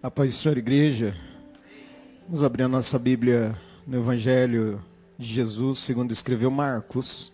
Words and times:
A 0.00 0.08
paz 0.08 0.32
do 0.32 0.36
Senhor, 0.36 0.56
igreja. 0.56 1.12
Vamos 2.22 2.44
abrir 2.44 2.62
a 2.62 2.68
nossa 2.68 2.96
Bíblia 3.00 3.52
no 3.84 3.98
Evangelho 3.98 4.80
de 5.18 5.26
Jesus, 5.26 5.80
segundo 5.80 6.12
escreveu 6.12 6.52
Marcos, 6.52 7.32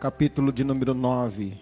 capítulo 0.00 0.50
de 0.50 0.64
número 0.64 0.94
9. 0.94 1.60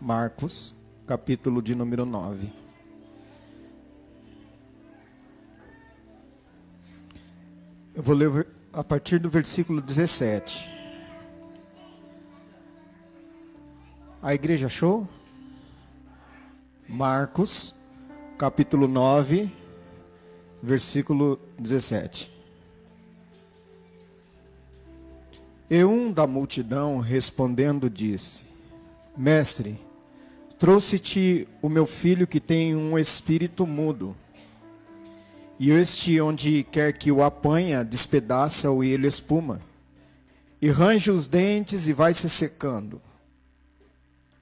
Marcos, 0.00 0.76
capítulo 1.04 1.60
de 1.60 1.74
número 1.74 2.06
9. 2.06 2.48
Eu 7.92 8.04
vou 8.04 8.14
ler 8.14 8.46
a 8.72 8.84
partir 8.84 9.18
do 9.18 9.28
versículo 9.28 9.82
17. 9.82 10.70
A 14.22 14.32
igreja 14.32 14.66
achou? 14.66 15.08
Marcos, 16.88 17.83
capítulo 18.36 18.88
9, 18.88 19.48
versículo 20.60 21.38
17. 21.58 22.32
E 25.70 25.84
um 25.84 26.12
da 26.12 26.26
multidão 26.26 26.98
respondendo 26.98 27.88
disse: 27.88 28.46
Mestre, 29.16 29.78
trouxe-te 30.58 31.46
o 31.62 31.68
meu 31.68 31.86
filho 31.86 32.26
que 32.26 32.40
tem 32.40 32.74
um 32.74 32.98
espírito 32.98 33.66
mudo. 33.66 34.14
E 35.58 35.70
este, 35.70 36.20
onde 36.20 36.64
quer 36.64 36.92
que 36.92 37.12
o 37.12 37.22
apanha, 37.22 37.84
despedaça-o 37.84 38.82
e 38.82 38.90
ele 38.90 39.06
espuma. 39.06 39.60
E 40.60 40.68
range 40.68 41.10
os 41.10 41.28
dentes 41.28 41.86
e 41.86 41.92
vai 41.92 42.12
se 42.12 42.28
secando. 42.28 43.00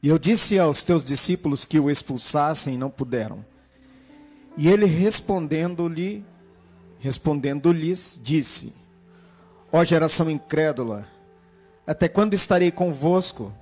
E 0.02 0.08
eu 0.08 0.18
disse 0.18 0.58
aos 0.58 0.82
teus 0.82 1.04
discípulos 1.04 1.66
que 1.66 1.78
o 1.78 1.90
expulsassem 1.90 2.78
não 2.78 2.90
puderam. 2.90 3.51
E 4.56 4.68
ele 4.68 4.86
respondendo-lhe, 4.86 6.24
respondendo-lhes, 6.98 8.20
disse: 8.22 8.74
Ó 9.70 9.82
geração 9.82 10.30
incrédula, 10.30 11.06
até 11.86 12.08
quando 12.08 12.34
estarei 12.34 12.70
convosco? 12.70 13.52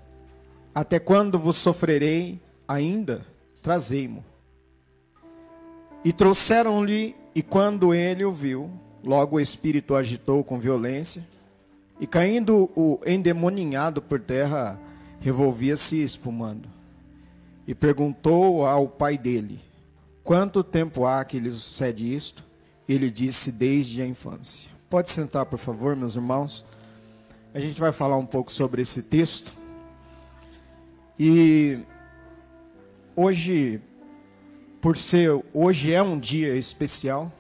Até 0.75 0.99
quando 0.99 1.39
vos 1.39 1.57
sofrerei 1.57 2.41
ainda? 2.67 3.27
Trazei-mo. 3.63 4.25
E 6.05 6.13
trouxeram-lhe, 6.13 7.17
e 7.35 7.43
quando 7.43 7.93
ele 7.93 8.25
o 8.25 8.33
viu, 8.33 8.71
logo 9.03 9.37
o 9.37 9.41
espírito 9.41 9.95
agitou 9.95 10.43
com 10.43 10.59
violência, 10.59 11.27
e 11.99 12.07
caindo 12.07 12.71
o 12.75 12.99
endemoninhado 13.07 14.01
por 14.01 14.21
terra, 14.21 14.81
revolvia-se 15.21 16.03
espumando. 16.03 16.69
E 17.67 17.75
perguntou 17.75 18.65
ao 18.65 18.89
pai 18.89 19.19
dele: 19.19 19.61
Quanto 20.31 20.63
tempo 20.63 21.07
há 21.07 21.25
que 21.25 21.41
lhe 21.41 21.51
sucede 21.51 22.15
isto? 22.15 22.45
Ele 22.89 23.11
disse: 23.11 23.51
Desde 23.51 24.01
a 24.01 24.07
infância. 24.07 24.71
Pode 24.89 25.11
sentar, 25.11 25.45
por 25.45 25.59
favor, 25.59 25.97
meus 25.97 26.15
irmãos. 26.15 26.67
A 27.53 27.59
gente 27.59 27.81
vai 27.81 27.91
falar 27.91 28.17
um 28.17 28.25
pouco 28.25 28.49
sobre 28.49 28.81
esse 28.81 29.03
texto. 29.03 29.53
E 31.19 31.81
hoje, 33.17 33.83
por 34.81 34.97
ser 34.97 35.33
hoje 35.53 35.93
é 35.93 36.01
um 36.01 36.17
dia 36.17 36.55
especial, 36.55 37.33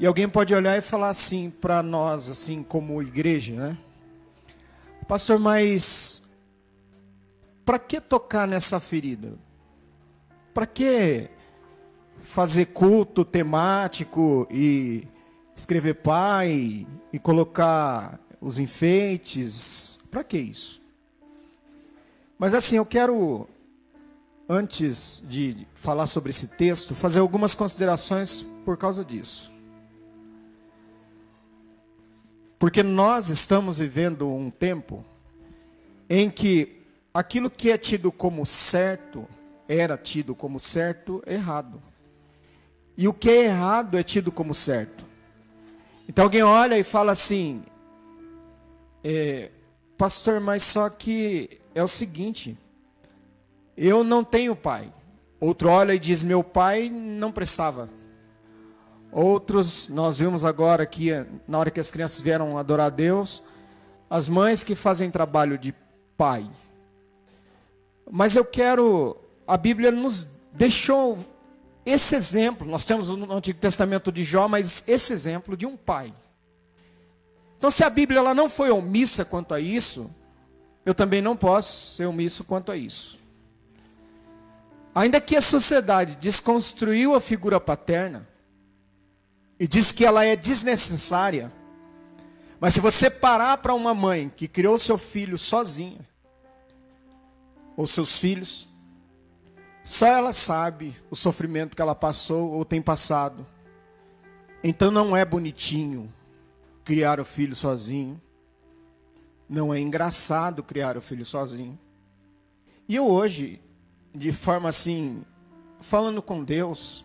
e 0.00 0.06
alguém 0.06 0.28
pode 0.28 0.52
olhar 0.52 0.76
e 0.76 0.82
falar 0.82 1.10
assim 1.10 1.50
para 1.50 1.84
nós, 1.84 2.28
assim 2.28 2.64
como 2.64 3.00
igreja, 3.00 3.54
né? 3.54 3.78
Pastor, 5.06 5.38
mas 5.38 6.32
para 7.64 7.78
que 7.78 8.00
tocar 8.00 8.48
nessa 8.48 8.80
ferida? 8.80 9.45
Para 10.56 10.66
que 10.66 11.28
fazer 12.16 12.64
culto 12.72 13.26
temático 13.26 14.48
e 14.50 15.06
escrever 15.54 15.96
pai 15.96 16.86
e 17.12 17.18
colocar 17.18 18.18
os 18.40 18.58
enfeites? 18.58 19.98
Para 20.10 20.24
que 20.24 20.38
isso? 20.38 20.80
Mas 22.38 22.54
assim, 22.54 22.76
eu 22.76 22.86
quero 22.86 23.46
antes 24.48 25.26
de 25.28 25.66
falar 25.74 26.06
sobre 26.06 26.30
esse 26.30 26.48
texto, 26.56 26.94
fazer 26.94 27.20
algumas 27.20 27.54
considerações 27.54 28.42
por 28.64 28.78
causa 28.78 29.04
disso. 29.04 29.52
Porque 32.58 32.82
nós 32.82 33.28
estamos 33.28 33.78
vivendo 33.78 34.26
um 34.26 34.50
tempo 34.50 35.04
em 36.08 36.30
que 36.30 36.82
aquilo 37.12 37.50
que 37.50 37.70
é 37.70 37.76
tido 37.76 38.10
como 38.10 38.46
certo, 38.46 39.28
era 39.68 39.96
tido 39.96 40.34
como 40.34 40.58
certo, 40.58 41.22
errado. 41.26 41.82
E 42.96 43.06
o 43.08 43.12
que 43.12 43.30
é 43.30 43.44
errado 43.46 43.96
é 43.98 44.02
tido 44.02 44.32
como 44.32 44.54
certo. 44.54 45.04
Então 46.08 46.24
alguém 46.24 46.42
olha 46.42 46.78
e 46.78 46.84
fala 46.84 47.12
assim, 47.12 47.62
é, 49.02 49.50
pastor, 49.98 50.40
mas 50.40 50.62
só 50.62 50.88
que 50.88 51.60
é 51.74 51.82
o 51.82 51.88
seguinte, 51.88 52.56
eu 53.76 54.02
não 54.02 54.24
tenho 54.24 54.56
pai. 54.56 54.90
Outro 55.38 55.68
olha 55.68 55.94
e 55.94 55.98
diz, 55.98 56.24
meu 56.24 56.42
pai 56.42 56.88
não 56.88 57.30
prestava. 57.30 57.88
Outros, 59.12 59.88
nós 59.88 60.18
vimos 60.18 60.44
agora 60.44 60.84
que 60.86 61.10
na 61.46 61.58
hora 61.58 61.70
que 61.70 61.80
as 61.80 61.90
crianças 61.90 62.20
vieram 62.20 62.56
adorar 62.56 62.86
a 62.86 62.90
Deus, 62.90 63.44
as 64.08 64.28
mães 64.28 64.62
que 64.64 64.74
fazem 64.74 65.10
trabalho 65.10 65.58
de 65.58 65.74
pai. 66.16 66.46
Mas 68.10 68.36
eu 68.36 68.44
quero, 68.44 69.16
a 69.46 69.56
Bíblia 69.56 69.90
nos 69.90 70.28
deixou 70.52 71.18
esse 71.84 72.16
exemplo, 72.16 72.66
nós 72.66 72.84
temos 72.84 73.10
no 73.10 73.32
Antigo 73.32 73.60
Testamento 73.60 74.10
de 74.10 74.24
Jó, 74.24 74.48
mas 74.48 74.88
esse 74.88 75.12
exemplo 75.12 75.56
de 75.56 75.64
um 75.64 75.76
pai. 75.76 76.12
Então, 77.56 77.70
se 77.70 77.84
a 77.84 77.90
Bíblia 77.90 78.18
ela 78.18 78.34
não 78.34 78.50
foi 78.50 78.70
omissa 78.70 79.24
quanto 79.24 79.54
a 79.54 79.60
isso, 79.60 80.12
eu 80.84 80.94
também 80.94 81.22
não 81.22 81.36
posso 81.36 81.96
ser 81.96 82.06
omisso 82.06 82.44
quanto 82.44 82.72
a 82.72 82.76
isso. 82.76 83.20
Ainda 84.94 85.20
que 85.20 85.36
a 85.36 85.40
sociedade 85.40 86.16
desconstruiu 86.16 87.14
a 87.14 87.20
figura 87.20 87.60
paterna, 87.60 88.26
e 89.58 89.66
diz 89.66 89.92
que 89.92 90.04
ela 90.04 90.24
é 90.24 90.36
desnecessária. 90.36 91.52
Mas 92.60 92.74
se 92.74 92.80
você 92.80 93.08
parar 93.08 93.58
para 93.58 93.74
uma 93.74 93.94
mãe 93.94 94.28
que 94.28 94.48
criou 94.48 94.78
seu 94.78 94.98
filho 94.98 95.38
sozinha, 95.38 96.06
ou 97.76 97.86
seus 97.86 98.18
filhos, 98.18 98.68
só 99.86 100.08
ela 100.08 100.32
sabe 100.32 100.92
o 101.12 101.14
sofrimento 101.14 101.76
que 101.76 101.80
ela 101.80 101.94
passou 101.94 102.50
ou 102.50 102.64
tem 102.64 102.82
passado. 102.82 103.46
Então 104.64 104.90
não 104.90 105.16
é 105.16 105.24
bonitinho 105.24 106.12
criar 106.84 107.20
o 107.20 107.24
filho 107.24 107.54
sozinho. 107.54 108.20
Não 109.48 109.72
é 109.72 109.78
engraçado 109.78 110.64
criar 110.64 110.96
o 110.96 111.00
filho 111.00 111.24
sozinho. 111.24 111.78
E 112.88 112.96
eu 112.96 113.06
hoje, 113.06 113.60
de 114.12 114.32
forma 114.32 114.70
assim, 114.70 115.24
falando 115.80 116.20
com 116.20 116.42
Deus, 116.42 117.04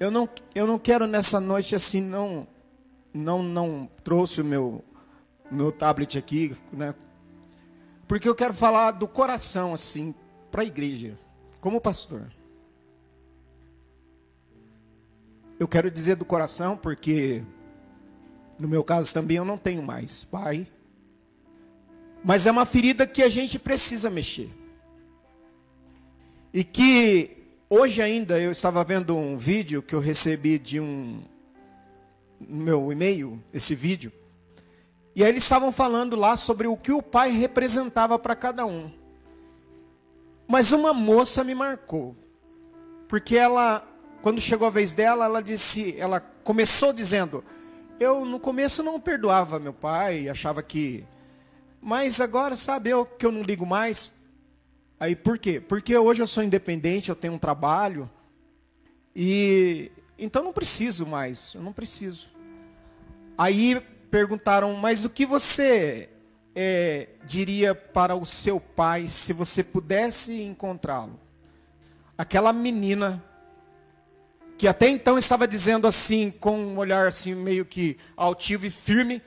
eu 0.00 0.10
não, 0.10 0.28
eu 0.56 0.66
não 0.66 0.80
quero 0.80 1.06
nessa 1.06 1.38
noite 1.38 1.76
assim, 1.76 2.00
não, 2.00 2.48
não, 3.14 3.44
não 3.44 3.88
trouxe 4.02 4.40
o 4.40 4.44
meu, 4.44 4.84
meu 5.48 5.70
tablet 5.70 6.18
aqui, 6.18 6.56
né? 6.72 6.96
Porque 8.08 8.28
eu 8.28 8.34
quero 8.34 8.54
falar 8.54 8.90
do 8.90 9.06
coração, 9.06 9.72
assim, 9.72 10.12
para 10.50 10.62
a 10.62 10.64
igreja, 10.64 11.16
como 11.62 11.80
pastor. 11.80 12.30
Eu 15.58 15.66
quero 15.66 15.90
dizer 15.90 16.16
do 16.16 16.26
coração 16.26 16.76
porque, 16.76 17.42
no 18.58 18.68
meu 18.68 18.84
caso 18.84 19.14
também, 19.14 19.38
eu 19.38 19.46
não 19.46 19.56
tenho 19.56 19.82
mais 19.82 20.24
pai. 20.24 20.66
Mas 22.22 22.46
é 22.46 22.50
uma 22.50 22.66
ferida 22.66 23.06
que 23.06 23.22
a 23.22 23.30
gente 23.30 23.58
precisa 23.58 24.10
mexer. 24.10 24.50
E 26.52 26.62
que 26.62 27.42
Hoje 27.74 28.02
ainda 28.02 28.38
eu 28.38 28.52
estava 28.52 28.84
vendo 28.84 29.16
um 29.16 29.38
vídeo 29.38 29.80
que 29.80 29.94
eu 29.94 29.98
recebi 29.98 30.58
de 30.58 30.78
um 30.78 31.22
no 32.38 32.62
meu 32.62 32.92
e-mail, 32.92 33.42
esse 33.50 33.74
vídeo. 33.74 34.12
E 35.16 35.24
aí 35.24 35.30
eles 35.30 35.42
estavam 35.42 35.72
falando 35.72 36.14
lá 36.14 36.36
sobre 36.36 36.66
o 36.66 36.76
que 36.76 36.92
o 36.92 37.00
pai 37.00 37.30
representava 37.30 38.18
para 38.18 38.36
cada 38.36 38.66
um. 38.66 38.92
Mas 40.52 40.70
uma 40.70 40.92
moça 40.92 41.42
me 41.42 41.54
marcou. 41.54 42.14
Porque 43.08 43.38
ela, 43.38 43.82
quando 44.20 44.38
chegou 44.38 44.66
a 44.66 44.70
vez 44.70 44.92
dela, 44.92 45.24
ela 45.24 45.42
disse, 45.42 45.98
ela 45.98 46.20
começou 46.20 46.92
dizendo: 46.92 47.42
"Eu 47.98 48.26
no 48.26 48.38
começo 48.38 48.82
não 48.82 49.00
perdoava 49.00 49.58
meu 49.58 49.72
pai, 49.72 50.28
achava 50.28 50.62
que 50.62 51.06
mas 51.80 52.20
agora 52.20 52.54
sabe 52.54 52.90
eu 52.90 53.06
que 53.06 53.24
eu 53.24 53.32
não 53.32 53.42
ligo 53.42 53.64
mais, 53.64 54.22
Aí 55.02 55.16
por 55.16 55.36
quê? 55.36 55.58
Porque 55.58 55.96
hoje 55.96 56.22
eu 56.22 56.28
sou 56.28 56.44
independente, 56.44 57.08
eu 57.08 57.16
tenho 57.16 57.32
um 57.32 57.38
trabalho 57.38 58.08
e 59.16 59.90
então 60.16 60.44
não 60.44 60.52
preciso 60.52 61.06
mais, 61.06 61.54
eu 61.54 61.60
não 61.60 61.72
preciso. 61.72 62.28
Aí 63.36 63.80
perguntaram, 64.12 64.76
mas 64.76 65.04
o 65.04 65.10
que 65.10 65.26
você 65.26 66.08
é, 66.54 67.08
diria 67.24 67.74
para 67.74 68.14
o 68.14 68.24
seu 68.26 68.60
pai 68.60 69.06
se 69.08 69.32
você 69.32 69.64
pudesse 69.64 70.42
encontrá-lo? 70.42 71.18
Aquela 72.16 72.52
menina 72.52 73.22
que 74.58 74.68
até 74.68 74.88
então 74.88 75.18
estava 75.18 75.48
dizendo 75.48 75.88
assim, 75.88 76.30
com 76.30 76.56
um 76.56 76.78
olhar 76.78 77.08
assim 77.08 77.34
meio 77.34 77.64
que 77.64 77.96
altivo 78.16 78.64
e 78.64 78.70
firme, 78.70 79.20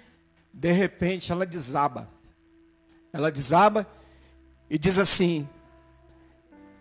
de 0.53 0.71
repente 0.71 1.31
ela 1.31 1.45
desaba. 1.45 2.09
Ela 3.11 3.29
desaba 3.29 3.85
e 4.69 4.77
diz 4.77 4.97
assim: 4.97 5.47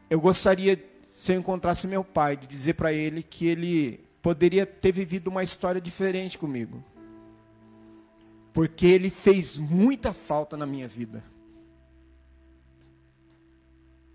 Eu 0.08 0.20
gostaria, 0.20 0.78
se 1.02 1.32
eu 1.32 1.40
encontrasse 1.40 1.88
meu 1.88 2.04
pai, 2.04 2.36
de 2.36 2.46
dizer 2.46 2.74
para 2.74 2.92
ele 2.92 3.22
que 3.22 3.46
ele 3.46 4.04
poderia 4.22 4.64
ter 4.64 4.92
vivido 4.92 5.28
uma 5.28 5.42
história 5.42 5.80
diferente 5.80 6.38
comigo. 6.38 6.82
Porque 8.54 8.86
ele 8.86 9.10
fez 9.10 9.58
muita 9.58 10.14
falta 10.14 10.56
na 10.56 10.64
minha 10.64 10.88
vida. 10.88 11.22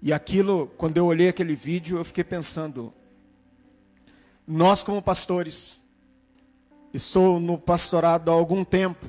E 0.02 0.14
aquilo, 0.14 0.68
quando 0.78 0.98
eu 0.98 1.06
olhei 1.06 1.28
aquele 1.28 1.54
vídeo, 1.54 1.98
eu 1.98 2.06
fiquei 2.06 2.24
pensando: 2.24 2.92
nós, 4.48 4.82
como 4.82 5.02
pastores, 5.02 5.82
estou 6.94 7.40
no 7.40 7.58
pastorado 7.58 8.32
há 8.32 8.34
algum 8.34 8.64
tempo, 8.64 9.06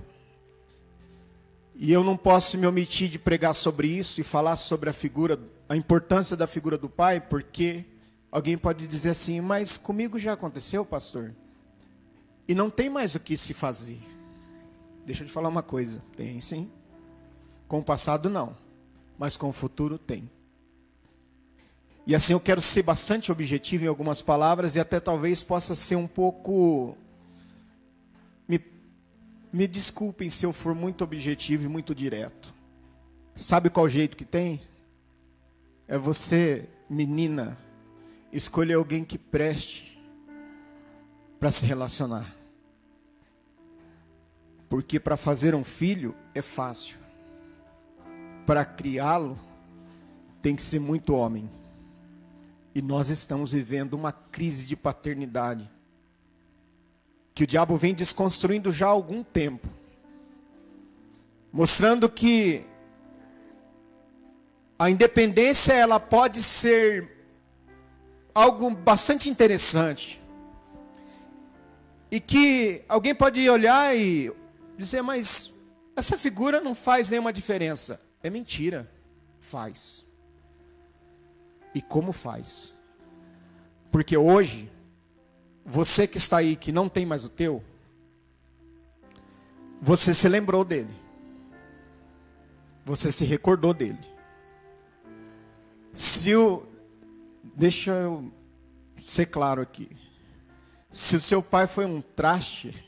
e 1.76 1.92
eu 1.92 2.02
não 2.02 2.16
posso 2.16 2.58
me 2.58 2.66
omitir 2.66 3.08
de 3.08 3.18
pregar 3.18 3.54
sobre 3.54 3.86
isso 3.86 4.20
e 4.20 4.24
falar 4.24 4.56
sobre 4.56 4.90
a 4.90 4.92
figura, 4.92 5.38
a 5.68 5.76
importância 5.76 6.36
da 6.36 6.46
figura 6.46 6.76
do 6.76 6.90
pai, 6.90 7.20
porque 7.20 7.84
alguém 8.32 8.58
pode 8.58 8.86
dizer 8.86 9.10
assim, 9.10 9.40
mas 9.40 9.78
comigo 9.78 10.18
já 10.18 10.32
aconteceu, 10.32 10.84
pastor. 10.84 11.32
E 12.48 12.54
não 12.54 12.68
tem 12.68 12.90
mais 12.90 13.14
o 13.14 13.20
que 13.20 13.36
se 13.36 13.54
fazer. 13.54 14.02
Deixa 15.04 15.22
eu 15.22 15.26
te 15.26 15.32
falar 15.32 15.48
uma 15.48 15.62
coisa, 15.62 16.02
tem 16.16 16.40
sim. 16.40 16.70
Com 17.66 17.80
o 17.80 17.84
passado 17.84 18.28
não, 18.28 18.56
mas 19.18 19.36
com 19.36 19.48
o 19.48 19.52
futuro 19.52 19.98
tem. 19.98 20.30
E 22.06 22.14
assim 22.14 22.32
eu 22.32 22.40
quero 22.40 22.60
ser 22.60 22.82
bastante 22.82 23.30
objetivo 23.30 23.84
em 23.84 23.88
algumas 23.88 24.22
palavras 24.22 24.76
e 24.76 24.80
até 24.80 24.98
talvez 24.98 25.42
possa 25.42 25.74
ser 25.74 25.96
um 25.96 26.06
pouco 26.06 26.96
me 29.52 29.66
desculpem 29.66 30.30
se 30.30 30.46
eu 30.46 30.52
for 30.52 30.74
muito 30.74 31.02
objetivo 31.02 31.64
e 31.64 31.68
muito 31.68 31.94
direto. 31.94 32.54
Sabe 33.34 33.70
qual 33.70 33.88
jeito 33.88 34.16
que 34.16 34.24
tem? 34.24 34.60
É 35.88 35.98
você, 35.98 36.68
menina, 36.88 37.58
escolher 38.32 38.74
alguém 38.74 39.02
que 39.02 39.18
preste 39.18 39.98
para 41.38 41.50
se 41.50 41.66
relacionar. 41.66 42.39
Porque 44.70 45.00
para 45.00 45.16
fazer 45.16 45.54
um 45.54 45.64
filho 45.64 46.14
é 46.32 46.40
fácil. 46.40 46.96
Para 48.46 48.64
criá-lo 48.64 49.36
tem 50.40 50.54
que 50.54 50.62
ser 50.62 50.78
muito 50.78 51.12
homem. 51.12 51.50
E 52.72 52.80
nós 52.80 53.10
estamos 53.10 53.52
vivendo 53.52 53.94
uma 53.94 54.12
crise 54.12 54.68
de 54.68 54.76
paternidade 54.76 55.68
que 57.34 57.44
o 57.44 57.46
diabo 57.46 57.76
vem 57.76 57.94
desconstruindo 57.94 58.70
já 58.70 58.86
há 58.86 58.90
algum 58.90 59.24
tempo, 59.24 59.66
mostrando 61.52 62.08
que 62.08 62.64
a 64.78 64.88
independência 64.88 65.72
ela 65.72 65.98
pode 65.98 66.42
ser 66.42 67.10
algo 68.34 68.70
bastante 68.70 69.28
interessante. 69.28 70.20
E 72.10 72.20
que 72.20 72.82
alguém 72.88 73.14
pode 73.14 73.48
olhar 73.48 73.96
e 73.96 74.32
dizer, 74.80 75.02
mas 75.02 75.60
essa 75.94 76.18
figura 76.18 76.60
não 76.60 76.74
faz 76.74 77.10
nenhuma 77.10 77.32
diferença. 77.32 78.00
É 78.22 78.30
mentira. 78.30 78.90
Faz. 79.40 80.06
E 81.74 81.80
como 81.80 82.12
faz? 82.12 82.74
Porque 83.92 84.16
hoje 84.16 84.70
você 85.64 86.06
que 86.06 86.18
está 86.18 86.38
aí, 86.38 86.56
que 86.56 86.72
não 86.72 86.88
tem 86.88 87.06
mais 87.06 87.24
o 87.24 87.28
teu, 87.28 87.62
você 89.80 90.12
se 90.12 90.28
lembrou 90.28 90.64
dele. 90.64 90.90
Você 92.84 93.12
se 93.12 93.24
recordou 93.24 93.72
dele. 93.72 93.98
Se 95.92 96.34
o. 96.34 96.66
Deixa 97.54 97.90
eu 97.92 98.32
ser 98.96 99.26
claro 99.26 99.62
aqui. 99.62 99.88
Se 100.90 101.16
o 101.16 101.20
seu 101.20 101.42
pai 101.42 101.66
foi 101.66 101.84
um 101.84 102.00
traste, 102.00 102.84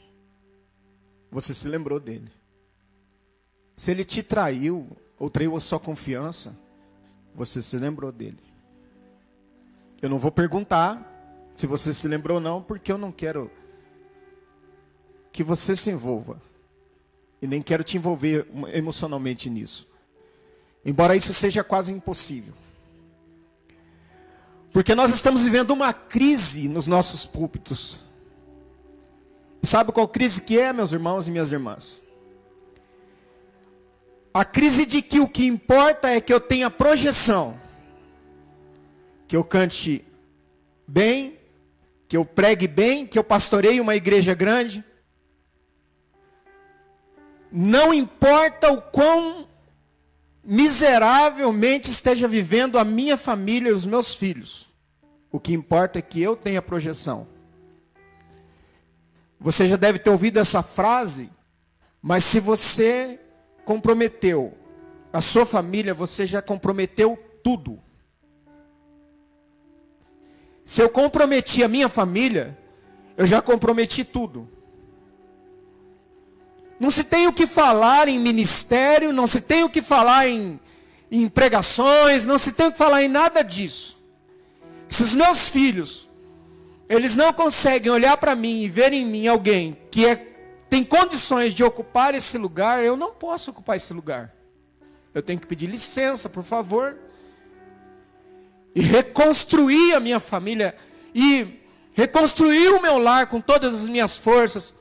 você 1.33 1.55
se 1.55 1.67
lembrou 1.67 1.99
dele. 1.99 2.31
Se 3.75 3.91
ele 3.91 4.05
te 4.05 4.23
traiu, 4.23 4.87
ou 5.19 5.31
traiu 5.31 5.57
a 5.57 5.61
sua 5.61 5.81
confiança, 5.81 6.61
você 7.35 7.63
se 7.63 7.79
lembrou 7.79 8.13
dele. 8.13 8.39
Eu 10.03 10.11
não 10.11 10.19
vou 10.19 10.31
perguntar 10.31 11.09
se 11.57 11.67
você 11.67 11.95
se 11.95 12.07
lembrou 12.07 12.37
ou 12.37 12.41
não, 12.41 12.63
porque 12.63 12.93
eu 12.93 12.99
não 12.99 13.11
quero 13.11 13.51
que 15.33 15.43
você 15.43 15.75
se 15.75 15.91
envolva. 15.91 16.41
E 17.41 17.47
nem 17.47 17.63
quero 17.63 17.83
te 17.83 17.97
envolver 17.97 18.47
emocionalmente 18.75 19.49
nisso. 19.49 19.91
Embora 20.85 21.17
isso 21.17 21.33
seja 21.33 21.65
quase 21.65 21.93
impossível. 21.93 22.53
Porque 24.71 24.95
nós 24.95 25.15
estamos 25.15 25.43
vivendo 25.43 25.71
uma 25.71 25.95
crise 25.95 26.69
nos 26.69 26.87
nossos 26.87 27.25
púlpitos. 27.25 28.01
E 29.63 29.67
sabe 29.67 29.93
qual 29.93 30.09
crise 30.09 30.43
que 30.43 30.59
é, 30.59 30.73
meus 30.73 30.93
irmãos 30.93 31.29
e 31.29 31.31
minhas 31.31 31.53
irmãs? 31.53 32.03
A 34.35 34.45
crise 34.45 34.85
de 34.85 35.01
que 35.01 35.21
o 35.21 35.29
que 35.29 35.47
importa 35.47 36.09
é 36.09 36.21
que 36.21 36.33
eu 36.33 36.41
tenha 36.41 36.71
projeção. 36.71 37.61
Que 39.29 39.37
eu 39.37 39.45
cante 39.45 40.05
bem, 40.87 41.39
que 42.09 42.17
eu 42.17 42.25
pregue 42.25 42.67
bem, 42.67 43.07
que 43.07 43.19
eu 43.19 43.25
pastoreie 43.25 43.81
uma 43.81 43.95
igreja 43.95 44.35
grande. 44.35 44.83
Não 47.51 47.95
importa 47.95 48.73
o 48.73 48.81
quão 48.81 49.47
miseravelmente 50.43 51.91
esteja 51.91 52.27
vivendo 52.27 52.79
a 52.79 52.85
minha 52.85 53.17
família 53.17 53.71
e 53.71 53.73
os 53.73 53.85
meus 53.85 54.15
filhos. 54.15 54.69
O 55.31 55.39
que 55.39 55.53
importa 55.53 55.99
é 55.99 56.03
que 56.03 56.21
eu 56.21 56.35
tenha 56.35 56.61
projeção. 56.61 57.29
Você 59.43 59.67
já 59.67 59.77
deve 59.77 59.99
ter 59.99 60.09
ouvido 60.09 60.39
essa 60.39 60.63
frase, 60.63 61.29
mas 62.01 62.23
se 62.23 62.39
você 62.39 63.19
comprometeu 63.65 64.57
a 65.13 65.21
sua 65.21 65.45
família, 65.45 65.93
você 65.93 66.27
já 66.27 66.41
comprometeu 66.41 67.19
tudo. 67.43 67.83
Se 70.65 70.81
eu 70.81 70.89
comprometi 70.89 71.65
a 71.65 71.69
minha 71.69 71.89
família, 71.89 72.57
eu 73.17 73.27
já 73.27 73.43
comprometi 73.43 74.05
tudo. 74.05 74.49
Não 76.79 76.91
se 76.91 77.05
tem 77.05 77.27
o 77.27 77.33
que 77.33 77.47
falar 77.47 78.07
em 78.09 78.21
ministério, 78.21 79.13
não 79.13 79.27
se 79.27 79.43
tem 79.43 79.65
o 79.65 79.69
que 79.69 79.83
falar 79.83 80.29
em, 80.29 80.59
em 81.11 81.29
pregações, 81.29 82.25
não 82.25 82.39
se 82.39 82.53
tem 82.53 82.67
o 82.67 82.73
que 82.73 82.79
falar 82.79 83.03
em 83.03 83.09
nada 83.09 83.43
disso. 83.43 83.99
Se 84.89 85.03
os 85.03 85.15
meus 85.15 85.49
filhos, 85.49 86.09
eles 86.97 87.17
não 87.17 87.33
conseguem 87.33 87.91
olhar 87.91 88.17
para 88.17 88.35
mim 88.35 88.63
e 88.63 88.69
ver 88.69 88.93
em 88.93 89.05
mim 89.05 89.27
alguém 89.27 89.77
que 89.91 90.07
é, 90.07 90.17
tem 90.69 90.85
condições 90.85 91.55
de 91.55 91.65
ocupar 91.65 92.15
esse 92.15 92.39
lugar, 92.39 92.85
eu 92.85 92.97
não 92.97 93.13
posso 93.13 93.51
ocupar 93.51 93.77
esse 93.77 93.93
lugar. 93.93 94.33
Eu 95.15 95.23
tenho 95.23 95.39
que 95.39 95.47
pedir 95.47 95.67
licença, 95.67 96.29
por 96.29 96.43
favor 96.43 96.97
e 98.75 98.81
reconstruir 98.81 99.95
a 99.95 100.01
minha 100.01 100.19
família 100.19 100.75
e 101.15 101.61
reconstruir 101.95 102.69
o 102.69 102.81
meu 102.81 102.99
lar 102.99 103.27
com 103.27 103.41
todas 103.41 103.75
as 103.75 103.89
minhas 103.89 104.17
forças 104.17 104.77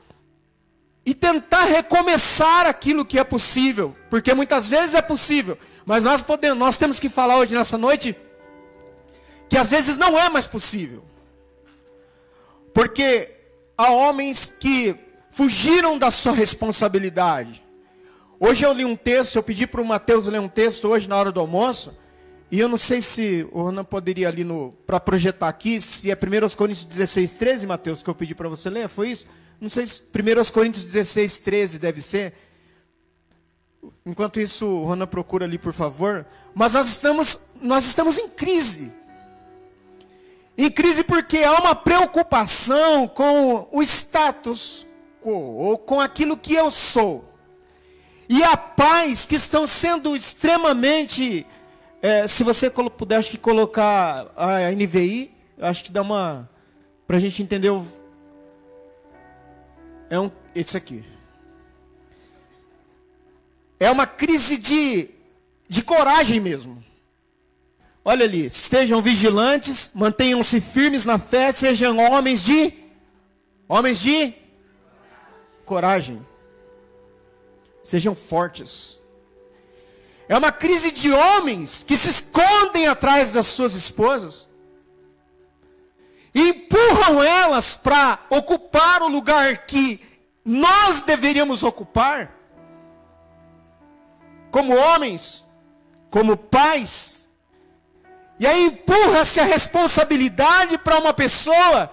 e 1.04 1.12
tentar 1.12 1.64
recomeçar 1.64 2.66
aquilo 2.66 3.04
que 3.04 3.18
é 3.18 3.24
possível, 3.24 3.94
porque 4.08 4.32
muitas 4.34 4.68
vezes 4.68 4.94
é 4.94 5.02
possível, 5.02 5.58
mas 5.84 6.02
nós 6.02 6.22
podemos, 6.22 6.58
nós 6.58 6.78
temos 6.78 7.00
que 7.00 7.08
falar 7.08 7.38
hoje 7.38 7.54
nessa 7.54 7.76
noite 7.76 8.16
que 9.48 9.58
às 9.58 9.70
vezes 9.70 9.98
não 9.98 10.18
é 10.18 10.30
mais 10.30 10.46
possível. 10.46 11.04
Porque 12.72 13.30
há 13.76 13.90
homens 13.90 14.56
que 14.58 14.94
fugiram 15.30 15.98
da 15.98 16.10
sua 16.10 16.32
responsabilidade. 16.32 17.62
Hoje 18.38 18.64
eu 18.64 18.72
li 18.72 18.84
um 18.84 18.96
texto, 18.96 19.36
eu 19.36 19.42
pedi 19.42 19.66
para 19.66 19.80
o 19.80 19.84
Mateus 19.84 20.26
ler 20.26 20.40
um 20.40 20.48
texto 20.48 20.88
hoje 20.88 21.08
na 21.08 21.16
hora 21.16 21.30
do 21.30 21.40
almoço, 21.40 21.96
e 22.50 22.58
eu 22.58 22.68
não 22.68 22.76
sei 22.76 23.00
se 23.00 23.48
o 23.52 23.62
Ronan 23.62 23.84
poderia 23.84 24.28
ali 24.28 24.44
para 24.86 25.00
projetar 25.00 25.48
aqui, 25.48 25.80
se 25.80 26.10
é 26.10 26.14
1 26.14 26.56
Coríntios 26.56 26.84
16, 26.84 27.36
13, 27.36 27.66
Mateus, 27.66 28.02
que 28.02 28.10
eu 28.10 28.14
pedi 28.14 28.34
para 28.34 28.48
você 28.48 28.68
ler, 28.68 28.88
foi 28.88 29.10
isso? 29.10 29.28
Não 29.60 29.70
sei 29.70 29.86
se 29.86 30.02
1 30.12 30.52
Coríntios 30.52 30.84
16, 30.84 31.38
13 31.38 31.78
deve 31.78 32.00
ser. 32.00 32.34
Enquanto 34.04 34.40
isso, 34.40 34.66
o 34.66 34.84
Ronan 34.84 35.06
procura 35.06 35.44
ali, 35.44 35.56
por 35.56 35.72
favor. 35.72 36.26
Mas 36.54 36.72
nós 36.74 36.88
estamos, 36.88 37.50
nós 37.62 37.84
estamos 37.84 38.18
em 38.18 38.28
crise. 38.28 38.92
Em 40.56 40.70
crise 40.70 41.04
porque 41.04 41.38
há 41.38 41.58
uma 41.60 41.74
preocupação 41.74 43.08
com 43.08 43.68
o 43.70 43.82
status 43.82 44.86
quo, 45.20 45.30
ou 45.30 45.78
com 45.78 46.00
aquilo 46.00 46.36
que 46.36 46.54
eu 46.54 46.70
sou. 46.70 47.24
E 48.28 48.42
há 48.44 48.56
pais 48.56 49.26
que 49.26 49.34
estão 49.34 49.66
sendo 49.66 50.14
extremamente 50.14 51.46
é, 52.02 52.26
se 52.26 52.42
você 52.42 52.68
puder, 52.68 53.16
acho 53.16 53.30
que 53.30 53.38
colocar 53.38 54.26
a 54.36 54.72
NVI, 54.72 55.30
acho 55.60 55.84
que 55.84 55.92
dá 55.92 56.02
uma, 56.02 56.50
Para 57.06 57.16
a 57.16 57.20
gente 57.20 57.40
entender 57.40 57.70
o. 57.70 57.86
É 60.10 60.18
um, 60.18 60.28
esse 60.52 60.76
aqui. 60.76 61.04
É 63.78 63.88
uma 63.88 64.04
crise 64.04 64.58
de, 64.58 65.10
de 65.68 65.82
coragem 65.84 66.40
mesmo. 66.40 66.82
Olha 68.04 68.24
ali, 68.24 68.46
estejam 68.46 69.00
vigilantes, 69.00 69.92
mantenham-se 69.94 70.60
firmes 70.60 71.04
na 71.04 71.18
fé, 71.18 71.52
sejam 71.52 71.98
homens 71.98 72.42
de 72.42 72.72
homens 73.68 74.00
de 74.00 74.34
coragem. 75.64 76.26
Sejam 77.82 78.14
fortes. 78.14 78.98
É 80.28 80.36
uma 80.36 80.50
crise 80.52 80.90
de 80.90 81.12
homens 81.12 81.84
que 81.84 81.96
se 81.96 82.10
escondem 82.10 82.86
atrás 82.88 83.32
das 83.32 83.46
suas 83.46 83.74
esposas 83.74 84.48
e 86.34 86.48
empurram 86.48 87.22
elas 87.22 87.74
para 87.74 88.18
ocupar 88.30 89.02
o 89.02 89.08
lugar 89.08 89.66
que 89.66 90.00
nós 90.44 91.02
deveríamos 91.02 91.62
ocupar, 91.62 92.34
como 94.50 94.74
homens, 94.74 95.44
como 96.10 96.36
pais. 96.36 97.21
E 98.42 98.46
aí 98.46 98.66
empurra-se 98.66 99.40
a 99.40 99.44
responsabilidade 99.44 100.76
para 100.76 100.98
uma 100.98 101.14
pessoa 101.14 101.90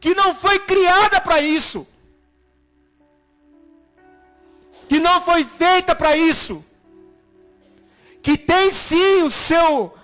que 0.00 0.14
não 0.14 0.34
foi 0.34 0.58
criada 0.58 1.20
para 1.20 1.40
isso, 1.40 1.86
que 4.88 5.00
não 5.00 5.20
foi 5.22 5.44
feita 5.44 5.94
para 5.94 6.16
isso 6.16 6.62
que 8.24 8.38
tem 8.38 8.70
sim 8.70 9.22
o 9.22 9.30
seu, 9.30 9.94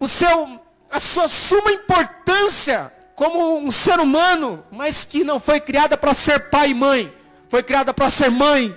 o 0.00 0.08
seu, 0.08 0.58
a 0.90 0.98
sua 0.98 1.28
suma 1.28 1.70
importância 1.72 2.90
como 3.14 3.58
um 3.58 3.70
ser 3.70 4.00
humano, 4.00 4.64
mas 4.72 5.04
que 5.04 5.24
não 5.24 5.38
foi 5.38 5.60
criada 5.60 5.94
para 5.98 6.14
ser 6.14 6.48
pai 6.48 6.70
e 6.70 6.74
mãe, 6.74 7.12
foi 7.50 7.62
criada 7.62 7.92
para 7.92 8.08
ser 8.08 8.30
mãe. 8.30 8.74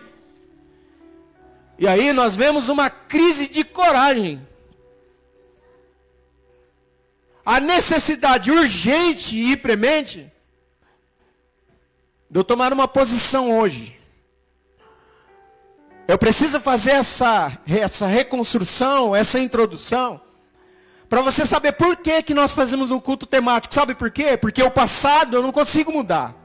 E 1.80 1.88
aí 1.88 2.12
nós 2.12 2.36
vemos 2.36 2.68
uma 2.68 2.90
crise 2.90 3.48
de 3.48 3.64
coragem. 3.64 4.46
A 7.46 7.60
necessidade 7.60 8.52
urgente 8.52 9.38
e 9.38 9.58
premente 9.58 10.32
de 12.30 12.40
eu 12.40 12.44
tomar 12.44 12.72
uma 12.72 12.88
posição 12.88 13.60
hoje 13.60 14.02
eu 16.12 16.18
preciso 16.18 16.60
fazer 16.60 16.92
essa, 16.92 17.58
essa 17.66 18.06
reconstrução, 18.06 19.16
essa 19.16 19.40
introdução, 19.40 20.20
para 21.08 21.22
você 21.22 21.46
saber 21.46 21.72
por 21.72 21.96
que, 21.96 22.22
que 22.22 22.34
nós 22.34 22.54
fazemos 22.54 22.92
um 22.92 23.00
culto 23.00 23.26
temático. 23.26 23.74
Sabe 23.74 23.96
por 23.96 24.12
quê? 24.12 24.36
Porque 24.36 24.62
o 24.62 24.70
passado 24.70 25.38
eu 25.38 25.42
não 25.42 25.54
consigo 25.54 25.90
mudar. 25.90 26.36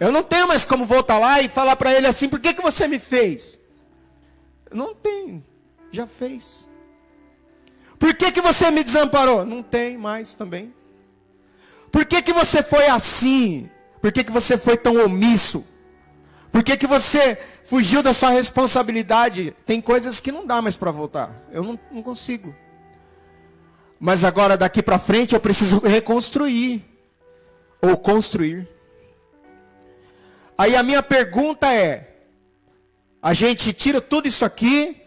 Eu 0.00 0.10
não 0.10 0.24
tenho 0.24 0.48
mais 0.48 0.64
como 0.64 0.84
voltar 0.84 1.16
lá 1.16 1.40
e 1.40 1.48
falar 1.48 1.76
para 1.76 1.94
ele 1.94 2.08
assim: 2.08 2.28
por 2.28 2.40
que, 2.40 2.54
que 2.54 2.60
você 2.60 2.88
me 2.88 2.98
fez? 2.98 3.68
Não 4.72 4.96
tem, 4.96 5.44
já 5.92 6.08
fez. 6.08 6.68
Por 7.98 8.14
que, 8.14 8.32
que 8.32 8.40
você 8.40 8.70
me 8.70 8.84
desamparou? 8.84 9.44
Não 9.44 9.62
tem 9.62 9.96
mais 9.96 10.34
também. 10.34 10.74
Por 11.90 12.04
que, 12.04 12.20
que 12.22 12.32
você 12.32 12.62
foi 12.62 12.86
assim? 12.86 13.70
Por 14.00 14.12
que, 14.12 14.24
que 14.24 14.32
você 14.32 14.58
foi 14.58 14.76
tão 14.76 15.04
omisso? 15.04 15.66
Por 16.52 16.62
que, 16.62 16.76
que 16.76 16.86
você 16.86 17.38
fugiu 17.66 18.02
da 18.02 18.14
sua 18.14 18.30
responsabilidade. 18.30 19.54
Tem 19.66 19.80
coisas 19.80 20.20
que 20.20 20.32
não 20.32 20.46
dá 20.46 20.62
mais 20.62 20.76
para 20.76 20.90
voltar. 20.90 21.30
Eu 21.52 21.62
não, 21.62 21.78
não 21.90 22.02
consigo. 22.02 22.54
Mas 23.98 24.24
agora 24.24 24.56
daqui 24.56 24.82
para 24.82 24.98
frente 24.98 25.34
eu 25.34 25.40
preciso 25.40 25.80
reconstruir 25.80 26.84
ou 27.82 27.96
construir. 27.96 28.66
Aí 30.56 30.76
a 30.76 30.82
minha 30.82 31.02
pergunta 31.02 31.72
é: 31.72 32.08
a 33.20 33.34
gente 33.34 33.72
tira 33.72 34.00
tudo 34.00 34.28
isso 34.28 34.44
aqui, 34.44 35.02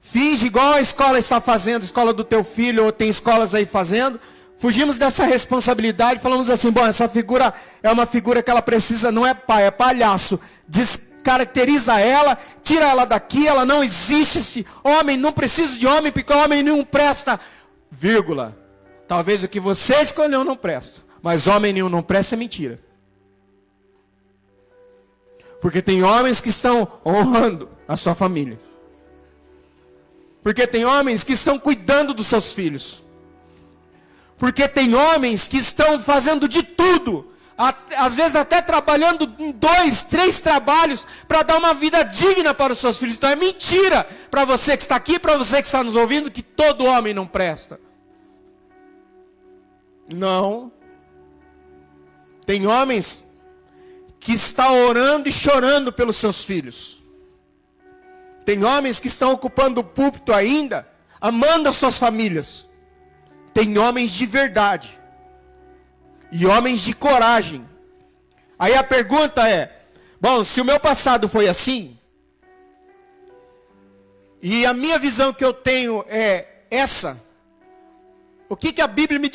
finge 0.00 0.46
igual 0.46 0.72
a 0.72 0.80
escola 0.80 1.18
está 1.18 1.40
fazendo, 1.40 1.82
escola 1.82 2.12
do 2.12 2.24
teu 2.24 2.42
filho 2.42 2.84
ou 2.86 2.90
tem 2.90 3.10
escolas 3.10 3.54
aí 3.54 3.66
fazendo, 3.66 4.18
fugimos 4.56 4.98
dessa 4.98 5.24
responsabilidade, 5.24 6.20
falamos 6.20 6.48
assim: 6.48 6.70
bom, 6.70 6.86
essa 6.86 7.08
figura 7.08 7.52
é 7.82 7.92
uma 7.92 8.06
figura 8.06 8.42
que 8.42 8.50
ela 8.50 8.62
precisa, 8.62 9.12
não 9.12 9.26
é 9.26 9.34
pai, 9.34 9.66
é 9.66 9.70
palhaço. 9.70 10.40
Diz 10.66 11.10
caracteriza 11.22 12.00
ela, 12.00 12.36
tira 12.62 12.86
ela 12.86 13.04
daqui, 13.04 13.46
ela 13.46 13.64
não 13.64 13.84
existe. 13.84 14.38
Esse 14.38 14.66
homem 14.82 15.16
não 15.16 15.32
precisa 15.32 15.78
de 15.78 15.86
homem, 15.86 16.10
porque 16.10 16.32
homem 16.32 16.62
nenhum 16.62 16.82
presta. 16.82 17.38
Vírgula. 17.90 18.56
Talvez 19.06 19.42
o 19.42 19.48
que 19.48 19.58
você 19.58 20.00
escolheu 20.00 20.44
não 20.44 20.56
presta, 20.56 21.02
mas 21.20 21.48
homem 21.48 21.72
nenhum 21.72 21.88
não 21.88 22.02
presta 22.02 22.36
é 22.36 22.38
mentira. 22.38 22.78
Porque 25.60 25.82
tem 25.82 26.02
homens 26.02 26.40
que 26.40 26.48
estão 26.48 26.88
honrando 27.04 27.68
a 27.86 27.96
sua 27.96 28.14
família. 28.14 28.58
Porque 30.42 30.66
tem 30.66 30.84
homens 30.84 31.22
que 31.24 31.34
estão 31.34 31.58
cuidando 31.58 32.14
dos 32.14 32.26
seus 32.26 32.52
filhos. 32.52 33.04
Porque 34.38 34.66
tem 34.66 34.94
homens 34.94 35.46
que 35.46 35.58
estão 35.58 36.00
fazendo 36.00 36.48
de 36.48 36.62
tudo 36.62 37.30
às 37.98 38.14
vezes 38.14 38.36
até 38.36 38.62
trabalhando 38.62 39.30
em 39.38 39.52
dois, 39.52 40.04
três 40.04 40.40
trabalhos 40.40 41.06
para 41.28 41.42
dar 41.42 41.58
uma 41.58 41.74
vida 41.74 42.02
digna 42.02 42.54
para 42.54 42.72
os 42.72 42.78
seus 42.78 42.98
filhos. 42.98 43.16
Então 43.16 43.28
é 43.28 43.36
mentira 43.36 44.04
para 44.30 44.46
você 44.46 44.76
que 44.76 44.82
está 44.82 44.96
aqui, 44.96 45.18
para 45.18 45.36
você 45.36 45.60
que 45.60 45.66
está 45.66 45.84
nos 45.84 45.94
ouvindo, 45.94 46.30
que 46.30 46.42
todo 46.42 46.86
homem 46.86 47.12
não 47.12 47.26
presta. 47.26 47.78
Não. 50.14 50.72
Tem 52.46 52.66
homens 52.66 53.40
que 54.18 54.32
estão 54.32 54.86
orando 54.86 55.28
e 55.28 55.32
chorando 55.32 55.92
pelos 55.92 56.16
seus 56.16 56.42
filhos. 56.42 56.99
Tem 58.44 58.64
homens 58.64 58.98
que 58.98 59.08
estão 59.08 59.32
ocupando 59.32 59.80
o 59.80 59.84
púlpito 59.84 60.32
ainda, 60.32 60.88
amando 61.20 61.68
as 61.68 61.76
suas 61.76 61.98
famílias. 61.98 62.68
Tem 63.52 63.76
homens 63.78 64.12
de 64.12 64.26
verdade 64.26 64.98
e 66.32 66.46
homens 66.46 66.80
de 66.82 66.94
coragem. 66.94 67.66
Aí 68.58 68.74
a 68.74 68.82
pergunta 68.82 69.48
é: 69.48 69.84
bom, 70.20 70.44
se 70.44 70.60
o 70.60 70.64
meu 70.64 70.78
passado 70.78 71.28
foi 71.28 71.48
assim, 71.48 71.98
e 74.42 74.64
a 74.64 74.72
minha 74.72 74.98
visão 74.98 75.32
que 75.32 75.44
eu 75.44 75.52
tenho 75.52 76.04
é 76.08 76.46
essa, 76.70 77.20
o 78.48 78.56
que, 78.56 78.72
que 78.72 78.80
a 78.80 78.86
Bíblia 78.86 79.18
me 79.18 79.30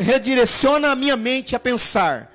redireciona 0.00 0.90
a 0.90 0.96
minha 0.96 1.16
mente 1.16 1.54
a 1.54 1.60
pensar? 1.60 2.32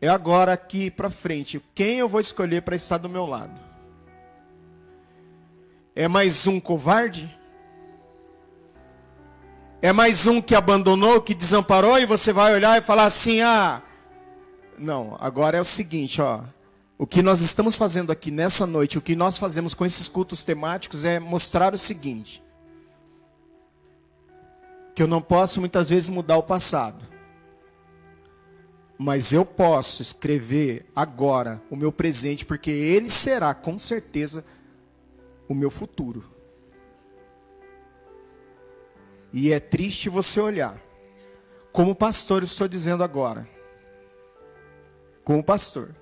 É 0.00 0.08
agora 0.08 0.52
aqui 0.52 0.90
para 0.90 1.08
frente, 1.08 1.62
quem 1.74 1.98
eu 1.98 2.08
vou 2.08 2.20
escolher 2.20 2.62
para 2.62 2.74
estar 2.74 2.98
do 2.98 3.08
meu 3.08 3.24
lado? 3.24 3.71
É 5.94 6.08
mais 6.08 6.46
um 6.46 6.58
covarde? 6.58 7.38
É 9.82 9.92
mais 9.92 10.26
um 10.26 10.40
que 10.40 10.54
abandonou, 10.54 11.20
que 11.20 11.34
desamparou, 11.34 11.98
e 11.98 12.06
você 12.06 12.32
vai 12.32 12.54
olhar 12.54 12.78
e 12.78 12.82
falar 12.82 13.04
assim: 13.04 13.42
ah, 13.42 13.82
não, 14.78 15.16
agora 15.20 15.58
é 15.58 15.60
o 15.60 15.64
seguinte, 15.64 16.22
ó. 16.22 16.42
O 16.96 17.06
que 17.06 17.20
nós 17.20 17.40
estamos 17.40 17.76
fazendo 17.76 18.10
aqui 18.10 18.30
nessa 18.30 18.64
noite, 18.64 18.96
o 18.96 19.02
que 19.02 19.14
nós 19.14 19.36
fazemos 19.36 19.74
com 19.74 19.84
esses 19.84 20.08
cultos 20.08 20.44
temáticos 20.44 21.04
é 21.04 21.20
mostrar 21.20 21.74
o 21.74 21.78
seguinte: 21.78 22.42
que 24.94 25.02
eu 25.02 25.06
não 25.06 25.20
posso 25.20 25.60
muitas 25.60 25.90
vezes 25.90 26.08
mudar 26.08 26.38
o 26.38 26.42
passado, 26.42 27.02
mas 28.96 29.32
eu 29.34 29.44
posso 29.44 30.00
escrever 30.00 30.86
agora 30.96 31.60
o 31.68 31.76
meu 31.76 31.92
presente, 31.92 32.46
porque 32.46 32.70
ele 32.70 33.10
será 33.10 33.52
com 33.52 33.76
certeza 33.76 34.42
o 35.52 35.54
meu 35.54 35.70
futuro. 35.70 36.24
E 39.32 39.52
é 39.52 39.60
triste 39.60 40.08
você 40.08 40.40
olhar. 40.40 40.80
Como 41.72 41.94
pastor, 41.94 42.42
estou 42.42 42.68
dizendo 42.68 43.02
agora. 43.02 43.48
Como 45.24 45.42
pastor. 45.42 45.94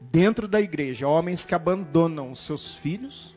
Dentro 0.00 0.46
da 0.46 0.60
igreja, 0.60 1.08
homens 1.08 1.46
que 1.46 1.54
abandonam 1.54 2.30
os 2.30 2.40
seus 2.40 2.76
filhos, 2.76 3.34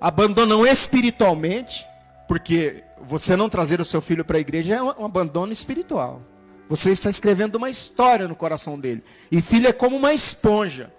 abandonam 0.00 0.66
espiritualmente, 0.66 1.86
porque 2.28 2.82
você 3.00 3.36
não 3.36 3.48
trazer 3.48 3.80
o 3.80 3.84
seu 3.84 4.00
filho 4.00 4.24
para 4.24 4.36
a 4.36 4.40
igreja 4.40 4.74
é 4.74 4.82
um 4.82 5.04
abandono 5.04 5.52
espiritual. 5.52 6.20
Você 6.68 6.90
está 6.90 7.08
escrevendo 7.08 7.56
uma 7.56 7.70
história 7.70 8.26
no 8.26 8.34
coração 8.34 8.78
dele. 8.78 9.02
E 9.30 9.40
filho 9.40 9.68
é 9.68 9.72
como 9.72 9.96
uma 9.96 10.12
esponja, 10.12 10.92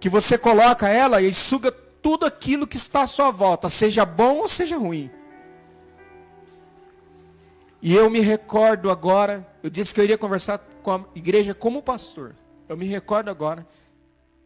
que 0.00 0.08
você 0.08 0.36
coloca 0.36 0.88
ela 0.88 1.20
e 1.20 1.32
suga 1.32 1.72
tudo 1.72 2.26
aquilo 2.26 2.66
que 2.66 2.76
está 2.76 3.02
à 3.02 3.06
sua 3.06 3.30
volta, 3.30 3.68
seja 3.68 4.04
bom 4.04 4.36
ou 4.36 4.48
seja 4.48 4.76
ruim. 4.76 5.10
E 7.80 7.94
eu 7.94 8.10
me 8.10 8.20
recordo 8.20 8.90
agora, 8.90 9.46
eu 9.62 9.70
disse 9.70 9.94
que 9.94 10.00
eu 10.00 10.04
iria 10.04 10.18
conversar 10.18 10.58
com 10.82 10.92
a 10.92 11.04
igreja 11.14 11.54
como 11.54 11.82
pastor. 11.82 12.34
Eu 12.68 12.76
me 12.76 12.86
recordo 12.86 13.30
agora 13.30 13.66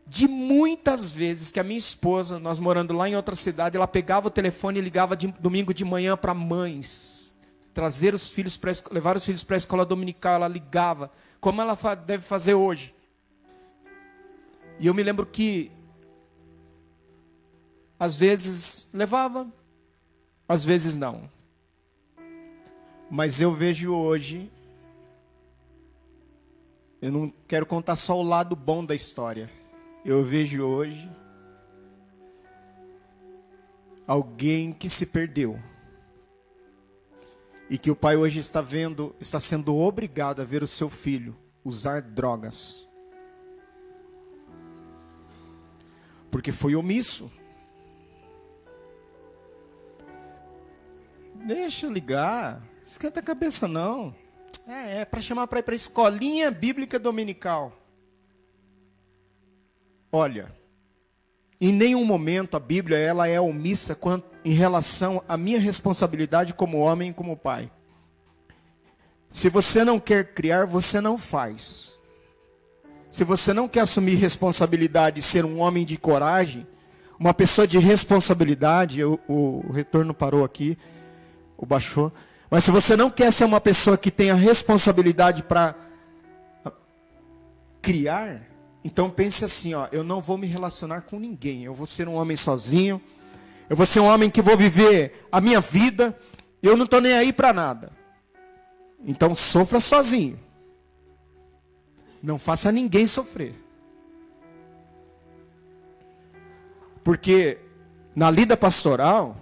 de 0.07 0.27
muitas 0.29 1.13
vezes 1.13 1.51
que 1.51 1.61
a 1.61 1.65
minha 1.65 1.79
esposa, 1.79 2.39
nós 2.39 2.61
morando 2.61 2.93
lá 2.93 3.09
em 3.09 3.17
outra 3.17 3.35
cidade, 3.35 3.77
ela 3.77 3.87
pegava 3.87 4.27
o 4.27 4.31
telefone 4.31 4.79
e 4.79 4.83
ligava 4.83 5.17
de, 5.17 5.29
domingo 5.39 5.73
de 5.73 5.85
manhã 5.85 6.17
para 6.17 6.35
mães, 6.35 7.22
trazer 7.75 8.15
os 8.15 8.31
filhos 8.31 8.57
para 8.57 8.73
levar 8.91 9.17
os 9.17 9.25
filhos 9.25 9.43
para 9.45 9.57
a 9.57 9.59
escola 9.59 9.85
dominical, 9.85 10.35
ela 10.35 10.49
ligava, 10.49 11.11
como 11.41 11.61
ela 11.61 11.77
deve 12.07 12.23
fazer 12.23 12.55
hoje. 12.55 12.95
E 14.79 14.87
eu 14.87 14.95
me 14.95 15.03
lembro 15.03 15.27
que 15.27 15.71
às 17.99 18.19
vezes 18.19 18.91
levava, 18.93 19.47
às 20.49 20.65
vezes 20.65 20.97
não. 20.97 21.31
Mas 23.11 23.41
eu 23.41 23.53
vejo 23.53 23.93
hoje 23.95 24.51
eu 27.03 27.11
não 27.11 27.33
quero 27.49 27.67
contar 27.67 27.97
só 27.97 28.17
o 28.17 28.23
lado 28.23 28.55
bom 28.55 28.85
da 28.85 28.95
história. 28.95 29.51
Eu 30.05 30.23
vejo 30.23 30.63
hoje 30.63 31.11
alguém 34.07 34.73
que 34.73 34.89
se 34.89 35.07
perdeu. 35.07 35.59
E 37.73 37.79
que 37.79 37.91
o 37.91 37.97
pai 37.97 38.19
hoje 38.19 38.39
está 38.39 38.61
vendo, 38.61 39.17
está 39.19 39.41
sendo 39.41 39.75
obrigado 39.75 40.43
a 40.43 40.45
ver 40.45 40.63
o 40.63 40.67
seu 40.67 40.91
filho 40.91 41.35
usar 41.65 42.03
drogas. 42.03 42.87
Porque 46.31 46.53
foi 46.53 46.75
omisso. 46.75 47.33
Deixa 51.47 51.87
ligar. 51.87 52.63
Esquenta 52.85 53.21
a 53.21 53.23
cabeça 53.23 53.67
não. 53.67 54.15
É, 54.69 55.01
é 55.01 55.05
para 55.07 55.23
chamar 55.23 55.47
para 55.47 55.61
ir 55.61 55.63
para 55.63 55.73
a 55.73 55.75
escolinha 55.75 56.51
bíblica 56.51 56.99
dominical. 56.99 57.73
Olha, 60.13 60.55
em 61.59 61.73
nenhum 61.73 62.05
momento 62.05 62.55
a 62.55 62.61
Bíblia 62.61 62.99
ela 62.99 63.27
é 63.27 63.41
omissa 63.41 63.95
quanto, 63.95 64.27
em 64.45 64.53
relação 64.53 65.23
à 65.29 65.37
minha 65.37 65.61
responsabilidade 65.61 66.55
como 66.55 66.79
homem 66.79 67.11
e 67.11 67.15
como 67.15 67.37
pai. 67.37 67.71
Se 69.31 69.49
você 69.49 69.85
não 69.85 69.99
quer 69.99 70.35
criar, 70.35 70.67
você 70.67 71.01
não 71.01 71.17
faz. 71.17 71.95
Se 73.11 73.25
você 73.25 73.53
não 73.53 73.69
quer 73.69 73.81
assumir 73.81 74.15
responsabilidade 74.15 75.21
e 75.21 75.23
ser 75.23 75.45
um 75.45 75.61
homem 75.61 75.85
de 75.85 75.97
coragem, 75.97 76.67
uma 77.19 77.33
pessoa 77.33 77.67
de 77.67 77.79
responsabilidade, 77.79 79.05
o, 79.05 79.19
o 79.29 79.73
retorno 79.73 80.13
parou 80.13 80.45
aqui, 80.45 80.77
o 81.57 81.65
baixou. 81.65 82.13
Mas 82.51 82.65
se 82.65 82.71
você 82.71 82.97
não 82.97 83.11
quer 83.11 83.33
ser 83.33 83.45
uma 83.45 83.61
pessoa 83.61 83.97
que 83.97 84.11
tenha 84.11 84.35
responsabilidade 84.35 85.43
para 85.45 85.75
criar, 87.81 88.43
então 88.85 89.09
pense 89.09 89.45
assim, 89.45 89.73
ó, 89.75 89.89
eu 89.93 90.03
não 90.03 90.21
vou 90.21 90.37
me 90.37 90.47
relacionar 90.47 91.03
com 91.03 91.19
ninguém. 91.19 91.65
Eu 91.65 91.75
vou 91.75 91.87
ser 91.87 92.09
um 92.09 92.15
homem 92.15 92.37
sozinho. 92.37 93.01
Eu 93.73 93.77
vou 93.77 93.87
ser 93.87 94.01
um 94.01 94.05
homem 94.05 94.29
que 94.29 94.43
vou 94.43 94.55
viver 94.55 95.27
a 95.33 95.41
minha 95.41 95.59
vida. 95.59 96.15
Eu 96.63 96.77
não 96.77 96.85
estou 96.85 97.01
nem 97.01 97.15
aí 97.15 97.33
para 97.33 97.55
nada. 97.55 97.91
Então 99.03 99.35
sofra 99.35 99.81
sozinho. 99.81 100.39
Não 102.23 102.39
faça 102.39 102.71
ninguém 102.71 103.07
sofrer. 103.07 103.55
Porque 107.03 107.57
na 108.15 108.31
lida 108.31 108.59
pastoral 108.59 109.39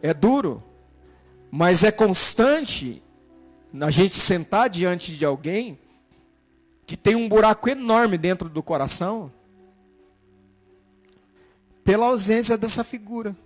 é 0.00 0.14
duro. 0.14 0.62
Mas 1.50 1.84
é 1.84 1.92
constante 1.92 3.02
a 3.78 3.90
gente 3.90 4.16
sentar 4.16 4.70
diante 4.70 5.14
de 5.18 5.26
alguém 5.26 5.78
que 6.86 6.96
tem 6.96 7.14
um 7.14 7.28
buraco 7.28 7.68
enorme 7.68 8.16
dentro 8.16 8.48
do 8.48 8.62
coração 8.62 9.30
pela 11.84 12.06
ausência 12.06 12.56
dessa 12.56 12.84
figura. 12.84 13.36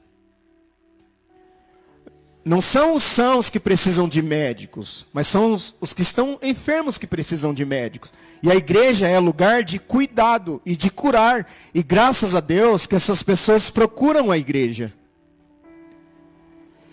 Não 2.45 2.61
são 2.61 2.95
os 2.95 3.03
sãos 3.03 3.49
que 3.49 3.59
precisam 3.59 4.07
de 4.07 4.21
médicos, 4.21 5.07
mas 5.15 5.27
são 5.27 5.55
os, 5.55 5.77
os, 5.81 5.95
que 5.95 6.03
estão 6.03 6.39
enfermos 6.43 6.99
que 6.99 7.07
precisam 7.07 7.55
de 7.55 7.65
médicos. 7.65 8.13
E 8.43 8.51
a 8.51 8.55
igreja 8.55 9.09
é 9.09 9.19
lugar 9.19 9.63
de 9.63 9.79
cuidado 9.79 10.61
e 10.65 10.77
de 10.77 10.91
curar. 10.91 11.47
E 11.73 11.83
graças 11.83 12.35
a 12.35 12.41
Deus 12.41 12.87
que 12.87 12.95
essas 12.95 13.23
pessoas 13.23 13.71
procuram 13.71 14.31
a 14.31 14.37
igreja. 14.37 14.93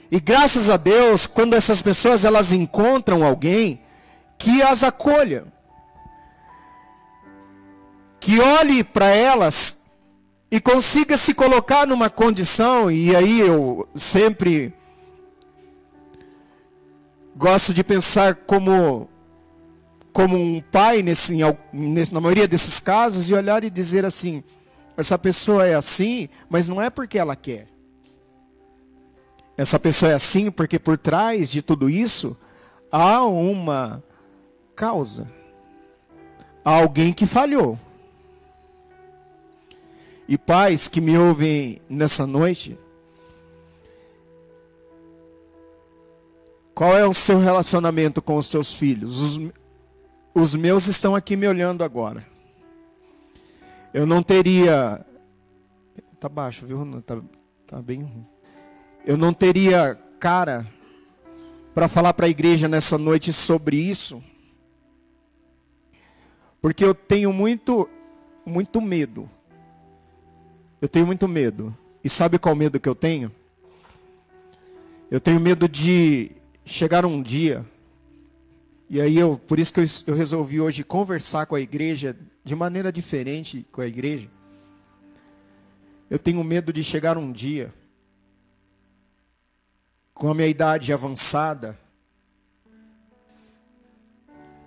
E 0.10 0.22
graças 0.22 0.70
a 0.70 0.78
Deus, 0.78 1.28
quando 1.28 1.54
essas 1.54 1.82
pessoas 1.82 2.24
elas 2.24 2.54
encontram 2.54 3.22
alguém 3.22 3.82
que 4.38 4.62
as 4.62 4.84
acolha, 4.84 5.46
que 8.22 8.40
olhe 8.40 8.86
para 8.86 9.08
elas 9.08 9.81
e 10.52 10.60
consiga 10.60 11.18
se 11.18 11.34
colocar 11.34 11.88
numa 11.88 12.10
condição, 12.10 12.92
e 12.92 13.16
aí 13.16 13.40
eu 13.40 13.88
sempre 13.96 14.74
gosto 17.36 17.74
de 17.74 17.84
pensar 17.84 18.36
como 18.36 19.08
como 20.12 20.36
um 20.36 20.60
pai 20.60 21.02
nesse, 21.02 21.38
na 22.12 22.20
maioria 22.20 22.46
desses 22.46 22.82
casos 22.82 23.30
e 23.30 23.34
olhar 23.34 23.64
e 23.64 23.70
dizer 23.70 24.04
assim: 24.04 24.44
essa 24.98 25.18
pessoa 25.18 25.66
é 25.66 25.74
assim, 25.74 26.28
mas 26.50 26.68
não 26.68 26.82
é 26.82 26.90
porque 26.90 27.18
ela 27.18 27.36
quer. 27.36 27.68
Essa 29.58 29.80
pessoa 29.80 30.12
é 30.12 30.16
assim 30.16 30.52
porque 30.52 30.78
por 30.78 30.98
trás 30.98 31.50
de 31.50 31.62
tudo 31.62 31.90
isso 31.90 32.38
há 32.92 33.24
uma 33.24 34.04
causa. 34.76 35.32
Há 36.66 36.72
alguém 36.72 37.14
que 37.14 37.26
falhou. 37.26 37.80
E 40.32 40.38
pais 40.38 40.88
que 40.88 41.02
me 41.02 41.18
ouvem 41.18 41.78
nessa 41.90 42.26
noite, 42.26 42.80
qual 46.74 46.98
é 46.98 47.06
o 47.06 47.14
seu 47.14 47.38
relacionamento 47.38 48.22
com 48.22 48.38
os 48.38 48.46
seus 48.48 48.74
filhos? 48.74 49.20
Os, 49.20 49.52
os 50.34 50.56
meus 50.56 50.88
estão 50.88 51.18
aqui 51.18 51.36
me 51.36 51.46
olhando 51.46 51.84
agora. 51.84 52.26
Eu 53.94 54.06
não 54.06 54.24
teria. 54.24 55.06
Tá 56.18 56.30
baixo, 56.30 56.66
viu? 56.66 57.02
Tá, 57.02 57.22
tá 57.68 57.82
bem 57.82 58.10
eu 59.06 59.18
não 59.18 59.34
teria 59.34 60.00
cara 60.18 60.66
para 61.74 61.90
falar 61.90 62.14
para 62.14 62.28
a 62.28 62.30
igreja 62.30 62.70
nessa 62.70 62.98
noite 62.98 63.34
sobre 63.34 63.76
isso, 63.76 64.24
porque 66.62 66.86
eu 66.86 66.96
tenho 66.96 67.34
muito, 67.34 67.90
muito 68.46 68.80
medo. 68.80 69.30
Eu 70.82 70.90
tenho 70.90 71.06
muito 71.06 71.28
medo. 71.28 71.78
E 72.04 72.10
sabe 72.10 72.40
qual 72.40 72.56
medo 72.56 72.80
que 72.80 72.90
eu 72.90 72.96
tenho? 72.96 73.32
Eu 75.12 75.22
tenho 75.22 75.40
medo 75.40 75.70
de 75.70 76.32
chegar 76.66 77.06
um 77.06 77.22
dia, 77.22 77.66
e 78.90 79.00
aí 79.00 79.18
eu, 79.18 79.38
por 79.38 79.60
isso 79.60 79.74
que 79.74 79.82
eu, 79.82 79.86
eu 80.08 80.16
resolvi 80.16 80.60
hoje 80.60 80.84
conversar 80.84 81.46
com 81.46 81.56
a 81.56 81.62
igreja 81.62 82.18
de 82.44 82.56
maneira 82.56 82.92
diferente 82.92 83.66
com 83.72 83.82
a 83.82 83.88
igreja. 83.88 84.30
Eu 86.10 86.18
tenho 86.18 86.44
medo 86.44 86.72
de 86.72 86.84
chegar 86.84 87.18
um 87.18 87.32
dia 87.32 87.74
com 90.14 90.30
a 90.30 90.34
minha 90.34 90.48
idade 90.48 90.94
avançada, 90.94 91.78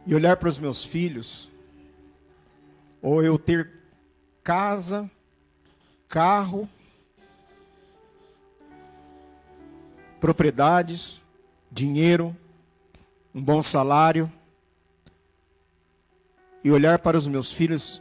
e 0.07 0.14
olhar 0.14 0.37
para 0.37 0.48
os 0.48 0.59
meus 0.59 0.85
filhos, 0.85 1.50
ou 3.00 3.22
eu 3.22 3.38
ter 3.38 3.70
casa, 4.42 5.11
carro, 6.14 6.68
propriedades, 10.20 11.20
dinheiro, 11.72 12.37
um 13.35 13.42
bom 13.42 13.61
salário, 13.61 14.33
e 16.62 16.70
olhar 16.70 17.00
para 17.00 17.18
os 17.18 17.27
meus 17.27 17.53
filhos 17.53 18.00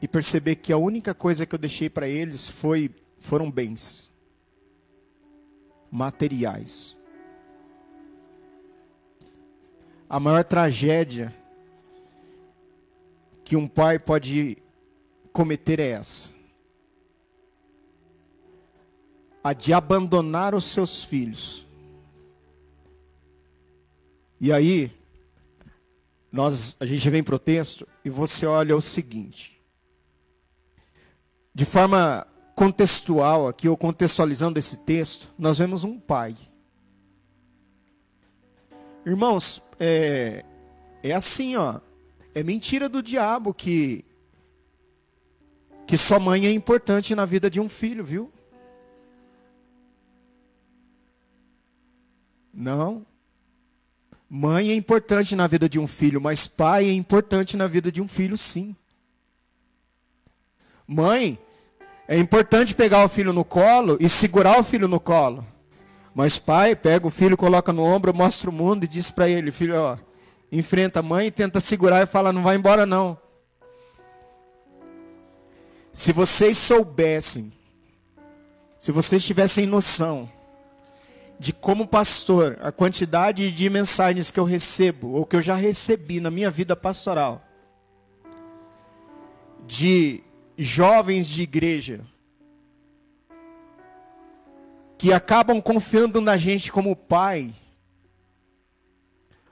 e 0.00 0.08
perceber 0.08 0.56
que 0.56 0.72
a 0.72 0.78
única 0.78 1.12
coisa 1.12 1.44
que 1.44 1.54
eu 1.54 1.58
deixei 1.58 1.90
para 1.90 2.08
eles 2.08 2.48
foi 2.48 2.90
foram 3.18 3.50
bens 3.50 4.10
materiais. 5.90 6.96
A 10.08 10.18
maior 10.18 10.42
tragédia 10.42 11.36
que 13.44 13.56
um 13.56 13.68
pai 13.68 13.98
pode 13.98 14.56
cometer 15.34 15.78
é 15.80 15.90
essa: 15.90 16.35
a 19.46 19.52
de 19.52 19.72
abandonar 19.72 20.56
os 20.56 20.64
seus 20.64 21.04
filhos. 21.04 21.64
E 24.40 24.52
aí, 24.52 24.90
nós, 26.32 26.76
a 26.80 26.84
gente 26.84 27.08
vem 27.08 27.22
para 27.22 27.36
o 27.36 27.38
texto 27.38 27.86
e 28.04 28.10
você 28.10 28.44
olha 28.44 28.74
o 28.74 28.82
seguinte. 28.82 29.62
De 31.54 31.64
forma 31.64 32.26
contextual 32.56 33.46
aqui, 33.46 33.68
ou 33.68 33.76
contextualizando 33.76 34.58
esse 34.58 34.78
texto, 34.78 35.30
nós 35.38 35.60
vemos 35.60 35.84
um 35.84 35.96
pai. 35.96 36.34
Irmãos, 39.06 39.62
é, 39.78 40.44
é 41.04 41.12
assim, 41.12 41.54
ó. 41.54 41.80
É 42.34 42.42
mentira 42.42 42.88
do 42.88 43.00
diabo 43.00 43.54
que 43.54 44.04
que 45.86 45.96
sua 45.96 46.18
mãe 46.18 46.46
é 46.46 46.50
importante 46.50 47.14
na 47.14 47.24
vida 47.24 47.48
de 47.48 47.60
um 47.60 47.68
filho, 47.68 48.04
viu? 48.04 48.32
Não. 52.56 53.04
Mãe 54.30 54.70
é 54.70 54.74
importante 54.74 55.36
na 55.36 55.46
vida 55.46 55.68
de 55.68 55.78
um 55.78 55.86
filho, 55.86 56.18
mas 56.18 56.46
pai 56.46 56.86
é 56.86 56.92
importante 56.92 57.54
na 57.54 57.66
vida 57.66 57.92
de 57.92 58.00
um 58.00 58.08
filho, 58.08 58.38
sim. 58.38 58.74
Mãe, 60.88 61.38
é 62.08 62.16
importante 62.16 62.74
pegar 62.74 63.04
o 63.04 63.08
filho 63.10 63.32
no 63.32 63.44
colo 63.44 63.98
e 64.00 64.08
segurar 64.08 64.58
o 64.58 64.62
filho 64.62 64.88
no 64.88 64.98
colo. 64.98 65.46
Mas 66.14 66.38
pai 66.38 66.74
pega 66.74 67.06
o 67.06 67.10
filho, 67.10 67.36
coloca 67.36 67.74
no 67.74 67.82
ombro, 67.82 68.16
mostra 68.16 68.48
o 68.48 68.52
mundo 68.52 68.84
e 68.84 68.88
diz 68.88 69.10
para 69.10 69.28
ele, 69.28 69.52
filho, 69.52 69.76
ó, 69.76 69.98
enfrenta 70.50 71.00
a 71.00 71.02
mãe, 71.02 71.30
tenta 71.30 71.60
segurar 71.60 72.02
e 72.02 72.06
fala, 72.06 72.32
não 72.32 72.42
vai 72.42 72.56
embora 72.56 72.86
não. 72.86 73.18
Se 75.92 76.10
vocês 76.10 76.56
soubessem, 76.56 77.52
se 78.78 78.90
vocês 78.92 79.22
tivessem 79.22 79.66
noção 79.66 80.35
de 81.38 81.52
como 81.52 81.86
pastor, 81.86 82.58
a 82.60 82.72
quantidade 82.72 83.50
de 83.50 83.68
mensagens 83.68 84.30
que 84.30 84.40
eu 84.40 84.44
recebo, 84.44 85.10
ou 85.12 85.26
que 85.26 85.36
eu 85.36 85.42
já 85.42 85.54
recebi 85.54 86.20
na 86.20 86.30
minha 86.30 86.50
vida 86.50 86.74
pastoral, 86.74 87.42
de 89.66 90.22
jovens 90.56 91.28
de 91.28 91.42
igreja, 91.42 92.00
que 94.98 95.12
acabam 95.12 95.60
confiando 95.60 96.20
na 96.20 96.36
gente 96.36 96.72
como 96.72 96.96
pai, 96.96 97.52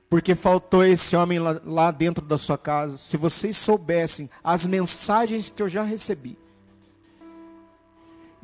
porque 0.09 0.35
faltou 0.35 0.85
esse 0.85 1.17
homem 1.17 1.39
lá, 1.39 1.61
lá, 1.65 1.91
dentro 1.91 2.25
da 2.25 2.39
sua 2.39 2.57
casa. 2.57 2.97
Se 2.97 3.17
vocês 3.17 3.57
soubessem 3.57 4.31
as 4.43 4.65
mensagens 4.65 5.51
que 5.51 5.61
eu 5.61 5.69
já 5.69 5.83
recebi, 5.83 6.39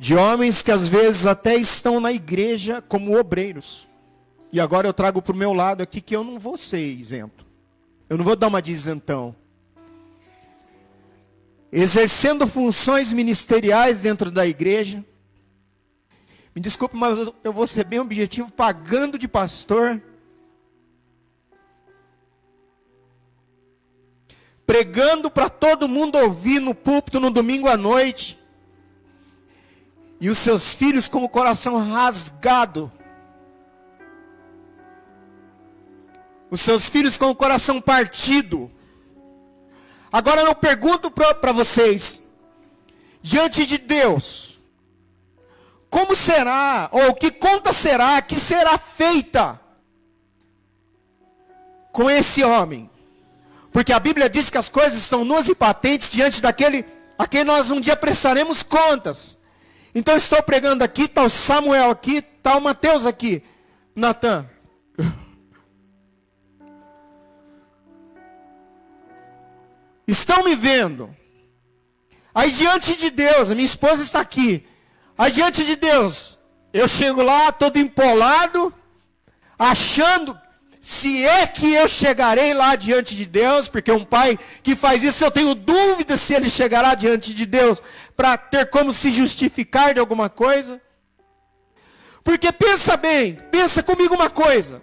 de 0.01 0.15
homens 0.15 0.63
que 0.63 0.71
às 0.71 0.89
vezes 0.89 1.27
até 1.27 1.55
estão 1.55 1.99
na 1.99 2.11
igreja 2.11 2.81
como 2.81 3.15
obreiros. 3.15 3.87
E 4.51 4.59
agora 4.59 4.87
eu 4.87 4.93
trago 4.93 5.21
para 5.21 5.35
o 5.35 5.37
meu 5.37 5.53
lado 5.53 5.83
aqui 5.83 6.01
que 6.01 6.15
eu 6.15 6.23
não 6.23 6.39
vou 6.39 6.57
ser 6.57 6.91
isento. 6.91 7.45
Eu 8.09 8.17
não 8.17 8.25
vou 8.25 8.35
dar 8.35 8.47
uma 8.47 8.63
de 8.63 8.71
isentão. 8.71 9.35
Exercendo 11.71 12.47
funções 12.47 13.13
ministeriais 13.13 14.01
dentro 14.01 14.31
da 14.31 14.43
igreja. 14.43 15.05
Me 16.55 16.61
desculpe, 16.63 16.97
mas 16.97 17.31
eu 17.43 17.53
vou 17.53 17.67
ser 17.67 17.83
bem 17.83 17.99
objetivo, 17.99 18.51
pagando 18.51 19.19
de 19.19 19.27
pastor. 19.27 20.01
Pregando 24.65 25.29
para 25.29 25.47
todo 25.47 25.87
mundo 25.87 26.17
ouvir 26.17 26.59
no 26.59 26.73
púlpito 26.73 27.19
no 27.19 27.29
domingo 27.29 27.67
à 27.67 27.77
noite 27.77 28.40
e 30.21 30.29
os 30.29 30.37
seus 30.37 30.75
filhos 30.75 31.07
com 31.07 31.23
o 31.23 31.29
coração 31.29 31.79
rasgado. 31.79 32.91
Os 36.51 36.61
seus 36.61 36.87
filhos 36.87 37.17
com 37.17 37.31
o 37.31 37.35
coração 37.35 37.81
partido. 37.81 38.71
Agora 40.11 40.41
eu 40.41 40.53
pergunto 40.53 41.09
para 41.09 41.51
vocês, 41.51 42.23
diante 43.19 43.65
de 43.65 43.79
Deus, 43.79 44.59
como 45.89 46.15
será, 46.15 46.87
ou 46.91 47.15
que 47.15 47.31
conta 47.31 47.73
será, 47.73 48.21
que 48.21 48.35
será 48.35 48.77
feita 48.77 49.59
com 51.91 52.07
esse 52.11 52.43
homem? 52.43 52.87
Porque 53.71 53.91
a 53.91 53.99
Bíblia 53.99 54.29
diz 54.29 54.51
que 54.51 54.57
as 54.57 54.69
coisas 54.69 54.99
estão 54.99 55.25
nuas 55.25 55.47
e 55.47 55.55
patentes 55.55 56.11
diante 56.11 56.41
daquele 56.41 56.85
a 57.17 57.25
quem 57.25 57.43
nós 57.43 57.71
um 57.71 57.81
dia 57.81 57.95
prestaremos 57.95 58.61
contas. 58.61 59.40
Então 59.93 60.15
estou 60.15 60.41
pregando 60.43 60.83
aqui, 60.83 61.03
está 61.03 61.23
o 61.23 61.29
Samuel 61.29 61.91
aqui, 61.91 62.17
está 62.17 62.55
o 62.57 62.61
Mateus 62.61 63.05
aqui. 63.05 63.43
Natan. 63.95 64.49
Estão 70.07 70.43
me 70.43 70.55
vendo. 70.55 71.13
Aí 72.33 72.49
diante 72.51 72.95
de 72.95 73.09
Deus, 73.09 73.49
a 73.49 73.55
minha 73.55 73.65
esposa 73.65 74.01
está 74.01 74.21
aqui. 74.21 74.65
Aí 75.17 75.31
diante 75.31 75.65
de 75.65 75.75
Deus, 75.75 76.39
eu 76.73 76.87
chego 76.87 77.21
lá 77.21 77.51
todo 77.51 77.77
empolado, 77.77 78.73
achando 79.59 80.39
se 80.83 81.23
é 81.27 81.45
que 81.45 81.75
eu 81.75 81.87
chegarei 81.87 82.55
lá 82.55 82.75
diante 82.75 83.15
de 83.15 83.27
Deus, 83.27 83.67
porque 83.67 83.91
um 83.91 84.03
pai 84.03 84.37
que 84.63 84.75
faz 84.75 85.03
isso, 85.03 85.23
eu 85.23 85.29
tenho 85.29 85.53
dúvida 85.53 86.17
se 86.17 86.33
ele 86.33 86.49
chegará 86.49 86.95
diante 86.95 87.35
de 87.35 87.45
Deus 87.45 87.79
para 88.17 88.35
ter 88.35 88.67
como 88.71 88.91
se 88.91 89.11
justificar 89.11 89.93
de 89.93 89.99
alguma 89.99 90.27
coisa. 90.27 90.81
Porque 92.23 92.51
pensa 92.51 92.97
bem, 92.97 93.35
pensa 93.51 93.83
comigo 93.83 94.15
uma 94.15 94.27
coisa. 94.27 94.81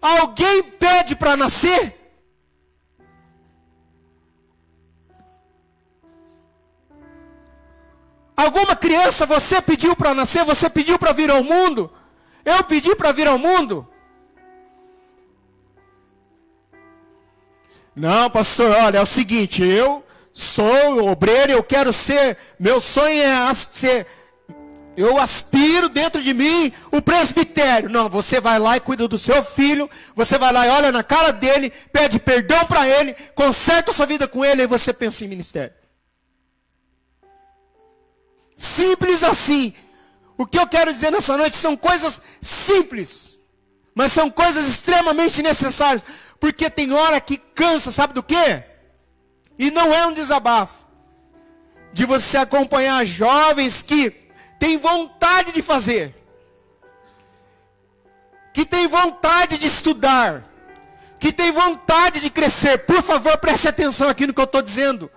Alguém 0.00 0.62
pede 0.62 1.14
para 1.14 1.36
nascer? 1.36 1.94
Alguma 8.34 8.74
criança 8.74 9.26
você 9.26 9.60
pediu 9.60 9.94
para 9.94 10.14
nascer? 10.14 10.46
Você 10.46 10.70
pediu 10.70 10.98
para 10.98 11.12
vir 11.12 11.30
ao 11.30 11.44
mundo? 11.44 11.92
Eu 12.42 12.64
pedi 12.64 12.96
para 12.96 13.12
vir 13.12 13.28
ao 13.28 13.38
mundo? 13.38 13.86
Não, 17.98 18.30
pastor, 18.30 18.70
olha, 18.70 18.98
é 18.98 19.02
o 19.02 19.06
seguinte, 19.06 19.60
eu 19.62 20.04
sou 20.32 21.08
obreiro, 21.10 21.50
eu 21.50 21.64
quero 21.64 21.92
ser, 21.92 22.38
meu 22.58 22.80
sonho 22.80 23.20
é 23.20 23.54
ser, 23.54 24.06
eu 24.96 25.18
aspiro 25.18 25.88
dentro 25.88 26.22
de 26.22 26.32
mim 26.32 26.72
o 26.92 27.02
presbitério. 27.02 27.90
Não, 27.90 28.08
você 28.08 28.40
vai 28.40 28.58
lá 28.60 28.76
e 28.76 28.80
cuida 28.80 29.08
do 29.08 29.18
seu 29.18 29.44
filho, 29.44 29.90
você 30.14 30.38
vai 30.38 30.52
lá 30.52 30.64
e 30.66 30.70
olha 30.70 30.92
na 30.92 31.02
cara 31.02 31.32
dele, 31.32 31.70
pede 31.92 32.20
perdão 32.20 32.64
para 32.66 32.88
ele, 32.88 33.14
conserta 33.34 33.92
sua 33.92 34.06
vida 34.06 34.28
com 34.28 34.44
ele 34.44 34.62
e 34.62 34.66
você 34.66 34.92
pensa 34.92 35.24
em 35.24 35.28
ministério. 35.28 35.74
Simples 38.56 39.24
assim. 39.24 39.74
O 40.36 40.46
que 40.46 40.58
eu 40.58 40.68
quero 40.68 40.92
dizer 40.92 41.10
nessa 41.10 41.36
noite 41.36 41.56
são 41.56 41.76
coisas 41.76 42.22
simples, 42.40 43.40
mas 43.92 44.12
são 44.12 44.30
coisas 44.30 44.68
extremamente 44.68 45.42
necessárias. 45.42 46.04
Porque 46.40 46.70
tem 46.70 46.92
hora 46.92 47.20
que 47.20 47.36
cansa, 47.36 47.90
sabe 47.90 48.14
do 48.14 48.22
quê? 48.22 48.62
E 49.58 49.70
não 49.70 49.92
é 49.92 50.06
um 50.06 50.12
desabafo. 50.12 50.86
De 51.92 52.04
você 52.04 52.36
acompanhar 52.38 53.04
jovens 53.04 53.82
que 53.82 54.10
têm 54.58 54.76
vontade 54.78 55.52
de 55.52 55.62
fazer. 55.62 56.14
Que 58.54 58.64
têm 58.64 58.86
vontade 58.86 59.58
de 59.58 59.66
estudar. 59.66 60.44
Que 61.18 61.32
têm 61.32 61.50
vontade 61.50 62.20
de 62.20 62.30
crescer. 62.30 62.78
Por 62.86 63.02
favor, 63.02 63.36
preste 63.38 63.68
atenção 63.68 64.08
aqui 64.08 64.26
no 64.26 64.34
que 64.34 64.40
eu 64.40 64.44
estou 64.44 64.62
dizendo. 64.62 65.10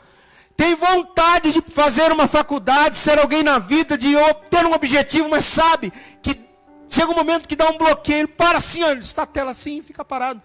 Tem 0.58 0.76
vontade 0.76 1.52
de 1.52 1.62
fazer 1.74 2.12
uma 2.12 2.28
faculdade, 2.28 2.96
ser 2.96 3.18
alguém 3.20 3.42
na 3.42 3.58
vida, 3.58 3.98
de 3.98 4.14
ter 4.50 4.66
um 4.66 4.74
objetivo, 4.74 5.28
mas 5.30 5.46
sabe 5.46 5.92
que 6.22 6.40
chega 6.88 7.12
um 7.12 7.16
momento 7.16 7.48
que 7.48 7.56
dá 7.56 7.68
um 7.70 7.78
bloqueio, 7.78 8.28
para 8.28 8.60
assim, 8.60 8.84
olha, 8.84 9.00
está 9.00 9.24
a 9.24 9.26
tela 9.26 9.52
assim 9.52 9.82
fica 9.82 10.06
parado. 10.06 10.42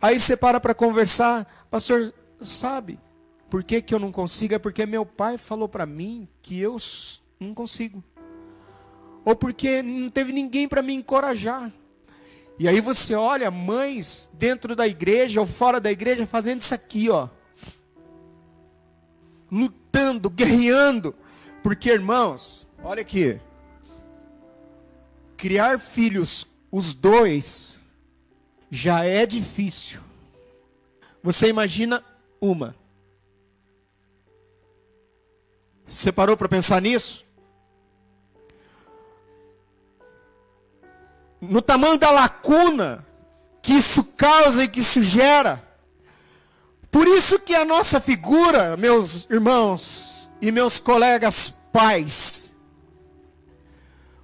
Aí 0.00 0.18
você 0.18 0.36
para 0.36 0.60
para 0.60 0.74
conversar, 0.74 1.44
pastor, 1.70 2.12
sabe 2.40 2.98
por 3.48 3.64
que, 3.64 3.80
que 3.80 3.94
eu 3.94 3.98
não 3.98 4.12
consigo? 4.12 4.54
É 4.54 4.58
porque 4.58 4.84
meu 4.84 5.06
pai 5.06 5.38
falou 5.38 5.68
para 5.68 5.86
mim 5.86 6.28
que 6.42 6.60
eu 6.60 6.76
não 7.40 7.54
consigo. 7.54 8.04
Ou 9.24 9.34
porque 9.34 9.82
não 9.82 10.10
teve 10.10 10.32
ninguém 10.32 10.68
para 10.68 10.82
me 10.82 10.94
encorajar. 10.94 11.72
E 12.58 12.68
aí 12.68 12.80
você 12.80 13.14
olha 13.14 13.50
mães 13.50 14.30
dentro 14.34 14.76
da 14.76 14.86
igreja 14.86 15.40
ou 15.40 15.46
fora 15.46 15.80
da 15.80 15.90
igreja 15.90 16.26
fazendo 16.26 16.60
isso 16.60 16.74
aqui, 16.74 17.08
ó. 17.08 17.28
Lutando, 19.50 20.28
guerreando. 20.28 21.14
Porque, 21.62 21.90
irmãos, 21.90 22.68
olha 22.82 23.00
aqui. 23.00 23.40
Criar 25.36 25.78
filhos, 25.78 26.58
os 26.70 26.92
dois, 26.92 27.77
já 28.70 29.04
é 29.04 29.26
difícil. 29.26 30.00
Você 31.22 31.48
imagina 31.48 32.02
uma. 32.40 32.74
Você 35.86 36.12
parou 36.12 36.36
para 36.36 36.48
pensar 36.48 36.80
nisso? 36.82 37.26
No 41.40 41.62
tamanho 41.62 41.98
da 41.98 42.10
lacuna 42.10 43.06
que 43.62 43.72
isso 43.72 44.04
causa 44.16 44.64
e 44.64 44.68
que 44.68 44.80
isso 44.80 45.00
gera. 45.00 45.62
Por 46.90 47.06
isso 47.06 47.38
que 47.40 47.54
a 47.54 47.64
nossa 47.64 48.00
figura, 48.00 48.76
meus 48.76 49.28
irmãos 49.30 50.30
e 50.40 50.50
meus 50.50 50.78
colegas 50.78 51.54
pais, 51.72 52.56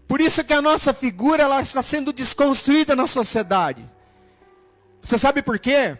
por 0.08 0.20
isso 0.20 0.44
que 0.44 0.52
a 0.52 0.62
nossa 0.62 0.94
figura 0.94 1.42
ela 1.42 1.60
está 1.60 1.82
sendo 1.82 2.12
desconstruída 2.12 2.94
na 2.96 3.06
sociedade. 3.06 3.93
Você 5.04 5.18
sabe 5.18 5.42
por 5.42 5.58
quê? 5.58 5.98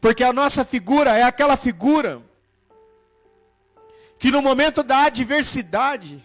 Porque 0.00 0.24
a 0.24 0.32
nossa 0.32 0.64
figura 0.64 1.16
é 1.16 1.22
aquela 1.22 1.56
figura 1.56 2.20
que 4.18 4.28
no 4.28 4.42
momento 4.42 4.82
da 4.82 5.04
adversidade, 5.04 6.20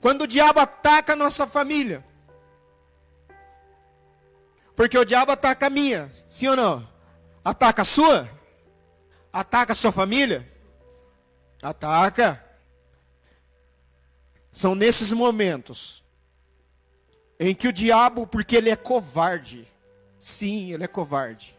quando 0.00 0.22
o 0.22 0.26
diabo 0.26 0.60
ataca 0.60 1.14
a 1.14 1.16
nossa 1.16 1.46
família, 1.46 2.04
porque 4.76 4.98
o 4.98 5.06
diabo 5.06 5.32
ataca 5.32 5.68
a 5.68 5.70
minha, 5.70 6.10
sim 6.26 6.48
ou 6.48 6.56
não? 6.56 6.86
Ataca 7.42 7.80
a 7.80 7.86
sua? 7.86 8.28
Ataca 9.32 9.72
a 9.72 9.74
sua 9.76 9.90
família? 9.90 10.46
Ataca. 11.62 12.44
São 14.52 14.74
nesses 14.74 15.12
momentos 15.14 16.04
em 17.40 17.54
que 17.54 17.68
o 17.68 17.72
diabo, 17.72 18.26
porque 18.26 18.54
ele 18.54 18.68
é 18.68 18.76
covarde, 18.76 19.66
sim, 20.18 20.72
ele 20.72 20.84
é 20.84 20.88
covarde. 20.88 21.56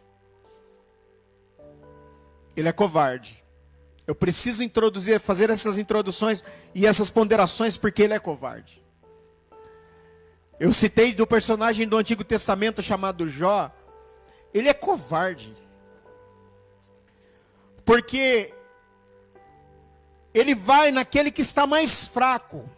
Ele 2.55 2.69
é 2.69 2.71
covarde. 2.71 3.43
Eu 4.07 4.13
preciso 4.13 4.63
introduzir, 4.63 5.19
fazer 5.19 5.49
essas 5.49 5.77
introduções 5.77 6.43
e 6.73 6.85
essas 6.85 7.09
ponderações 7.09 7.77
porque 7.77 8.03
ele 8.03 8.13
é 8.13 8.19
covarde. 8.19 8.83
Eu 10.59 10.71
citei 10.71 11.13
do 11.13 11.27
personagem 11.27 11.87
do 11.87 11.97
Antigo 11.97 12.23
Testamento 12.23 12.81
chamado 12.81 13.27
Jó. 13.27 13.71
Ele 14.53 14.69
é 14.69 14.73
covarde. 14.73 15.53
Porque 17.83 18.53
ele 20.33 20.55
vai 20.55 20.91
naquele 20.91 21.31
que 21.31 21.41
está 21.41 21.67
mais 21.67 22.07
fraco 22.07 22.69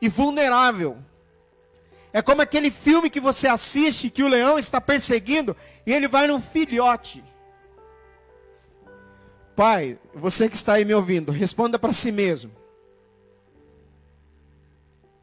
e 0.00 0.08
vulnerável. 0.08 0.98
É 2.12 2.22
como 2.22 2.42
aquele 2.42 2.70
filme 2.70 3.10
que 3.10 3.20
você 3.20 3.46
assiste 3.46 4.10
que 4.10 4.22
o 4.22 4.28
leão 4.28 4.58
está 4.58 4.80
perseguindo 4.80 5.56
e 5.86 5.92
ele 5.92 6.08
vai 6.08 6.26
no 6.26 6.40
filhote. 6.40 7.22
Pai, 9.54 9.98
você 10.14 10.48
que 10.48 10.56
está 10.56 10.74
aí 10.74 10.84
me 10.84 10.94
ouvindo, 10.94 11.32
responda 11.32 11.78
para 11.78 11.92
si 11.92 12.12
mesmo. 12.12 12.52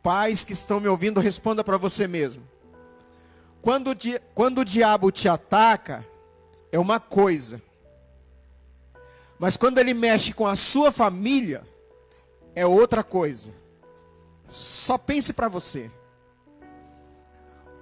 Pais 0.04 0.44
que 0.44 0.54
estão 0.54 0.80
me 0.80 0.88
ouvindo, 0.88 1.20
responda 1.20 1.64
para 1.64 1.78
você 1.78 2.08
mesmo. 2.08 2.48
Quando, 3.62 3.92
quando 4.36 4.60
o 4.60 4.66
diabo 4.66 5.12
te 5.12 5.28
ataca, 5.28 6.06
é 6.72 6.78
uma 6.78 7.00
coisa. 7.00 7.60
Mas 9.40 9.58
quando 9.58 9.80
ele 9.80 9.94
mexe 9.94 10.34
com 10.34 10.46
a 10.46 10.56
sua 10.56 10.92
família, 10.92 11.66
é 12.54 12.66
outra 12.66 13.04
coisa. 13.04 13.54
Só 14.46 14.98
pense 14.98 15.34
para 15.34 15.48
você. 15.48 15.90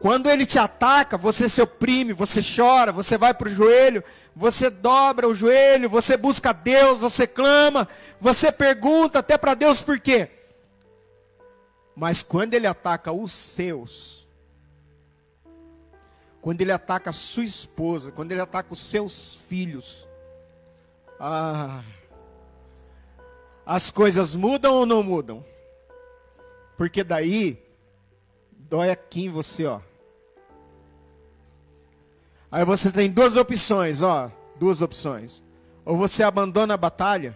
Quando 0.03 0.29
ele 0.29 0.45
te 0.45 0.59
ataca, 0.59 1.17
você 1.17 1.47
se 1.47 1.61
oprime, 1.61 2.11
você 2.11 2.41
chora, 2.43 2.91
você 2.91 3.17
vai 3.17 3.33
para 3.33 3.47
o 3.47 3.49
joelho, 3.49 4.03
você 4.35 4.69
dobra 4.69 5.29
o 5.29 5.33
joelho, 5.33 5.89
você 5.89 6.17
busca 6.17 6.51
Deus, 6.51 6.99
você 6.99 7.25
clama, 7.25 7.87
você 8.19 8.51
pergunta 8.51 9.19
até 9.19 9.37
para 9.37 9.53
Deus 9.53 9.81
por 9.81 9.97
quê? 9.97 10.29
Mas 11.95 12.21
quando 12.21 12.53
ele 12.53 12.67
ataca 12.67 13.13
os 13.13 13.31
seus, 13.31 14.27
quando 16.41 16.59
ele 16.59 16.73
ataca 16.73 17.11
a 17.11 17.13
sua 17.13 17.45
esposa, 17.45 18.11
quando 18.11 18.33
ele 18.33 18.41
ataca 18.41 18.73
os 18.73 18.81
seus 18.81 19.35
filhos, 19.47 20.05
ah, 21.17 21.81
as 23.65 23.89
coisas 23.89 24.35
mudam 24.35 24.73
ou 24.73 24.85
não 24.85 25.01
mudam? 25.01 25.45
Porque 26.75 27.05
daí 27.05 27.57
dói 28.51 28.89
aqui 28.89 29.27
em 29.27 29.29
você, 29.29 29.65
ó. 29.65 29.79
Aí 32.53 32.63
você 32.63 32.91
tem 32.91 33.09
duas 33.09 33.35
opções, 33.35 34.03
ó, 34.03 34.31
duas 34.59 34.83
opções. 34.83 35.41
Ou 35.83 35.97
você 35.97 36.21
abandona 36.21 36.75
a 36.75 36.77
batalha, 36.77 37.35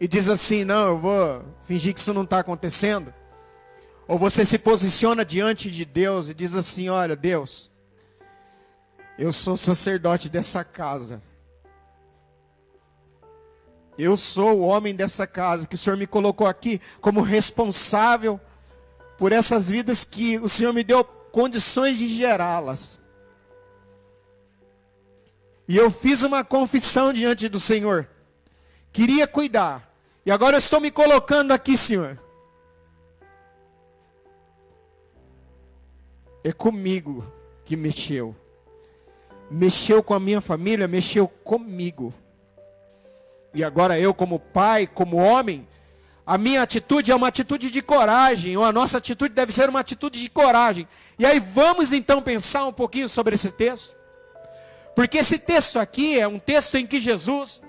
e 0.00 0.06
diz 0.06 0.28
assim: 0.28 0.62
não, 0.62 0.90
eu 0.90 0.98
vou 1.00 1.44
fingir 1.62 1.92
que 1.92 1.98
isso 1.98 2.14
não 2.14 2.22
está 2.22 2.38
acontecendo. 2.38 3.12
Ou 4.06 4.16
você 4.16 4.46
se 4.46 4.56
posiciona 4.56 5.24
diante 5.24 5.68
de 5.68 5.84
Deus 5.84 6.28
e 6.28 6.34
diz 6.34 6.54
assim: 6.54 6.88
olha, 6.88 7.16
Deus, 7.16 7.70
eu 9.18 9.32
sou 9.32 9.56
sacerdote 9.56 10.28
dessa 10.28 10.62
casa. 10.62 11.20
Eu 13.98 14.16
sou 14.16 14.60
o 14.60 14.62
homem 14.62 14.94
dessa 14.94 15.26
casa 15.26 15.66
que 15.66 15.74
o 15.74 15.78
Senhor 15.78 15.96
me 15.96 16.06
colocou 16.06 16.46
aqui 16.46 16.80
como 17.00 17.20
responsável 17.20 18.40
por 19.18 19.32
essas 19.32 19.70
vidas 19.70 20.04
que 20.04 20.38
o 20.38 20.48
Senhor 20.48 20.72
me 20.72 20.84
deu 20.84 21.02
condições 21.02 21.98
de 21.98 22.06
gerá-las. 22.06 23.01
E 25.72 25.76
eu 25.78 25.90
fiz 25.90 26.22
uma 26.22 26.44
confissão 26.44 27.14
diante 27.14 27.48
do 27.48 27.58
Senhor. 27.58 28.06
Queria 28.92 29.26
cuidar. 29.26 29.90
E 30.26 30.30
agora 30.30 30.56
eu 30.56 30.58
estou 30.58 30.82
me 30.82 30.90
colocando 30.90 31.50
aqui, 31.50 31.78
Senhor. 31.78 32.20
É 36.44 36.52
comigo 36.52 37.24
que 37.64 37.74
mexeu. 37.74 38.36
Mexeu 39.50 40.02
com 40.02 40.12
a 40.12 40.20
minha 40.20 40.42
família, 40.42 40.86
mexeu 40.86 41.26
comigo. 41.26 42.12
E 43.54 43.64
agora 43.64 43.98
eu, 43.98 44.12
como 44.12 44.38
pai, 44.38 44.86
como 44.86 45.16
homem, 45.16 45.66
a 46.26 46.36
minha 46.36 46.60
atitude 46.60 47.10
é 47.10 47.14
uma 47.16 47.28
atitude 47.28 47.70
de 47.70 47.80
coragem, 47.80 48.58
ou 48.58 48.64
a 48.64 48.72
nossa 48.72 48.98
atitude 48.98 49.34
deve 49.34 49.50
ser 49.50 49.70
uma 49.70 49.80
atitude 49.80 50.20
de 50.20 50.28
coragem. 50.28 50.86
E 51.18 51.24
aí 51.24 51.40
vamos 51.40 51.94
então 51.94 52.20
pensar 52.20 52.66
um 52.66 52.74
pouquinho 52.74 53.08
sobre 53.08 53.36
esse 53.36 53.52
texto. 53.52 54.01
Porque 54.94 55.18
esse 55.18 55.38
texto 55.38 55.78
aqui 55.78 56.18
é 56.18 56.26
um 56.28 56.38
texto 56.38 56.76
em 56.76 56.86
que 56.86 57.00
Jesus 57.00 57.62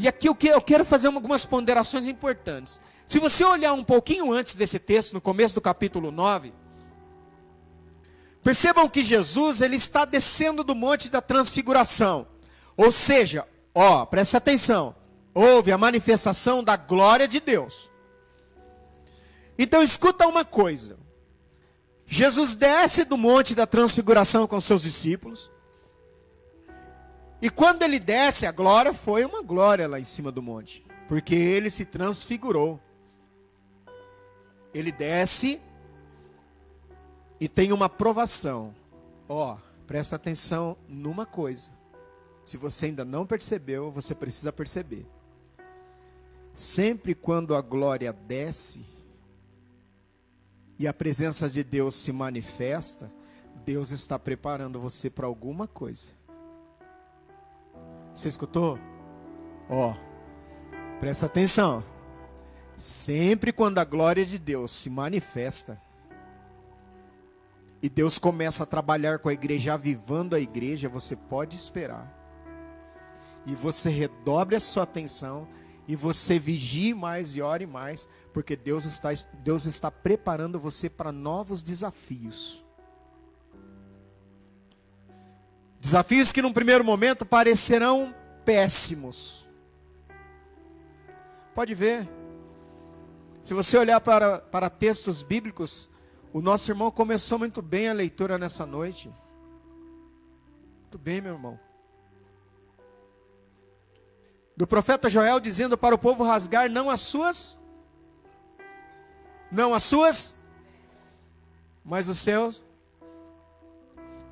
e 0.00 0.08
aqui 0.08 0.28
eu 0.28 0.62
quero 0.62 0.82
fazer 0.82 1.08
algumas 1.08 1.44
ponderações 1.44 2.06
importantes. 2.06 2.80
Se 3.06 3.18
você 3.18 3.44
olhar 3.44 3.74
um 3.74 3.84
pouquinho 3.84 4.32
antes 4.32 4.54
desse 4.54 4.78
texto, 4.78 5.12
no 5.12 5.20
começo 5.20 5.54
do 5.54 5.60
capítulo 5.60 6.10
9, 6.10 6.54
percebam 8.42 8.88
que 8.88 9.04
Jesus 9.04 9.60
ele 9.60 9.76
está 9.76 10.06
descendo 10.06 10.64
do 10.64 10.74
monte 10.74 11.10
da 11.10 11.20
transfiguração. 11.20 12.26
Ou 12.78 12.90
seja, 12.90 13.46
ó, 13.74 14.06
preste 14.06 14.38
atenção, 14.38 14.96
houve 15.34 15.70
a 15.70 15.76
manifestação 15.76 16.64
da 16.64 16.78
glória 16.78 17.28
de 17.28 17.38
Deus. 17.38 17.90
Então 19.58 19.82
escuta 19.82 20.26
uma 20.26 20.46
coisa. 20.46 20.96
Jesus 22.12 22.56
desce 22.56 23.04
do 23.04 23.16
monte 23.16 23.54
da 23.54 23.68
transfiguração 23.68 24.44
com 24.44 24.58
seus 24.58 24.82
discípulos. 24.82 25.48
E 27.40 27.48
quando 27.48 27.84
ele 27.84 28.00
desce, 28.00 28.46
a 28.46 28.50
glória 28.52 28.92
foi 28.92 29.24
uma 29.24 29.44
glória 29.44 29.86
lá 29.86 30.00
em 30.00 30.02
cima 30.04 30.32
do 30.32 30.42
monte, 30.42 30.84
porque 31.06 31.36
ele 31.36 31.70
se 31.70 31.84
transfigurou. 31.84 32.80
Ele 34.74 34.90
desce 34.90 35.60
e 37.38 37.48
tem 37.48 37.70
uma 37.70 37.88
provação. 37.88 38.74
Ó, 39.28 39.54
oh, 39.54 39.58
presta 39.86 40.16
atenção 40.16 40.76
numa 40.88 41.24
coisa. 41.24 41.70
Se 42.44 42.56
você 42.56 42.86
ainda 42.86 43.04
não 43.04 43.24
percebeu, 43.24 43.88
você 43.92 44.16
precisa 44.16 44.52
perceber. 44.52 45.06
Sempre 46.52 47.14
quando 47.14 47.54
a 47.54 47.60
glória 47.60 48.12
desce 48.12 48.89
e 50.80 50.88
a 50.88 50.94
presença 50.94 51.46
de 51.46 51.62
Deus 51.62 51.94
se 51.94 52.10
manifesta, 52.10 53.12
Deus 53.66 53.90
está 53.90 54.18
preparando 54.18 54.80
você 54.80 55.10
para 55.10 55.26
alguma 55.26 55.68
coisa. 55.68 56.12
Você 58.14 58.30
escutou? 58.30 58.78
Ó, 59.68 59.90
oh, 59.90 60.98
presta 60.98 61.26
atenção. 61.26 61.84
Sempre 62.78 63.52
quando 63.52 63.78
a 63.78 63.84
glória 63.84 64.24
de 64.24 64.38
Deus 64.38 64.70
se 64.72 64.88
manifesta, 64.88 65.78
e 67.82 67.88
Deus 67.90 68.18
começa 68.18 68.62
a 68.62 68.66
trabalhar 68.66 69.18
com 69.18 69.28
a 69.28 69.34
igreja, 69.34 69.74
avivando 69.74 70.34
a 70.34 70.40
igreja, 70.40 70.88
você 70.88 71.14
pode 71.14 71.56
esperar. 71.56 72.10
E 73.44 73.54
você 73.54 73.90
redobre 73.90 74.56
a 74.56 74.60
sua 74.60 74.84
atenção, 74.84 75.46
e 75.86 75.94
você 75.94 76.38
vigie 76.38 76.94
mais 76.94 77.36
e 77.36 77.42
ore 77.42 77.66
mais, 77.66 78.08
porque 78.32 78.56
Deus 78.56 78.84
está, 78.84 79.10
Deus 79.42 79.66
está 79.66 79.90
preparando 79.90 80.58
você 80.58 80.88
para 80.88 81.10
novos 81.12 81.62
desafios. 81.62 82.64
Desafios 85.80 86.30
que 86.30 86.42
num 86.42 86.52
primeiro 86.52 86.84
momento 86.84 87.24
parecerão 87.24 88.14
péssimos. 88.44 89.48
Pode 91.54 91.74
ver. 91.74 92.08
Se 93.42 93.54
você 93.54 93.78
olhar 93.78 94.00
para, 94.00 94.38
para 94.38 94.68
textos 94.68 95.22
bíblicos, 95.22 95.88
o 96.32 96.40
nosso 96.40 96.70
irmão 96.70 96.90
começou 96.90 97.38
muito 97.38 97.62
bem 97.62 97.88
a 97.88 97.92
leitura 97.92 98.38
nessa 98.38 98.66
noite. 98.66 99.10
Muito 100.82 100.98
bem, 100.98 101.20
meu 101.20 101.34
irmão. 101.34 101.58
Do 104.56 104.66
profeta 104.66 105.08
Joel 105.08 105.40
dizendo 105.40 105.78
para 105.78 105.94
o 105.94 105.98
povo 105.98 106.24
rasgar 106.24 106.70
não 106.70 106.90
as 106.90 107.00
suas, 107.00 107.59
não 109.50 109.74
as 109.74 109.82
suas, 109.82 110.36
mas 111.84 112.08
os 112.08 112.18
seus. 112.18 112.62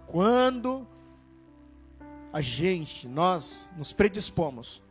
Quando 0.07 0.87
a 2.33 2.41
gente, 2.41 3.09
nós 3.09 3.69
nos 3.77 3.93
predispomos 3.93 4.83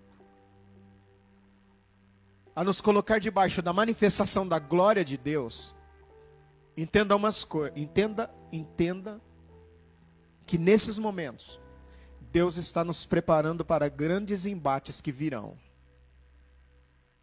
a 2.56 2.63
nos 2.63 2.82
colocar 2.82 3.20
debaixo 3.20 3.62
da 3.62 3.72
manifestação 3.72 4.48
da 4.48 4.58
glória 4.58 5.06
de 5.06 5.16
Deus, 5.16 5.76
entenda 6.76 7.16
umas 7.16 7.44
coisas, 7.44 7.78
entenda, 7.78 8.34
entenda 8.52 9.22
que 10.46 10.58
nesses 10.58 10.98
momentos 10.98 11.60
Deus 12.32 12.58
está 12.58 12.84
nos 12.84 13.06
preparando 13.06 13.63
para 13.63 13.88
grandes 13.90 14.46
embates 14.46 15.00
que 15.02 15.12
virão. 15.12 15.56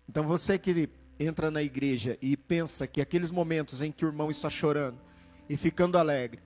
Então 0.08 0.22
você 0.24 0.56
que 0.56 0.88
entra 1.18 1.50
na 1.50 1.62
igreja 1.62 2.18
e 2.20 2.36
pensa 2.36 2.86
que 2.86 3.00
aqueles 3.00 3.30
momentos 3.30 3.82
em 3.82 3.92
que 3.92 4.04
o 4.04 4.08
irmão 4.08 4.30
está 4.30 4.50
chorando 4.50 4.98
e 5.48 5.56
ficando 5.56 5.98
alegre, 5.98 6.40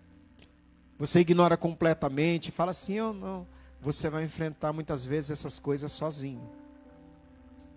você 0.97 1.21
ignora 1.21 1.57
completamente, 1.57 2.51
fala 2.51 2.73
assim: 2.73 2.95
"Eu 2.95 3.13
não, 3.13 3.47
você 3.81 4.09
vai 4.11 4.25
enfrentar 4.25 4.73
muitas 4.73 5.05
vezes 5.05 5.31
essas 5.31 5.59
coisas 5.59 5.93
sozinho. 5.93 6.51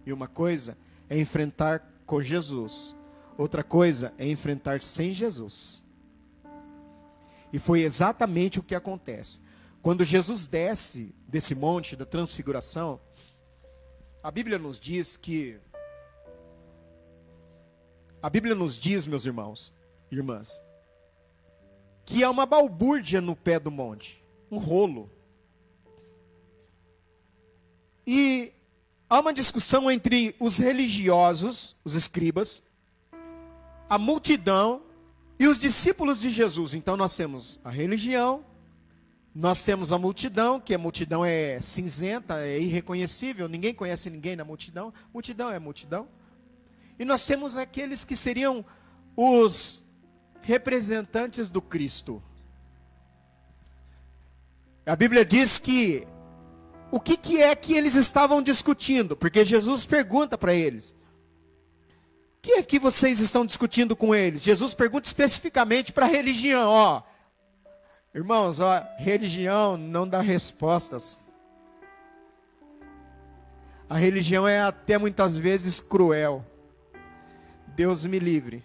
E 0.06 0.12
uma 0.12 0.28
coisa 0.28 0.78
é 1.10 1.20
enfrentar 1.20 1.80
com 2.06 2.20
Jesus, 2.20 2.96
outra 3.38 3.64
coisa 3.64 4.14
é 4.18 4.28
enfrentar 4.28 4.82
sem 4.82 5.14
Jesus. 5.14 5.86
E 7.54 7.60
foi 7.60 7.82
exatamente 7.82 8.60
o 8.60 8.64
que 8.64 8.74
acontece. 8.74 9.42
Quando 9.82 10.04
Jesus 10.04 10.48
desce 10.48 11.14
desse 11.28 11.54
monte 11.54 11.96
da 11.96 12.06
transfiguração, 12.06 13.00
a 14.24 14.32
Bíblia 14.32 14.58
nos 14.58 14.80
diz 14.80 15.18
que 15.18 15.60
a 18.22 18.30
Bíblia 18.30 18.54
nos 18.54 18.78
diz, 18.78 19.08
meus 19.08 19.26
irmãos 19.26 19.74
e 20.12 20.16
irmãs, 20.16 20.62
que 22.06 22.24
há 22.24 22.30
uma 22.30 22.46
balbúrdia 22.46 23.22
no 23.22 23.36
pé 23.36 23.60
do 23.60 23.72
monte, 23.72 24.24
um 24.52 24.58
rolo. 24.58 25.10
E 28.06 28.52
há 29.10 29.20
uma 29.20 29.34
discussão 29.34 29.90
entre 29.90 30.36
os 30.40 30.58
religiosos, 30.58 31.78
os 31.84 31.96
escribas, 31.96 32.64
a 33.90 33.98
multidão 33.98 34.84
e 35.40 35.48
os 35.48 35.58
discípulos 35.58 36.20
de 36.20 36.30
Jesus. 36.30 36.74
Então 36.74 36.96
nós 36.96 37.16
temos 37.16 37.60
a 37.64 37.70
religião, 37.70 38.46
nós 39.34 39.64
temos 39.64 39.92
a 39.92 39.98
multidão, 39.98 40.60
que 40.60 40.76
a 40.76 40.78
multidão 40.78 41.24
é 41.24 41.60
cinzenta, 41.62 42.42
é 42.42 42.60
irreconhecível, 42.60 43.48
ninguém 43.48 43.74
conhece 43.74 44.10
ninguém 44.10 44.36
na 44.36 44.44
multidão. 44.44 44.94
Multidão 45.14 45.50
é 45.50 45.58
multidão. 45.58 46.08
E 47.02 47.06
nós 47.06 47.26
temos 47.26 47.58
aqueles 47.58 48.06
que 48.06 48.16
seriam 48.16 48.64
os 49.18 49.86
representantes 50.40 51.50
do 51.50 51.60
Cristo. 51.60 52.22
A 54.86 54.96
Bíblia 54.96 55.26
diz 55.26 55.58
que 55.58 56.08
o 56.92 57.00
que, 57.00 57.18
que 57.18 57.42
é 57.42 57.56
que 57.56 57.74
eles 57.74 57.96
estavam 57.96 58.40
discutindo? 58.40 59.18
Porque 59.18 59.44
Jesus 59.44 59.84
pergunta 59.84 60.38
para 60.38 60.54
eles: 60.54 60.92
O 62.38 62.42
que 62.44 62.52
é 62.52 62.62
que 62.62 62.78
vocês 62.78 63.20
estão 63.20 63.48
discutindo 63.48 63.96
com 63.96 64.14
eles? 64.14 64.44
Jesus 64.44 64.76
pergunta 64.76 65.08
especificamente 65.08 65.92
para 65.92 66.06
a 66.06 66.10
religião, 66.10 66.70
ó. 66.70 67.02
Irmãos, 68.14 68.60
ó, 68.60 68.80
religião 69.00 69.76
não 69.76 70.08
dá 70.08 70.22
respostas. 70.22 71.32
A 73.90 73.98
religião 73.98 74.48
é 74.48 74.62
até 74.62 75.00
muitas 75.00 75.40
vezes 75.40 75.82
cruel. 75.82 76.46
Deus 77.76 78.06
me 78.06 78.20
livre 78.20 78.64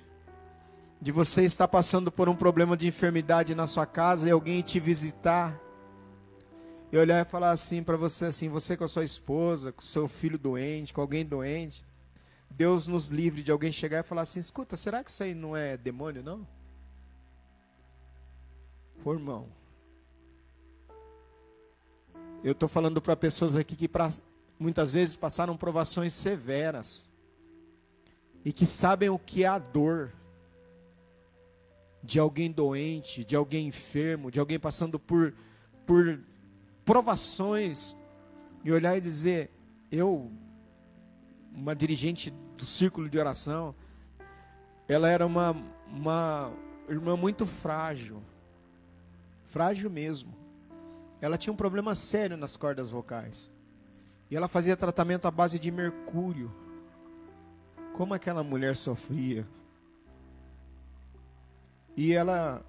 de 1.01 1.12
você 1.12 1.42
estar 1.45 1.69
passando 1.69 2.11
por 2.11 2.29
um 2.29 2.35
problema 2.35 2.77
de 2.77 2.88
enfermidade 2.88 3.55
na 3.55 3.66
sua 3.66 3.87
casa 3.87 4.29
e 4.29 4.33
alguém 4.33 4.62
te 4.62 4.81
visitar 4.81 5.57
e 6.90 6.97
olhar 6.97 7.25
e 7.25 7.29
falar 7.29 7.51
assim 7.51 7.83
para 7.83 7.97
você 7.97 8.27
assim, 8.27 8.49
você 8.49 8.77
com 8.77 8.85
a 8.85 8.88
sua 8.88 9.05
esposa, 9.05 9.73
com 9.73 9.83
seu 9.83 10.09
filho 10.09 10.38
doente, 10.38 10.92
com 10.92 11.01
alguém 11.01 11.25
doente, 11.25 11.85
Deus 12.51 12.87
nos 12.87 13.09
livre 13.09 13.42
de 13.42 13.53
alguém 13.53 13.71
chegar 13.71 14.01
e 14.01 14.03
falar 14.03 14.23
assim, 14.23 14.40
escuta, 14.40 14.77
será 14.77 15.05
que 15.05 15.11
isso 15.11 15.23
aí 15.23 15.35
não 15.35 15.57
é 15.57 15.77
demônio 15.77 16.23
não? 16.23 16.47
Ô, 19.05 19.12
irmão, 19.12 19.47
eu 22.42 22.53
estou 22.53 22.69
falando 22.69 23.01
para 23.01 23.14
pessoas 23.14 23.57
aqui 23.57 23.77
que 23.77 23.87
pra, 23.87 24.11
muitas 24.59 24.95
vezes 24.95 25.14
passaram 25.14 25.57
provações 25.57 26.12
severas 26.12 27.16
e 28.47 28.53
que 28.53 28.65
sabem 28.65 29.09
o 29.09 29.19
que 29.19 29.43
é 29.43 29.49
a 29.49 29.59
dor 29.59 30.13
de 32.01 32.21
alguém 32.21 32.49
doente, 32.49 33.25
de 33.25 33.35
alguém 33.35 33.67
enfermo, 33.67 34.31
de 34.31 34.39
alguém 34.39 34.57
passando 34.57 35.01
por, 35.01 35.35
por 35.85 36.21
provações 36.85 37.97
e 38.63 38.71
olhar 38.71 38.97
e 38.97 39.01
dizer: 39.01 39.51
eu, 39.91 40.31
uma 41.53 41.75
dirigente 41.75 42.31
do 42.57 42.65
círculo 42.65 43.09
de 43.09 43.19
oração, 43.19 43.75
ela 44.87 45.11
era 45.11 45.27
uma, 45.27 45.51
uma 45.91 46.53
irmã 46.89 47.17
muito 47.17 47.45
frágil, 47.45 48.23
frágil 49.45 49.91
mesmo. 49.91 50.33
Ela 51.21 51.37
tinha 51.37 51.53
um 51.53 51.57
problema 51.57 51.97
sério 51.97 52.37
nas 52.37 52.57
cordas 52.57 52.93
vocais. 52.93 53.51
E 54.31 54.37
ela 54.37 54.47
fazia 54.47 54.77
tratamento 54.77 55.27
à 55.27 55.33
base 55.33 55.59
de 55.59 55.73
mercúrio. 55.73 56.65
Como 57.97 58.13
aquela 58.13 58.45
mulher 58.45 58.77
sofria. 58.77 59.47
E 61.97 62.13
ela 62.13 62.65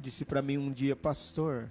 disse 0.00 0.24
para 0.24 0.40
mim 0.40 0.58
um 0.58 0.72
dia, 0.72 0.94
pastor, 0.94 1.68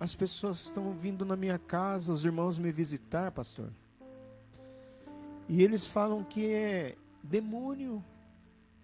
as 0.00 0.14
pessoas 0.14 0.60
estão 0.60 0.92
vindo 0.96 1.24
na 1.24 1.36
minha 1.36 1.58
casa, 1.58 2.12
os 2.12 2.24
irmãos 2.24 2.58
me 2.58 2.72
visitar, 2.72 3.30
pastor. 3.30 3.70
E 5.48 5.62
eles 5.62 5.86
falam 5.86 6.24
que 6.24 6.52
é 6.52 6.96
demônio. 7.22 8.04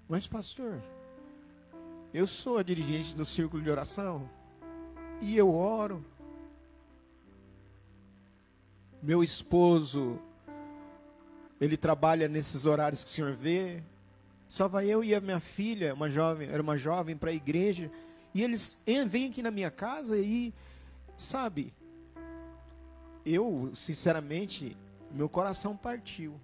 Mas, 0.09 0.29
pastor, 0.29 0.83
eu 2.13 2.27
sou 2.27 2.59
a 2.59 2.63
dirigente 2.63 3.17
do 3.17 3.25
círculo 3.25 3.63
de 3.63 3.71
oração 3.71 4.29
e 5.21 5.37
eu 5.37 5.53
oro. 5.53 6.05
Meu 9.03 9.23
esposo, 9.23 10.21
ele 11.61 11.77
trabalha 11.77 12.29
nesses 12.29 12.67
horários 12.67 13.03
que 13.03 13.11
o 13.11 13.12
senhor 13.12 13.33
vê. 13.33 13.83
Só 14.47 14.69
vai 14.69 14.87
eu 14.87 15.03
e 15.03 15.14
a 15.14 15.21
minha 15.21 15.40
filha, 15.40 15.95
uma 15.95 16.09
jovem, 16.09 16.49
era 16.49 16.62
uma 16.62 16.77
jovem 16.77 17.17
para 17.17 17.31
a 17.31 17.35
igreja, 17.35 17.90
e 18.35 18.43
eles 18.43 18.83
vêm 19.09 19.29
aqui 19.29 19.43
na 19.43 19.51
minha 19.51 19.71
casa 19.71 20.19
e 20.19 20.53
Sabe, 21.17 21.73
eu, 23.25 23.71
sinceramente, 23.75 24.77
meu 25.11 25.29
coração 25.29 25.77
partiu. 25.77 26.40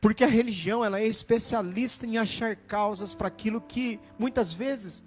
Porque 0.00 0.24
a 0.24 0.28
religião, 0.28 0.84
ela 0.84 1.00
é 1.00 1.06
especialista 1.06 2.06
em 2.06 2.18
achar 2.18 2.56
causas 2.56 3.14
para 3.14 3.28
aquilo 3.28 3.60
que 3.60 4.00
muitas 4.18 4.52
vezes 4.52 5.06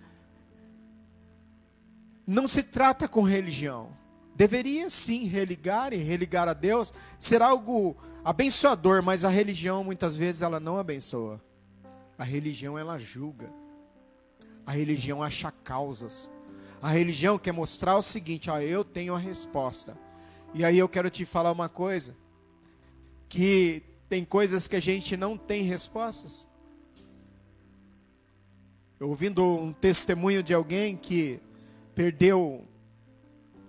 não 2.26 2.48
se 2.48 2.64
trata 2.64 3.08
com 3.08 3.22
religião. 3.22 3.92
Deveria 4.40 4.90
sim 4.90 5.26
religar 5.26 5.92
e 5.92 5.98
religar 5.98 6.48
a 6.48 6.54
Deus 6.54 6.94
ser 7.20 7.42
algo 7.42 7.98
abençoador, 8.24 9.04
mas 9.04 9.26
a 9.26 9.30
religião 9.30 9.84
muitas 9.84 10.16
vezes 10.16 10.42
ela 10.42 10.62
não 10.62 10.78
abençoa. 10.78 11.44
A 12.18 12.24
religião 12.24 12.80
ela 12.80 12.98
julga. 12.98 13.52
A 14.66 14.72
religião 14.72 15.22
acha 15.22 15.52
causas. 15.52 16.32
A 16.82 16.88
religião 16.88 17.38
quer 17.38 17.52
mostrar 17.52 17.98
o 17.98 18.02
seguinte: 18.02 18.50
ó, 18.50 18.62
eu 18.62 18.82
tenho 18.82 19.14
a 19.14 19.20
resposta. 19.20 19.98
E 20.54 20.64
aí 20.64 20.78
eu 20.78 20.88
quero 20.88 21.10
te 21.10 21.26
falar 21.26 21.52
uma 21.52 21.68
coisa: 21.68 22.16
que 23.28 23.84
tem 24.08 24.24
coisas 24.24 24.70
que 24.70 24.78
a 24.78 24.80
gente 24.80 25.18
não 25.18 25.36
tem 25.36 25.64
respostas. 25.64 26.48
Eu 28.98 29.10
ouvindo 29.10 29.44
um 29.44 29.74
testemunho 29.74 30.42
de 30.42 30.54
alguém 30.54 30.96
que 30.96 31.42
perdeu 31.94 32.66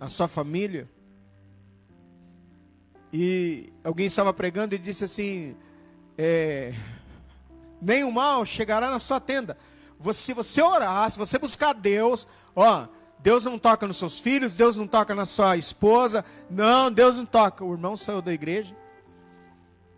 a 0.00 0.08
sua 0.08 0.26
família, 0.26 0.88
e 3.12 3.72
alguém 3.84 4.06
estava 4.06 4.32
pregando 4.32 4.74
e 4.74 4.78
disse 4.78 5.04
assim: 5.04 5.56
é, 6.16 6.72
nem 7.80 8.04
o 8.04 8.12
mal 8.12 8.44
chegará 8.44 8.90
na 8.90 8.98
sua 8.98 9.20
tenda. 9.20 9.56
Se 10.12 10.32
você 10.32 10.62
orar, 10.62 11.10
se 11.10 11.18
você 11.18 11.38
buscar 11.38 11.74
Deus, 11.74 12.26
ó, 12.54 12.86
Deus 13.18 13.44
não 13.44 13.58
toca 13.58 13.86
nos 13.86 13.98
seus 13.98 14.18
filhos, 14.18 14.54
Deus 14.54 14.76
não 14.76 14.86
toca 14.86 15.14
na 15.14 15.26
sua 15.26 15.56
esposa. 15.56 16.24
Não, 16.48 16.90
Deus 16.90 17.16
não 17.16 17.26
toca. 17.26 17.64
O 17.64 17.72
irmão 17.72 17.96
saiu 17.96 18.22
da 18.22 18.32
igreja 18.32 18.74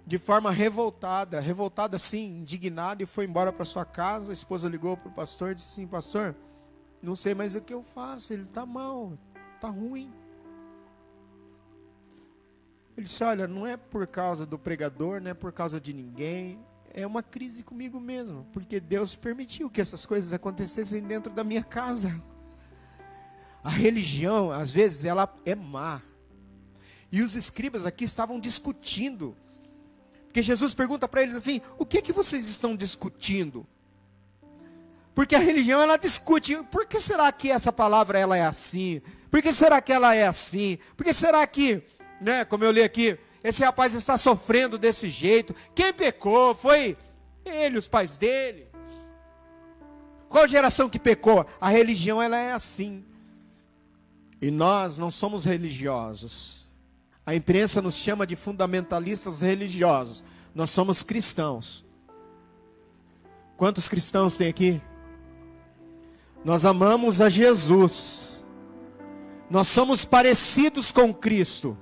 de 0.05 0.19
forma 0.19 0.51
revoltada, 0.51 1.39
revoltada 1.39 1.95
assim, 1.95 2.41
indignado 2.41 3.03
e 3.03 3.07
foi 3.07 3.25
embora 3.25 3.53
para 3.53 3.65
sua 3.65 3.85
casa. 3.85 4.33
A 4.33 4.35
esposa 4.35 4.69
ligou 4.69 4.97
para 4.97 5.09
o 5.09 5.13
pastor 5.13 5.53
e 5.53 5.55
disse 5.55 5.69
assim: 5.69 5.87
Pastor, 5.87 6.35
não 7.01 7.15
sei 7.15 7.35
mais 7.35 7.55
o 7.55 7.61
que 7.61 7.75
eu 7.75 7.83
faço, 7.83 8.33
ele 8.33 8.43
está 8.43 8.67
mal, 8.67 9.13
está 9.63 9.69
ruim. 9.69 10.13
Ele 12.97 13.07
disse: 13.07 13.23
Olha, 13.23 13.47
não 13.47 13.65
é 13.65 13.77
por 13.77 14.05
causa 14.09 14.45
do 14.45 14.59
pregador, 14.59 15.21
não 15.21 15.31
é 15.31 15.35
por 15.35 15.53
causa 15.53 15.81
de 15.81 15.93
ninguém, 15.93 16.59
é 16.93 17.07
uma 17.07 17.23
crise 17.23 17.63
comigo 17.63 18.01
mesmo, 18.01 18.45
porque 18.53 18.81
Deus 18.81 19.15
permitiu 19.15 19.71
que 19.71 19.81
essas 19.81 20.05
coisas 20.05 20.33
acontecessem 20.33 21.03
dentro 21.03 21.33
da 21.33 21.45
minha 21.45 21.63
casa. 21.63 22.23
A 23.63 23.71
religião, 23.71 24.51
às 24.51 24.73
vezes, 24.73 25.05
ela 25.05 25.33
é 25.47 25.55
má. 25.55 26.03
E 27.13 27.23
os 27.23 27.37
escribas 27.37 27.87
aqui 27.87 28.05
estavam 28.05 28.41
discutindo. 28.41 29.37
Porque 30.25 30.43
Jesus 30.43 30.75
pergunta 30.75 31.07
para 31.07 31.23
eles 31.23 31.37
assim: 31.37 31.61
o 31.79 31.87
que 31.87 31.99
é 31.99 32.03
que 32.03 32.13
vocês 32.13 32.49
estão 32.49 32.75
discutindo? 32.75 33.65
Porque 35.15 35.35
a 35.35 35.39
religião 35.39 35.81
ela 35.81 35.97
discute, 35.97 36.57
por 36.71 36.87
que 36.87 36.99
será 36.99 37.31
que 37.31 37.51
essa 37.51 37.73
palavra 37.73 38.19
ela 38.19 38.37
é 38.37 38.43
assim? 38.43 39.01
Por 39.31 39.43
que 39.43 39.53
será 39.53 39.81
que 39.81 39.93
ela 39.93 40.15
é 40.15 40.27
assim? 40.27 40.79
Por 40.97 41.05
que 41.05 41.13
será 41.13 41.47
que, 41.47 41.83
né, 42.21 42.45
como 42.45 42.65
eu 42.65 42.71
li 42.71 42.83
aqui, 42.83 43.19
esse 43.45 43.63
rapaz 43.63 43.95
está 43.95 44.17
sofrendo 44.17 44.79
desse 44.79 45.09
jeito? 45.09 45.55
Quem 45.75 45.93
pecou? 45.93 46.55
Foi 46.55 46.97
ele, 47.45 47.79
os 47.79 47.89
pais 47.89 48.17
dele. 48.17 48.67
Qual 50.29 50.49
geração 50.49 50.89
que 50.89 50.99
pecou? 50.99 51.47
A 51.61 51.69
religião 51.69 52.23
ela 52.23 52.39
é 52.39 52.53
assim. 52.53 53.05
E 54.41 54.51
nós 54.51 54.97
não 54.97 55.11
somos 55.11 55.45
religiosos. 55.45 56.69
A 57.25 57.35
imprensa 57.35 57.83
nos 57.83 57.97
chama 57.97 58.27
de 58.27 58.35
fundamentalistas 58.35 59.41
religiosos. 59.41 60.25
Nós 60.55 60.71
somos 60.71 61.03
cristãos. 61.03 61.85
Quantos 63.57 63.89
cristãos 63.89 64.37
tem 64.37 64.49
aqui? 64.49 64.83
Nós 66.45 66.65
amamos 66.65 67.21
a 67.21 67.29
Jesus. 67.29 68.45
Nós 69.49 69.69
somos 69.69 70.05
parecidos 70.05 70.91
com 70.91 71.13
Cristo. 71.13 71.77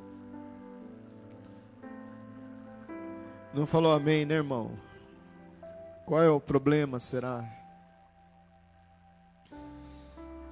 Não 3.54 3.66
falou 3.66 3.92
amém, 3.92 4.24
né, 4.24 4.34
irmão? 4.34 4.70
Qual 6.06 6.22
é 6.22 6.30
o 6.30 6.40
problema, 6.40 7.00
será? 7.00 7.44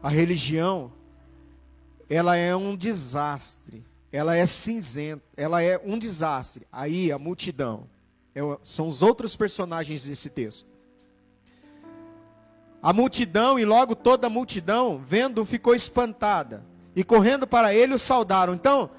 A 0.02 0.08
religião 0.08 0.92
ela 2.08 2.36
é 2.36 2.56
um 2.56 2.74
desastre, 2.74 3.84
ela 4.10 4.34
é 4.34 4.46
cinzenta, 4.46 5.22
ela 5.36 5.62
é 5.62 5.78
um 5.84 5.98
desastre. 5.98 6.66
Aí 6.72 7.12
a 7.12 7.18
multidão, 7.18 7.88
é, 8.34 8.40
são 8.62 8.88
os 8.88 9.02
outros 9.02 9.36
personagens 9.36 10.04
desse 10.04 10.30
texto. 10.30 10.67
A 12.82 12.92
multidão 12.92 13.58
e 13.58 13.64
logo 13.64 13.94
toda 13.94 14.28
a 14.28 14.30
multidão, 14.30 14.98
vendo, 15.04 15.44
ficou 15.44 15.74
espantada 15.74 16.64
e 16.94 17.02
correndo 17.02 17.46
para 17.46 17.74
ele 17.74 17.94
o 17.94 17.98
saudaram. 17.98 18.54
Então, 18.54 18.90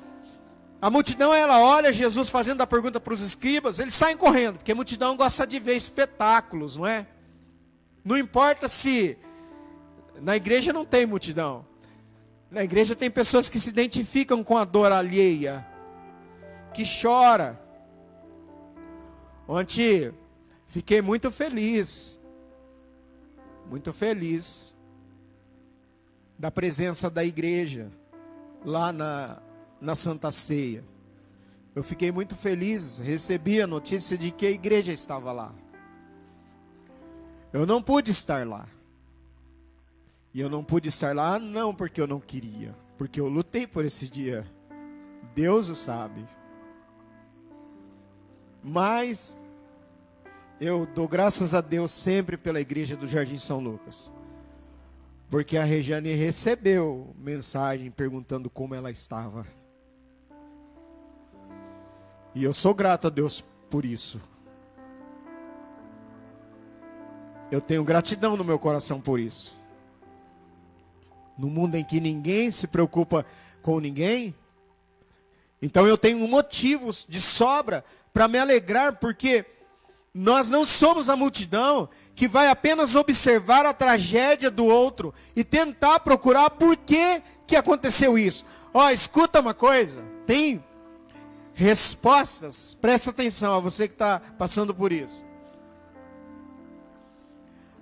a 0.81 0.89
multidão 0.89 1.33
ela 1.33 1.59
olha 1.59 1.91
Jesus 1.91 2.29
fazendo 2.29 2.61
a 2.61 2.67
pergunta 2.67 2.99
para 2.99 3.13
os 3.13 3.21
escribas, 3.21 3.79
eles 3.79 3.93
saem 3.93 4.15
correndo, 4.15 4.57
porque 4.57 4.71
a 4.71 4.75
multidão 4.75 5.17
gosta 5.17 5.45
de 5.45 5.59
ver 5.59 5.75
espetáculos, 5.75 6.77
não 6.77 6.87
é? 6.87 7.05
Não 8.03 8.17
importa 8.17 8.67
se 8.67 9.17
na 10.21 10.35
igreja 10.35 10.71
não 10.71 10.85
tem 10.85 11.05
multidão. 11.05 11.65
Na 12.49 12.63
igreja 12.63 12.95
tem 12.95 13.11
pessoas 13.11 13.49
que 13.49 13.59
se 13.59 13.69
identificam 13.69 14.43
com 14.43 14.57
a 14.57 14.65
dor 14.65 14.91
alheia, 14.91 15.65
que 16.73 16.83
chora. 16.83 17.59
Ontem 19.47 20.13
fiquei 20.65 21.01
muito 21.01 21.29
feliz, 21.29 22.18
muito 23.69 23.93
feliz 23.93 24.73
da 26.37 26.49
presença 26.49 27.09
da 27.09 27.23
igreja 27.23 27.91
lá 28.65 28.91
na, 28.91 29.41
na 29.79 29.93
Santa 29.93 30.31
Ceia. 30.31 30.83
Eu 31.75 31.83
fiquei 31.83 32.11
muito 32.11 32.35
feliz, 32.35 32.97
recebi 32.97 33.61
a 33.61 33.67
notícia 33.67 34.17
de 34.17 34.31
que 34.31 34.45
a 34.45 34.51
igreja 34.51 34.91
estava 34.91 35.31
lá. 35.31 35.53
Eu 37.53 37.65
não 37.65 37.81
pude 37.81 38.09
estar 38.09 38.45
lá. 38.47 38.67
E 40.33 40.39
eu 40.41 40.49
não 40.49 40.63
pude 40.63 40.89
estar 40.89 41.15
lá, 41.15 41.39
não 41.39 41.73
porque 41.73 42.01
eu 42.01 42.07
não 42.07 42.19
queria, 42.19 42.75
porque 42.97 43.19
eu 43.19 43.27
lutei 43.27 43.67
por 43.67 43.85
esse 43.85 44.09
dia. 44.09 44.49
Deus 45.35 45.69
o 45.69 45.75
sabe. 45.75 46.25
Mas 48.63 49.39
eu 50.59 50.85
dou 50.85 51.07
graças 51.07 51.53
a 51.53 51.61
Deus 51.61 51.91
sempre 51.91 52.37
pela 52.37 52.59
igreja 52.59 52.95
do 52.95 53.07
Jardim 53.07 53.37
São 53.37 53.59
Lucas. 53.59 54.11
Porque 55.29 55.57
a 55.57 55.63
Regiane 55.63 56.13
recebeu 56.13 57.15
mensagem 57.17 57.91
perguntando 57.91 58.49
como 58.49 58.73
ela 58.73 58.89
estava. 58.89 59.45
E 62.33 62.43
eu 62.43 62.53
sou 62.53 62.73
grato 62.73 63.07
a 63.07 63.09
Deus 63.09 63.43
por 63.69 63.85
isso. 63.85 64.19
Eu 67.51 67.61
tenho 67.61 67.83
gratidão 67.83 68.35
no 68.35 68.43
meu 68.43 68.59
coração 68.59 68.99
por 68.99 69.19
isso 69.19 69.59
no 71.39 71.49
mundo 71.49 71.75
em 71.75 71.83
que 71.85 72.01
ninguém 72.01 72.51
se 72.51 72.67
preocupa 72.67 73.25
com 73.61 73.79
ninguém. 73.79 74.35
Então 75.61 75.87
eu 75.87 75.97
tenho 75.97 76.27
motivos 76.27 77.05
de 77.07 77.19
sobra 77.19 77.83
para 78.11 78.27
me 78.27 78.37
alegrar, 78.37 78.99
porque 78.99 79.45
nós 80.13 80.49
não 80.49 80.65
somos 80.65 81.09
a 81.09 81.15
multidão 81.15 81.87
que 82.15 82.27
vai 82.27 82.49
apenas 82.49 82.95
observar 82.95 83.65
a 83.65 83.73
tragédia 83.73 84.49
do 84.49 84.65
outro 84.65 85.13
e 85.35 85.43
tentar 85.43 85.99
procurar 85.99 86.49
por 86.49 86.75
que, 86.75 87.21
que 87.45 87.55
aconteceu 87.55 88.17
isso. 88.17 88.45
Ó, 88.73 88.85
oh, 88.85 88.89
escuta 88.89 89.39
uma 89.39 89.53
coisa, 89.53 90.03
tem 90.25 90.63
respostas, 91.53 92.73
presta 92.73 93.11
atenção 93.11 93.53
a 93.53 93.59
você 93.59 93.87
que 93.87 93.93
está 93.93 94.19
passando 94.37 94.73
por 94.73 94.91
isso. 94.91 95.25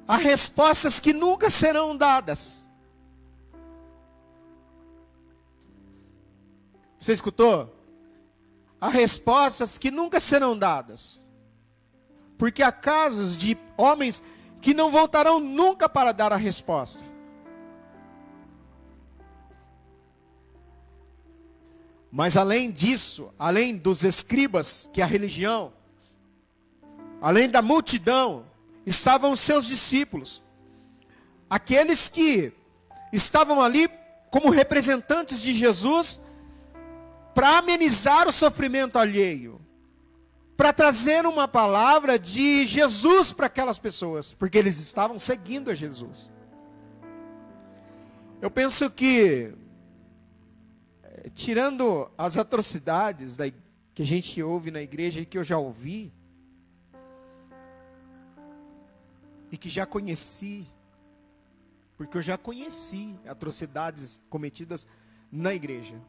Há 0.07 0.17
respostas 0.17 0.99
que 0.99 1.13
nunca 1.13 1.49
serão 1.49 1.95
dadas. 1.95 2.67
Você 6.97 7.13
escutou? 7.13 7.73
Há 8.80 8.89
respostas 8.89 9.78
que 9.78 9.91
nunca 9.91 10.19
serão 10.19 10.57
dadas. 10.57 11.19
Porque 12.38 12.61
há 12.61 12.71
casos 12.71 13.35
de 13.35 13.57
homens 13.75 14.21
que 14.61 14.73
não 14.73 14.91
voltarão 14.91 15.39
nunca 15.39 15.88
para 15.89 16.11
dar 16.11 16.31
a 16.31 16.38
resposta. 16.38 17.03
Mas 22.11 22.38
além 22.38 22.71
disso, 22.71 23.33
além 23.38 23.77
dos 23.77 24.03
escribas, 24.03 24.89
que 24.93 25.01
é 25.01 25.03
a 25.03 25.07
religião, 25.07 25.73
além 27.21 27.49
da 27.49 27.61
multidão, 27.61 28.45
estavam 28.85 29.31
os 29.31 29.39
seus 29.39 29.65
discípulos, 29.65 30.41
aqueles 31.49 32.09
que 32.09 32.51
estavam 33.11 33.61
ali 33.61 33.89
como 34.29 34.49
representantes 34.49 35.41
de 35.41 35.53
Jesus 35.53 36.21
para 37.33 37.59
amenizar 37.59 38.27
o 38.27 38.31
sofrimento 38.31 38.97
alheio, 38.97 39.57
para 40.58 40.74
trazer 40.74 41.24
uma 41.28 41.47
palavra 41.47 42.18
de 42.18 42.66
Jesus 42.66 43.32
para 43.32 43.45
aquelas 43.45 43.78
pessoas, 43.78 44.34
porque 44.34 44.58
eles 44.58 44.80
estavam 44.80 45.20
seguindo 45.20 45.70
a 45.70 45.76
Jesus. 45.76 46.32
Eu 48.41 48.49
penso 48.49 48.89
que, 48.89 49.53
eh, 51.03 51.30
tirando 51.36 52.12
as 52.18 52.39
atrocidades 52.39 53.36
da, 53.36 53.45
que 53.93 54.01
a 54.01 54.05
gente 54.05 54.41
ouve 54.41 54.72
na 54.72 54.82
igreja 54.82 55.22
e 55.22 55.26
que 55.28 55.38
eu 55.38 55.43
já 55.43 55.60
ouvi, 55.60 56.12
e 59.51 59.58
que 59.60 59.70
já 59.70 59.86
conheci, 59.86 60.68
porque 61.95 62.18
eu 62.18 62.22
já 62.22 62.38
conheci 62.38 63.18
atrocidades 63.28 64.26
cometidas 64.28 64.88
na 65.32 65.53
igreja. 65.53 66.01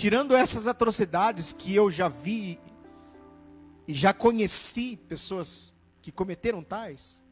Tirando 0.00 0.34
essas 0.34 0.66
atrocidades 0.66 1.52
que 1.52 1.74
eu 1.74 1.90
já 1.90 2.08
vi 2.08 2.58
e 3.86 3.92
já 3.92 4.14
conheci 4.14 4.96
pessoas 4.96 5.74
que 6.00 6.10
cometeram 6.10 6.62
tais, 6.62 7.22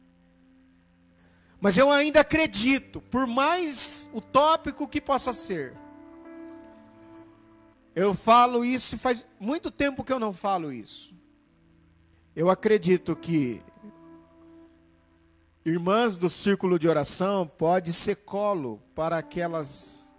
mas 1.59 1.79
eu 1.79 1.89
ainda 1.89 2.19
acredito, 2.19 3.01
por 3.01 3.25
mais 3.25 4.11
utópico 4.13 4.87
que 4.87 5.01
possa 5.01 5.33
ser, 5.33 5.75
eu 7.95 8.13
falo 8.13 8.63
isso 8.63 8.99
faz 8.99 9.25
muito 9.39 9.71
tempo 9.71 10.03
que 10.03 10.13
eu 10.13 10.19
não 10.19 10.31
falo 10.31 10.71
isso. 10.71 11.15
Eu 12.35 12.51
acredito 12.51 13.15
que 13.15 13.59
irmãs 15.65 16.17
do 16.17 16.29
círculo 16.29 16.77
de 16.77 16.87
oração 16.87 17.47
pode 17.47 17.91
ser 17.91 18.17
colo 18.17 18.79
para 18.93 19.17
aquelas 19.17 20.13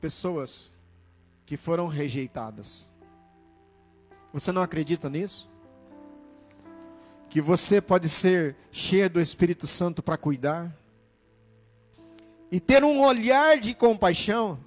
pessoas 0.00 0.78
que 1.50 1.56
foram 1.56 1.88
rejeitadas. 1.88 2.92
Você 4.32 4.52
não 4.52 4.62
acredita 4.62 5.10
nisso? 5.10 5.48
Que 7.28 7.40
você 7.40 7.80
pode 7.80 8.08
ser 8.08 8.54
cheio 8.70 9.10
do 9.10 9.20
Espírito 9.20 9.66
Santo 9.66 10.00
para 10.00 10.16
cuidar 10.16 10.72
e 12.52 12.60
ter 12.60 12.84
um 12.84 13.00
olhar 13.02 13.58
de 13.58 13.74
compaixão. 13.74 14.60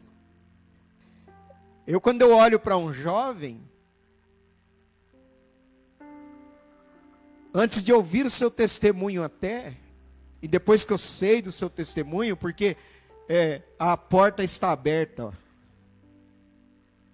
Eu, 1.88 2.02
quando 2.02 2.22
eu 2.22 2.34
olho 2.34 2.60
para 2.60 2.76
um 2.76 2.92
jovem, 2.92 3.64
antes 7.54 7.82
de 7.82 7.94
ouvir 7.94 8.26
o 8.26 8.30
seu 8.30 8.52
testemunho 8.52 9.24
até, 9.24 9.74
e 10.42 10.50
depois 10.50 10.84
que 10.84 10.92
eu 10.92 10.98
sei 10.98 11.42
do 11.42 11.50
seu 11.50 11.70
testemunho, 11.70 12.36
porque 12.36 12.76
É, 13.30 13.62
a 13.80 13.96
porta 13.96 14.44
está 14.44 14.74
aberta. 14.74 15.32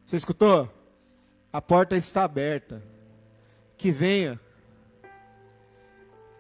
Você 0.09 0.15
escutou? 0.15 0.67
A 1.53 1.61
porta 1.61 1.95
está 1.95 2.23
aberta. 2.23 2.81
Que 3.77 3.91
venha. 3.91 4.39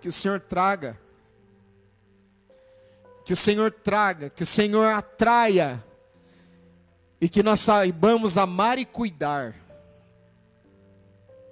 Que 0.01 0.07
o 0.07 0.11
Senhor 0.11 0.39
traga. 0.39 0.99
Que 3.23 3.31
o 3.31 3.35
Senhor 3.35 3.71
traga. 3.71 4.27
Que 4.27 4.41
o 4.41 4.45
Senhor 4.45 4.91
atraia. 4.91 5.85
E 7.21 7.29
que 7.29 7.43
nós 7.43 7.59
saibamos 7.59 8.39
amar 8.39 8.79
e 8.79 8.85
cuidar. 8.85 9.53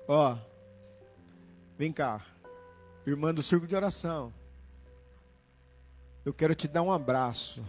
Ó. 0.07 0.35
Vem 1.77 1.91
cá. 1.91 2.19
Irmã 3.05 3.31
do 3.31 3.43
círculo 3.43 3.69
de 3.69 3.75
oração. 3.75 4.33
Eu 6.25 6.33
quero 6.33 6.55
te 6.55 6.67
dar 6.67 6.81
um 6.81 6.91
abraço. 6.91 7.63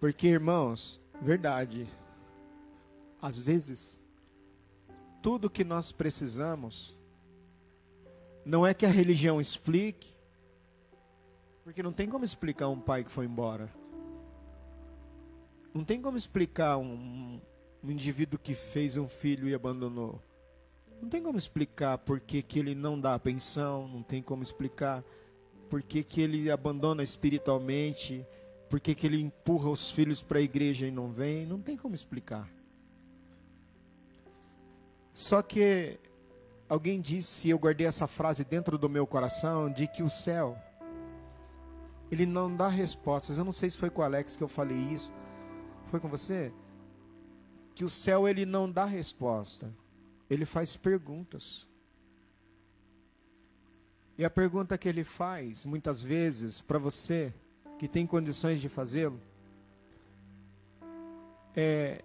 Porque, 0.00 0.26
irmãos, 0.26 1.00
verdade. 1.22 1.86
Às 3.20 3.38
vezes, 3.38 4.06
tudo 5.22 5.48
que 5.48 5.62
nós 5.62 5.92
precisamos 5.92 6.96
não 8.44 8.66
é 8.66 8.74
que 8.74 8.84
a 8.84 8.88
religião 8.88 9.40
explique, 9.40 10.14
porque 11.62 11.82
não 11.82 11.92
tem 11.92 12.08
como 12.08 12.24
explicar 12.24 12.68
um 12.68 12.80
pai 12.80 13.04
que 13.04 13.10
foi 13.10 13.24
embora. 13.24 13.72
Não 15.72 15.84
tem 15.84 16.02
como 16.02 16.16
explicar 16.16 16.76
um, 16.76 17.40
um 17.82 17.90
indivíduo 17.90 18.38
que 18.38 18.54
fez 18.54 18.96
um 18.96 19.08
filho 19.08 19.48
e 19.48 19.54
abandonou. 19.54 20.20
Não 21.00 21.08
tem 21.08 21.22
como 21.22 21.38
explicar 21.38 21.98
por 21.98 22.20
que, 22.20 22.42
que 22.42 22.58
ele 22.58 22.74
não 22.74 23.00
dá 23.00 23.18
pensão, 23.18 23.88
não 23.88 24.02
tem 24.02 24.20
como 24.20 24.42
explicar 24.42 25.02
por 25.70 25.82
que, 25.82 26.04
que 26.04 26.20
ele 26.20 26.50
abandona 26.50 27.02
espiritualmente, 27.02 28.26
por 28.72 28.80
que, 28.80 28.94
que 28.94 29.06
ele 29.06 29.20
empurra 29.20 29.68
os 29.68 29.92
filhos 29.92 30.22
para 30.22 30.38
a 30.38 30.40
igreja 30.40 30.86
e 30.86 30.90
não 30.90 31.10
vem, 31.10 31.44
não 31.44 31.60
tem 31.60 31.76
como 31.76 31.94
explicar. 31.94 32.48
Só 35.12 35.42
que 35.42 36.00
alguém 36.70 36.98
disse, 36.98 37.50
eu 37.50 37.58
guardei 37.58 37.86
essa 37.86 38.06
frase 38.06 38.46
dentro 38.46 38.78
do 38.78 38.88
meu 38.88 39.06
coração, 39.06 39.70
de 39.70 39.86
que 39.86 40.02
o 40.02 40.08
céu, 40.08 40.58
ele 42.10 42.24
não 42.24 42.56
dá 42.56 42.68
respostas. 42.68 43.36
Eu 43.36 43.44
não 43.44 43.52
sei 43.52 43.68
se 43.68 43.76
foi 43.76 43.90
com 43.90 44.00
o 44.00 44.04
Alex 44.06 44.38
que 44.38 44.42
eu 44.42 44.48
falei 44.48 44.78
isso. 44.78 45.12
Foi 45.84 46.00
com 46.00 46.08
você? 46.08 46.50
Que 47.74 47.84
o 47.84 47.90
céu 47.90 48.26
ele 48.26 48.46
não 48.46 48.72
dá 48.72 48.86
resposta 48.86 49.70
ele 50.30 50.46
faz 50.46 50.76
perguntas. 50.78 51.66
E 54.16 54.24
a 54.24 54.30
pergunta 54.30 54.78
que 54.78 54.88
ele 54.88 55.04
faz, 55.04 55.66
muitas 55.66 56.02
vezes, 56.02 56.58
para 56.58 56.78
você 56.78 57.34
que 57.82 57.88
tem 57.88 58.06
condições 58.06 58.60
de 58.60 58.68
fazê-lo, 58.68 59.20
é: 61.52 62.00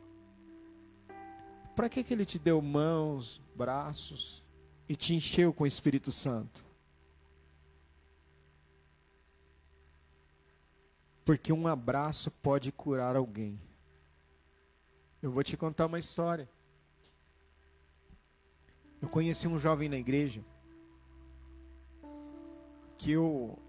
para 1.75 1.87
que, 1.87 2.03
que 2.03 2.11
ele 2.15 2.25
te 2.25 2.39
deu 2.39 2.59
mãos, 2.63 3.39
braços 3.55 4.41
e 4.89 4.95
te 4.95 5.13
encheu 5.13 5.53
com 5.53 5.65
o 5.65 5.67
Espírito 5.67 6.11
Santo? 6.11 6.65
Porque 11.23 11.53
um 11.53 11.67
abraço 11.67 12.31
pode 12.31 12.71
curar 12.71 13.15
alguém. 13.15 13.61
Eu 15.21 15.31
vou 15.31 15.43
te 15.43 15.55
contar 15.55 15.85
uma 15.85 15.99
história. 15.99 16.49
Eu 18.99 19.09
conheci 19.09 19.47
um 19.47 19.59
jovem 19.59 19.87
na 19.87 19.97
igreja 19.97 20.43
que 22.95 23.11
eu 23.11 23.59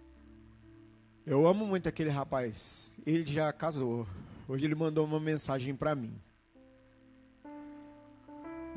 eu 1.28 1.46
amo 1.46 1.66
muito 1.66 1.88
aquele 1.88 2.08
rapaz. 2.08 2.98
Ele 3.06 3.24
já 3.30 3.52
casou. 3.52 4.06
Hoje 4.48 4.64
ele 4.64 4.74
mandou 4.74 5.04
uma 5.04 5.20
mensagem 5.20 5.76
para 5.76 5.94
mim. 5.94 6.18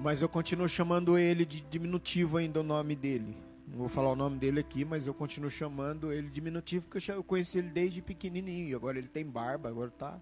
Mas 0.02 0.22
eu 0.22 0.28
continuo 0.28 0.68
chamando 0.68 1.18
ele 1.18 1.46
de 1.46 1.62
diminutivo 1.62 2.38
ainda 2.38 2.60
o 2.60 2.64
nome 2.64 2.94
dele. 2.94 3.38
Não 3.66 3.78
vou 3.78 3.88
falar 3.88 4.12
o 4.12 4.18
nome 4.18 4.38
dele 4.38 4.60
aqui, 4.60 4.84
mas 4.84 5.08
eu 5.08 5.14
continuo 5.14 5.50
chamando 5.50 6.12
ele 6.12 6.30
diminutivo 6.30 6.88
porque 6.88 7.10
eu 7.10 7.24
conheci 7.24 7.60
ele 7.60 7.70
desde 7.70 8.02
pequenininho. 8.02 8.76
Agora 8.76 8.98
ele 8.98 9.08
tem 9.08 9.26
barba, 9.26 9.70
agora 9.70 9.90
tá. 9.92 10.22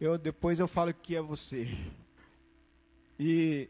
Eu 0.00 0.16
depois 0.16 0.60
eu 0.60 0.68
falo 0.68 0.94
que 0.94 1.16
é 1.16 1.20
você. 1.20 1.66
E 3.18 3.68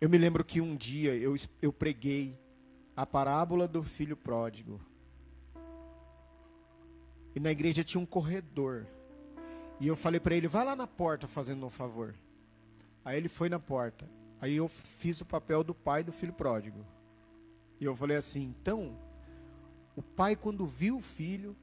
eu 0.00 0.08
me 0.08 0.16
lembro 0.16 0.42
que 0.42 0.60
um 0.60 0.74
dia 0.74 1.14
eu, 1.14 1.36
eu 1.60 1.72
preguei 1.72 2.38
a 2.96 3.04
parábola 3.04 3.68
do 3.68 3.82
filho 3.82 4.16
pródigo. 4.16 4.80
E 7.38 7.40
na 7.40 7.52
igreja 7.52 7.84
tinha 7.84 8.00
um 8.00 8.04
corredor. 8.04 8.84
E 9.78 9.86
eu 9.86 9.94
falei 9.94 10.18
para 10.18 10.34
ele: 10.34 10.48
vai 10.48 10.64
lá 10.64 10.74
na 10.74 10.88
porta 10.88 11.28
fazendo 11.28 11.64
um 11.64 11.70
favor. 11.70 12.12
Aí 13.04 13.16
ele 13.16 13.28
foi 13.28 13.48
na 13.48 13.60
porta. 13.60 14.10
Aí 14.40 14.56
eu 14.56 14.66
fiz 14.66 15.20
o 15.20 15.24
papel 15.24 15.62
do 15.62 15.72
pai 15.72 16.02
do 16.02 16.12
filho 16.12 16.32
pródigo. 16.32 16.84
E 17.80 17.84
eu 17.84 17.94
falei 17.94 18.16
assim: 18.16 18.42
então, 18.42 18.98
o 19.94 20.02
pai, 20.02 20.34
quando 20.34 20.66
viu 20.66 20.96
o 20.96 21.00
filho, 21.00 21.56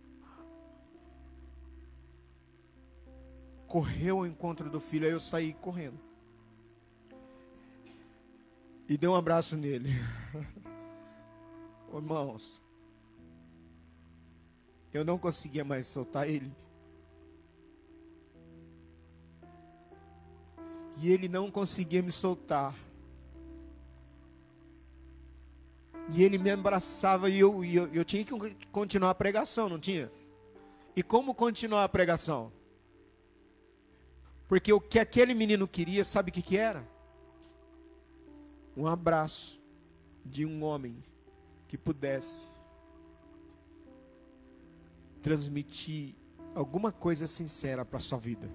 correu 3.67 4.19
ao 4.19 4.25
encontro 4.25 4.69
do 4.69 4.79
filho. 4.79 5.05
Aí 5.05 5.11
eu 5.11 5.19
saí 5.19 5.51
correndo 5.55 5.99
e 8.87 8.97
dei 8.97 9.09
um 9.09 9.15
abraço 9.15 9.57
nele. 9.57 9.89
Irmãos, 11.93 12.63
eu 14.95 15.05
não 15.05 15.17
conseguia 15.17 15.63
mais 15.63 15.87
soltar 15.87 16.29
ele. 16.29 16.51
E 20.97 21.11
ele 21.11 21.27
não 21.27 21.51
conseguia 21.51 22.01
me 22.01 22.11
soltar. 22.11 22.73
E 26.13 26.23
ele 26.23 26.37
me 26.37 26.51
abraçava 26.51 27.29
e 27.29 27.39
eu, 27.39 27.63
e 27.63 27.75
eu, 27.75 27.87
eu 27.93 28.05
tinha 28.05 28.23
que 28.23 28.33
continuar 28.71 29.09
a 29.09 29.15
pregação, 29.15 29.67
não 29.67 29.79
tinha? 29.79 30.11
E 30.95 31.01
como 31.01 31.33
continuar 31.33 31.83
a 31.83 31.89
pregação? 31.89 32.51
Porque 34.47 34.71
o 34.71 34.79
que 34.79 34.99
aquele 34.99 35.33
menino 35.33 35.67
queria, 35.67 36.03
sabe 36.03 36.29
o 36.29 36.33
que, 36.33 36.41
que 36.41 36.57
era? 36.57 36.95
um 38.75 38.87
abraço 38.87 39.61
de 40.25 40.45
um 40.45 40.63
homem 40.63 41.01
que 41.67 41.77
pudesse 41.77 42.49
transmitir 45.25 46.13
alguma 46.53 46.91
coisa 46.91 47.25
sincera 47.25 47.83
para 47.83 47.97
a 47.97 47.99
sua 47.99 48.19
vida. 48.19 48.47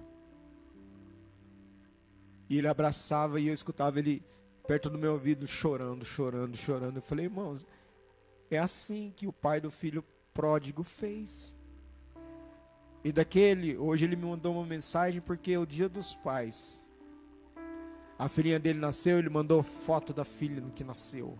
E 2.49 2.57
ele 2.57 2.67
abraçava 2.69 3.41
e 3.41 3.49
eu 3.49 3.53
escutava 3.53 3.99
ele 3.99 4.23
perto 4.65 4.89
do 4.89 4.97
meu 4.97 5.11
ouvido 5.11 5.45
chorando, 5.45 6.05
chorando, 6.05 6.55
chorando. 6.55 6.95
Eu 6.95 7.01
falei, 7.01 7.25
irmãos, 7.25 7.67
é 8.49 8.57
assim 8.57 9.11
que 9.13 9.27
o 9.27 9.33
pai 9.33 9.59
do 9.59 9.69
filho 9.69 10.01
pródigo 10.33 10.81
fez. 10.81 11.57
E 13.03 13.11
daquele, 13.11 13.75
hoje 13.75 14.05
ele 14.05 14.15
me 14.15 14.25
mandou 14.25 14.53
uma 14.53 14.65
mensagem 14.65 15.19
porque 15.19 15.51
é 15.51 15.59
o 15.59 15.65
dia 15.65 15.89
dos 15.89 16.15
pais. 16.15 16.89
A 18.17 18.29
filhinha 18.29 18.59
dele 18.61 18.79
nasceu, 18.79 19.19
ele 19.19 19.29
mandou 19.29 19.61
foto 19.61 20.13
da 20.13 20.23
filha 20.23 20.61
que 20.73 20.85
nasceu. 20.85 21.37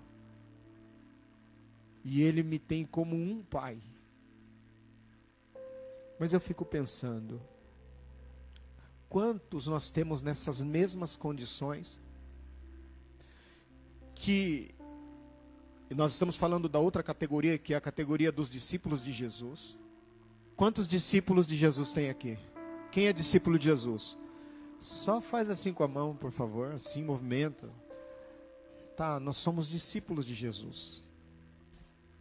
E 2.04 2.22
ele 2.22 2.44
me 2.44 2.60
tem 2.60 2.84
como 2.84 3.16
um 3.16 3.42
pai. 3.42 3.78
Mas 6.22 6.34
eu 6.34 6.39
fico 6.39 6.63
pensando, 6.63 7.41
quantos 9.09 9.65
nós 9.65 9.89
temos 9.89 10.22
nessas 10.22 10.61
mesmas 10.61 11.15
condições 11.15 11.99
que 14.13 14.69
nós 15.95 16.13
estamos 16.13 16.36
falando 16.36 16.69
da 16.69 16.78
outra 16.78 17.01
categoria, 17.01 17.57
que 17.57 17.74
é 17.74 17.78
a 17.78 17.82
categoria 17.82 18.32
dos 18.32 18.51
discípulos 18.51 19.03
de 19.03 19.11
Jesus. 19.11 19.80
Quantos 20.55 20.88
discípulos 20.88 21.47
de 21.47 21.57
Jesus 21.57 21.91
tem 21.91 22.11
aqui? 22.11 22.38
Quem 22.91 23.07
é 23.07 23.13
discípulo 23.13 23.57
de 23.57 23.65
Jesus? 23.65 24.15
Só 24.80 25.19
faz 25.19 25.49
assim 25.49 25.74
com 25.74 25.84
a 25.84 25.88
mão, 25.88 26.15
por 26.15 26.30
favor, 26.30 26.72
assim 26.72 27.03
movimenta. 27.03 27.67
Tá, 28.95 29.19
nós 29.19 29.38
somos 29.38 29.67
discípulos 29.67 30.24
de 30.24 30.36
Jesus. 30.36 31.03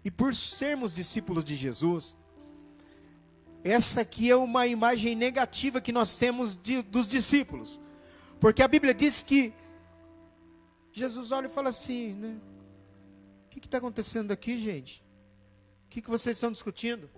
E 0.02 0.10
por 0.10 0.34
sermos 0.34 0.94
discípulos 0.94 1.44
de 1.44 1.54
Jesus, 1.54 2.16
essa 3.62 4.00
aqui 4.00 4.30
é 4.30 4.36
uma 4.36 4.66
imagem 4.66 5.14
negativa 5.14 5.80
que 5.80 5.92
nós 5.92 6.16
temos 6.16 6.60
de, 6.60 6.82
dos 6.82 7.06
discípulos. 7.06 7.80
Porque 8.40 8.62
a 8.62 8.68
Bíblia 8.68 8.94
diz 8.94 9.22
que 9.22 9.52
Jesus 10.92 11.30
olha 11.30 11.46
e 11.46 11.50
fala 11.50 11.68
assim, 11.68 12.14
né? 12.14 12.36
O 13.46 13.50
que 13.50 13.58
está 13.58 13.78
acontecendo 13.78 14.32
aqui, 14.32 14.56
gente? 14.56 15.04
O 15.86 15.90
que, 15.90 16.00
que 16.00 16.10
vocês 16.10 16.36
estão 16.36 16.50
discutindo? 16.50 17.10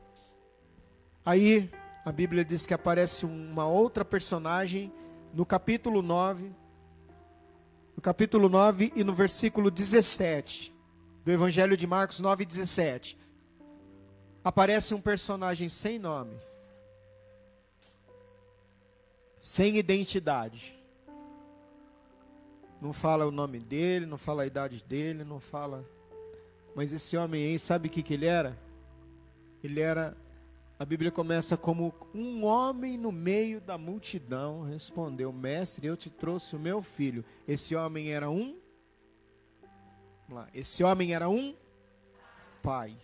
Aí 1.24 1.70
a 2.05 2.11
Bíblia 2.11 2.45
diz 2.45 2.66
que 2.66 2.74
aparece 2.74 3.24
uma 3.24 3.66
outra 3.66 4.05
personagem 4.05 4.93
no 5.32 5.47
capítulo 5.47 6.03
9, 6.03 6.51
no 7.95 8.03
capítulo 8.03 8.49
9 8.49 8.93
e 8.97 9.05
no 9.05 9.14
versículo 9.14 9.70
17 9.70 10.72
do 11.24 11.30
Evangelho 11.30 11.76
de 11.76 11.86
Marcos 11.86 12.18
9, 12.18 12.45
17. 12.45 13.16
Aparece 14.45 14.95
um 14.95 15.01
personagem 15.01 15.68
sem 15.68 15.99
nome, 15.99 16.36
sem 19.38 19.76
identidade. 19.76 20.74
Não 22.80 22.93
fala 22.93 23.26
o 23.26 23.30
nome 23.30 23.61
dele, 23.61 24.07
não 24.07 24.18
fala 24.18 24.43
a 24.43 24.47
idade 24.47 24.82
dele, 24.84 25.22
não 25.22 25.38
fala. 25.38 25.88
Mas 26.74 26.93
esse 26.93 27.16
homem 27.16 27.45
aí, 27.45 27.59
sabe 27.59 27.86
o 27.86 27.90
que, 27.90 28.03
que 28.03 28.14
ele 28.14 28.26
era? 28.26 28.59
Ele 29.62 29.80
era, 29.80 30.16
a 30.78 30.84
Bíblia 30.84 31.12
começa 31.12 31.57
como 31.57 31.95
um 32.12 32.45
homem 32.45 32.99
no 32.99 33.12
meio 33.12 33.61
da 33.61 33.78
multidão. 33.78 34.62
Respondeu, 34.62 35.32
mestre, 35.32 35.86
eu 35.86 35.97
te 35.97 36.11
trouxe 36.11 36.57
o 36.57 36.59
meu 36.59 36.82
filho. 36.82 37.24
Esse 37.47 37.76
homem 37.76 38.11
era 38.11 38.28
um. 38.28 38.59
Lá, 40.28 40.49
esse 40.53 40.82
homem 40.82 41.14
era 41.14 41.28
um 41.28 41.55
pai. 42.62 42.97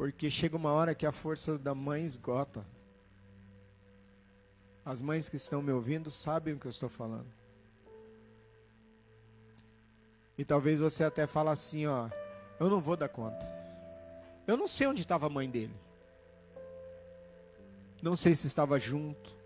Porque 0.00 0.30
chega 0.30 0.56
uma 0.56 0.72
hora 0.72 0.94
que 0.94 1.04
a 1.04 1.12
força 1.12 1.58
da 1.58 1.74
mãe 1.74 2.02
esgota. 2.06 2.66
As 4.82 5.02
mães 5.02 5.28
que 5.28 5.36
estão 5.36 5.60
me 5.60 5.70
ouvindo 5.72 6.10
sabem 6.10 6.54
o 6.54 6.58
que 6.58 6.66
eu 6.66 6.70
estou 6.70 6.88
falando. 6.88 7.30
E 10.38 10.42
talvez 10.42 10.80
você 10.80 11.04
até 11.04 11.26
fale 11.26 11.50
assim, 11.50 11.86
ó, 11.86 12.08
eu 12.58 12.70
não 12.70 12.80
vou 12.80 12.96
dar 12.96 13.10
conta. 13.10 13.46
Eu 14.46 14.56
não 14.56 14.66
sei 14.66 14.86
onde 14.86 15.02
estava 15.02 15.26
a 15.26 15.28
mãe 15.28 15.50
dele. 15.50 15.76
Não 18.00 18.16
sei 18.16 18.34
se 18.34 18.46
estava 18.46 18.80
junto. 18.80 19.36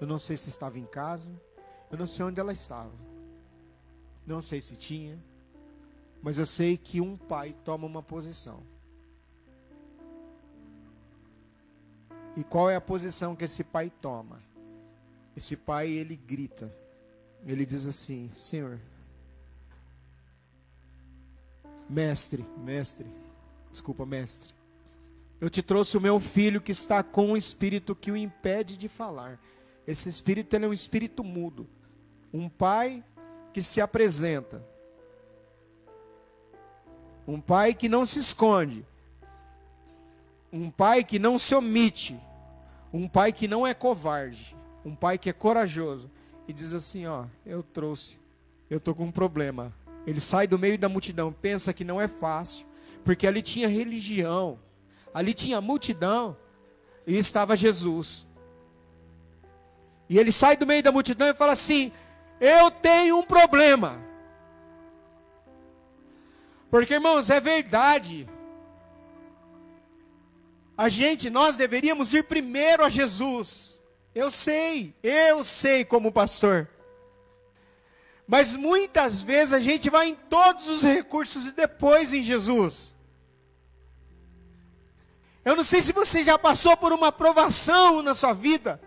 Eu 0.00 0.08
não 0.08 0.18
sei 0.18 0.36
se 0.36 0.48
estava 0.48 0.76
em 0.76 0.86
casa. 0.86 1.40
Eu 1.88 1.96
não 1.96 2.06
sei 2.08 2.24
onde 2.24 2.40
ela 2.40 2.52
estava. 2.52 2.90
Não 4.26 4.42
sei 4.42 4.60
se 4.60 4.74
tinha. 4.76 5.16
Mas 6.20 6.36
eu 6.36 6.46
sei 6.46 6.76
que 6.76 7.00
um 7.00 7.16
pai 7.16 7.56
toma 7.64 7.86
uma 7.86 8.02
posição. 8.02 8.73
E 12.36 12.42
qual 12.42 12.68
é 12.68 12.76
a 12.76 12.80
posição 12.80 13.36
que 13.36 13.44
esse 13.44 13.64
pai 13.64 13.90
toma? 14.00 14.40
Esse 15.36 15.56
pai, 15.56 15.88
ele 15.88 16.16
grita. 16.16 16.72
Ele 17.46 17.64
diz 17.64 17.86
assim: 17.86 18.30
Senhor, 18.34 18.80
mestre, 21.88 22.44
mestre, 22.58 23.06
desculpa, 23.70 24.04
mestre. 24.04 24.54
Eu 25.40 25.50
te 25.50 25.62
trouxe 25.62 25.96
o 25.96 26.00
meu 26.00 26.18
filho 26.18 26.60
que 26.60 26.72
está 26.72 27.02
com 27.02 27.26
um 27.26 27.36
espírito 27.36 27.94
que 27.94 28.10
o 28.10 28.16
impede 28.16 28.76
de 28.76 28.88
falar. 28.88 29.38
Esse 29.86 30.08
espírito 30.08 30.54
ele 30.54 30.64
é 30.64 30.68
um 30.68 30.72
espírito 30.72 31.22
mudo. 31.22 31.68
Um 32.32 32.48
pai 32.48 33.04
que 33.52 33.62
se 33.62 33.80
apresenta. 33.80 34.64
Um 37.26 37.40
pai 37.40 37.74
que 37.74 37.88
não 37.88 38.06
se 38.06 38.18
esconde 38.18 38.86
um 40.54 40.70
pai 40.70 41.02
que 41.02 41.18
não 41.18 41.36
se 41.36 41.52
omite, 41.52 42.16
um 42.92 43.08
pai 43.08 43.32
que 43.32 43.48
não 43.48 43.66
é 43.66 43.74
covarde, 43.74 44.56
um 44.84 44.94
pai 44.94 45.18
que 45.18 45.28
é 45.28 45.32
corajoso 45.32 46.08
e 46.46 46.52
diz 46.52 46.72
assim: 46.72 47.06
Ó, 47.06 47.24
eu 47.44 47.60
trouxe, 47.60 48.20
eu 48.70 48.78
tô 48.78 48.94
com 48.94 49.06
um 49.06 49.10
problema. 49.10 49.74
Ele 50.06 50.20
sai 50.20 50.46
do 50.46 50.56
meio 50.56 50.78
da 50.78 50.88
multidão, 50.88 51.32
pensa 51.32 51.72
que 51.72 51.82
não 51.82 52.00
é 52.00 52.06
fácil, 52.06 52.66
porque 53.04 53.26
ali 53.26 53.42
tinha 53.42 53.66
religião, 53.66 54.56
ali 55.12 55.34
tinha 55.34 55.60
multidão 55.60 56.36
e 57.04 57.18
estava 57.18 57.56
Jesus. 57.56 58.28
E 60.08 60.20
ele 60.20 60.30
sai 60.30 60.56
do 60.56 60.66
meio 60.66 60.84
da 60.84 60.92
multidão 60.92 61.26
e 61.26 61.34
fala 61.34 61.52
assim: 61.52 61.90
Eu 62.40 62.70
tenho 62.70 63.18
um 63.18 63.24
problema. 63.24 63.98
Porque, 66.70 66.94
irmãos, 66.94 67.28
é 67.28 67.40
verdade. 67.40 68.28
A 70.76 70.88
gente, 70.88 71.30
nós 71.30 71.56
deveríamos 71.56 72.12
ir 72.14 72.24
primeiro 72.24 72.84
a 72.84 72.88
Jesus. 72.88 73.82
Eu 74.14 74.30
sei, 74.30 74.94
eu 75.02 75.44
sei 75.44 75.84
como 75.84 76.12
pastor. 76.12 76.68
Mas 78.26 78.56
muitas 78.56 79.22
vezes 79.22 79.52
a 79.52 79.60
gente 79.60 79.90
vai 79.90 80.08
em 80.08 80.14
todos 80.14 80.68
os 80.68 80.82
recursos 80.82 81.46
e 81.46 81.52
depois 81.52 82.12
em 82.12 82.22
Jesus. 82.22 82.94
Eu 85.44 85.54
não 85.54 85.64
sei 85.64 85.82
se 85.82 85.92
você 85.92 86.22
já 86.22 86.38
passou 86.38 86.76
por 86.76 86.92
uma 86.92 87.12
provação 87.12 88.02
na 88.02 88.14
sua 88.14 88.32
vida. 88.32 88.80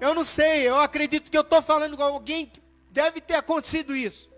Eu 0.00 0.14
não 0.14 0.24
sei, 0.24 0.68
eu 0.68 0.80
acredito 0.80 1.30
que 1.30 1.36
eu 1.36 1.42
estou 1.42 1.62
falando 1.62 1.96
com 1.96 2.02
alguém 2.02 2.46
que 2.46 2.60
deve 2.90 3.20
ter 3.20 3.34
acontecido 3.34 3.94
isso. 3.94 4.30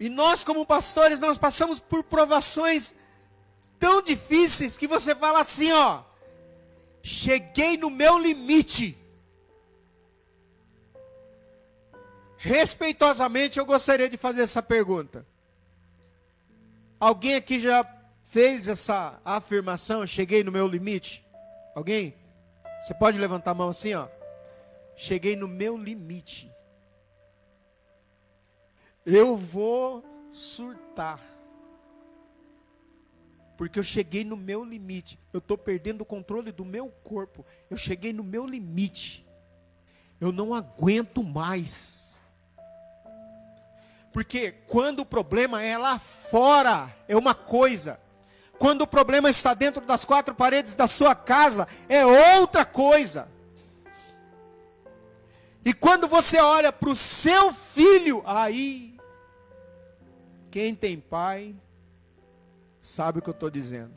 E 0.00 0.08
nós, 0.08 0.42
como 0.42 0.66
pastores, 0.66 1.18
nós 1.18 1.38
passamos 1.38 1.78
por 1.78 2.02
provações 2.04 3.05
tão 3.78 4.02
difíceis 4.02 4.76
que 4.78 4.86
você 4.86 5.14
fala 5.14 5.40
assim, 5.40 5.70
ó, 5.72 6.02
cheguei 7.02 7.76
no 7.76 7.90
meu 7.90 8.18
limite. 8.18 8.96
Respeitosamente, 12.36 13.58
eu 13.58 13.66
gostaria 13.66 14.08
de 14.08 14.16
fazer 14.16 14.42
essa 14.42 14.62
pergunta. 14.62 15.26
Alguém 16.98 17.34
aqui 17.34 17.58
já 17.58 17.84
fez 18.22 18.68
essa 18.68 19.20
afirmação? 19.24 20.06
Cheguei 20.06 20.42
no 20.42 20.52
meu 20.52 20.66
limite? 20.66 21.24
Alguém? 21.74 22.14
Você 22.80 22.94
pode 22.94 23.18
levantar 23.18 23.52
a 23.52 23.54
mão 23.54 23.68
assim, 23.68 23.94
ó. 23.94 24.08
Cheguei 24.94 25.36
no 25.36 25.48
meu 25.48 25.76
limite. 25.76 26.50
Eu 29.04 29.36
vou 29.36 30.04
surtar 30.32 31.20
porque 33.56 33.78
eu 33.78 33.82
cheguei 33.82 34.24
no 34.24 34.36
meu 34.36 34.64
limite. 34.64 35.18
Eu 35.32 35.38
estou 35.38 35.56
perdendo 35.56 36.02
o 36.02 36.06
controle 36.06 36.52
do 36.52 36.64
meu 36.64 36.88
corpo. 37.02 37.44
Eu 37.70 37.76
cheguei 37.76 38.12
no 38.12 38.22
meu 38.22 38.46
limite. 38.46 39.26
Eu 40.20 40.30
não 40.30 40.54
aguento 40.54 41.22
mais. 41.22 42.20
Porque 44.12 44.52
quando 44.66 45.00
o 45.00 45.06
problema 45.06 45.62
é 45.62 45.76
lá 45.76 45.98
fora, 45.98 46.94
é 47.08 47.16
uma 47.16 47.34
coisa. 47.34 48.00
Quando 48.58 48.82
o 48.82 48.86
problema 48.86 49.28
está 49.28 49.54
dentro 49.54 49.84
das 49.84 50.04
quatro 50.04 50.34
paredes 50.34 50.74
da 50.74 50.86
sua 50.86 51.14
casa, 51.14 51.68
é 51.88 52.04
outra 52.38 52.64
coisa. 52.64 53.28
E 55.64 55.72
quando 55.74 56.06
você 56.06 56.38
olha 56.38 56.72
para 56.72 56.88
o 56.88 56.94
seu 56.94 57.52
filho, 57.52 58.22
aí, 58.24 58.96
quem 60.50 60.74
tem 60.74 61.00
pai, 61.00 61.54
sabe 62.86 63.18
o 63.18 63.22
que 63.22 63.28
eu 63.28 63.32
estou 63.32 63.50
dizendo. 63.50 63.92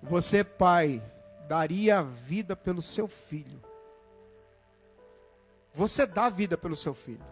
Você, 0.00 0.44
pai, 0.44 1.02
daria 1.48 1.98
a 1.98 2.02
vida 2.02 2.54
pelo 2.54 2.80
seu 2.80 3.08
filho. 3.08 3.60
Você 5.72 6.06
dá 6.06 6.26
a 6.26 6.30
vida 6.30 6.56
pelo 6.56 6.76
seu 6.76 6.94
filho. 6.94 7.24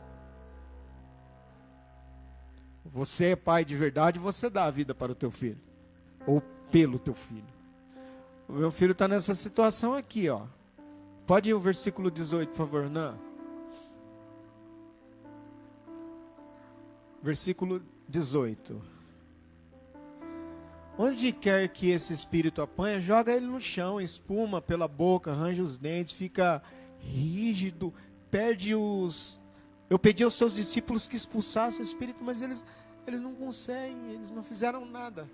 Você 2.85 3.27
é 3.27 3.37
pai 3.37 3.65
de 3.65 3.77
verdade, 3.77 4.19
você 4.19 4.51
dá 4.51 4.65
a 4.65 4.71
vida 4.71 4.93
para 4.93 5.13
o 5.13 5.15
teu 5.15 5.31
filho. 5.31 5.61
Ou 6.27 6.41
pelo 6.73 6.99
teu 6.99 7.15
filho. 7.15 7.45
O 8.49 8.55
meu 8.55 8.73
filho 8.73 8.93
está 8.93 9.07
nessa 9.07 9.35
situação 9.37 9.95
aqui, 9.95 10.29
ó. 10.29 10.47
Pode 11.29 11.49
ir 11.49 11.55
o 11.55 11.61
versículo 11.61 12.11
18, 12.11 12.49
por 12.49 12.57
favor, 12.57 12.91
não. 12.91 13.17
Versículo 17.23 17.81
18. 18.09 19.00
Onde 21.03 21.33
quer 21.33 21.67
que 21.71 21.89
esse 21.89 22.13
espírito 22.13 22.61
apanha, 22.61 23.01
joga 23.01 23.33
ele 23.33 23.47
no 23.47 23.59
chão, 23.59 23.99
espuma 23.99 24.61
pela 24.61 24.87
boca, 24.87 25.31
arranja 25.31 25.63
os 25.63 25.79
dentes, 25.79 26.13
fica 26.13 26.63
rígido, 26.99 27.91
perde 28.31 28.75
os. 28.75 29.41
Eu 29.89 29.99
pedi 29.99 30.23
aos 30.23 30.35
seus 30.35 30.57
discípulos 30.57 31.09
que 31.09 31.17
expulsassem 31.17 31.81
o 31.81 31.83
espírito, 31.83 32.23
mas 32.23 32.43
eles, 32.43 32.67
eles 33.07 33.23
não 33.23 33.35
conseguem, 33.35 34.11
eles 34.11 34.31
não 34.31 34.43
fizeram 34.43 34.85
nada. 34.85 35.27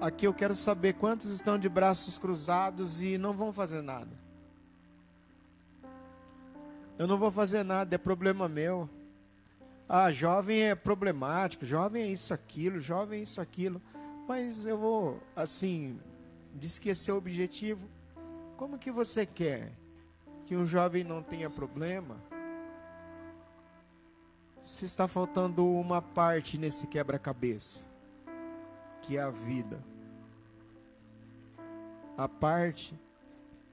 Aqui 0.00 0.26
eu 0.26 0.34
quero 0.34 0.56
saber 0.56 0.94
quantos 0.94 1.30
estão 1.30 1.56
de 1.56 1.68
braços 1.68 2.18
cruzados 2.18 3.00
e 3.00 3.16
não 3.16 3.32
vão 3.32 3.52
fazer 3.52 3.82
nada. 3.82 4.10
Eu 6.98 7.06
não 7.06 7.18
vou 7.18 7.30
fazer 7.30 7.62
nada, 7.62 7.94
é 7.94 7.98
problema 7.98 8.48
meu. 8.48 8.90
Ah, 9.88 10.10
jovem 10.10 10.62
é 10.62 10.74
problemático, 10.74 11.66
jovem 11.66 12.02
é 12.02 12.06
isso, 12.06 12.32
aquilo, 12.32 12.80
jovem 12.80 13.20
é 13.20 13.22
isso, 13.22 13.40
aquilo. 13.40 13.80
Mas 14.26 14.64
eu 14.64 14.78
vou, 14.78 15.22
assim, 15.36 16.00
de 16.54 16.66
esquecer 16.66 17.12
o 17.12 17.18
objetivo. 17.18 17.86
Como 18.56 18.78
que 18.78 18.90
você 18.90 19.26
quer 19.26 19.70
que 20.46 20.56
um 20.56 20.66
jovem 20.66 21.04
não 21.04 21.22
tenha 21.22 21.50
problema? 21.50 22.16
Se 24.62 24.86
está 24.86 25.06
faltando 25.06 25.66
uma 25.66 26.00
parte 26.00 26.56
nesse 26.56 26.86
quebra-cabeça, 26.86 27.84
que 29.02 29.18
é 29.18 29.20
a 29.20 29.30
vida. 29.30 29.84
A 32.16 32.26
parte 32.26 32.98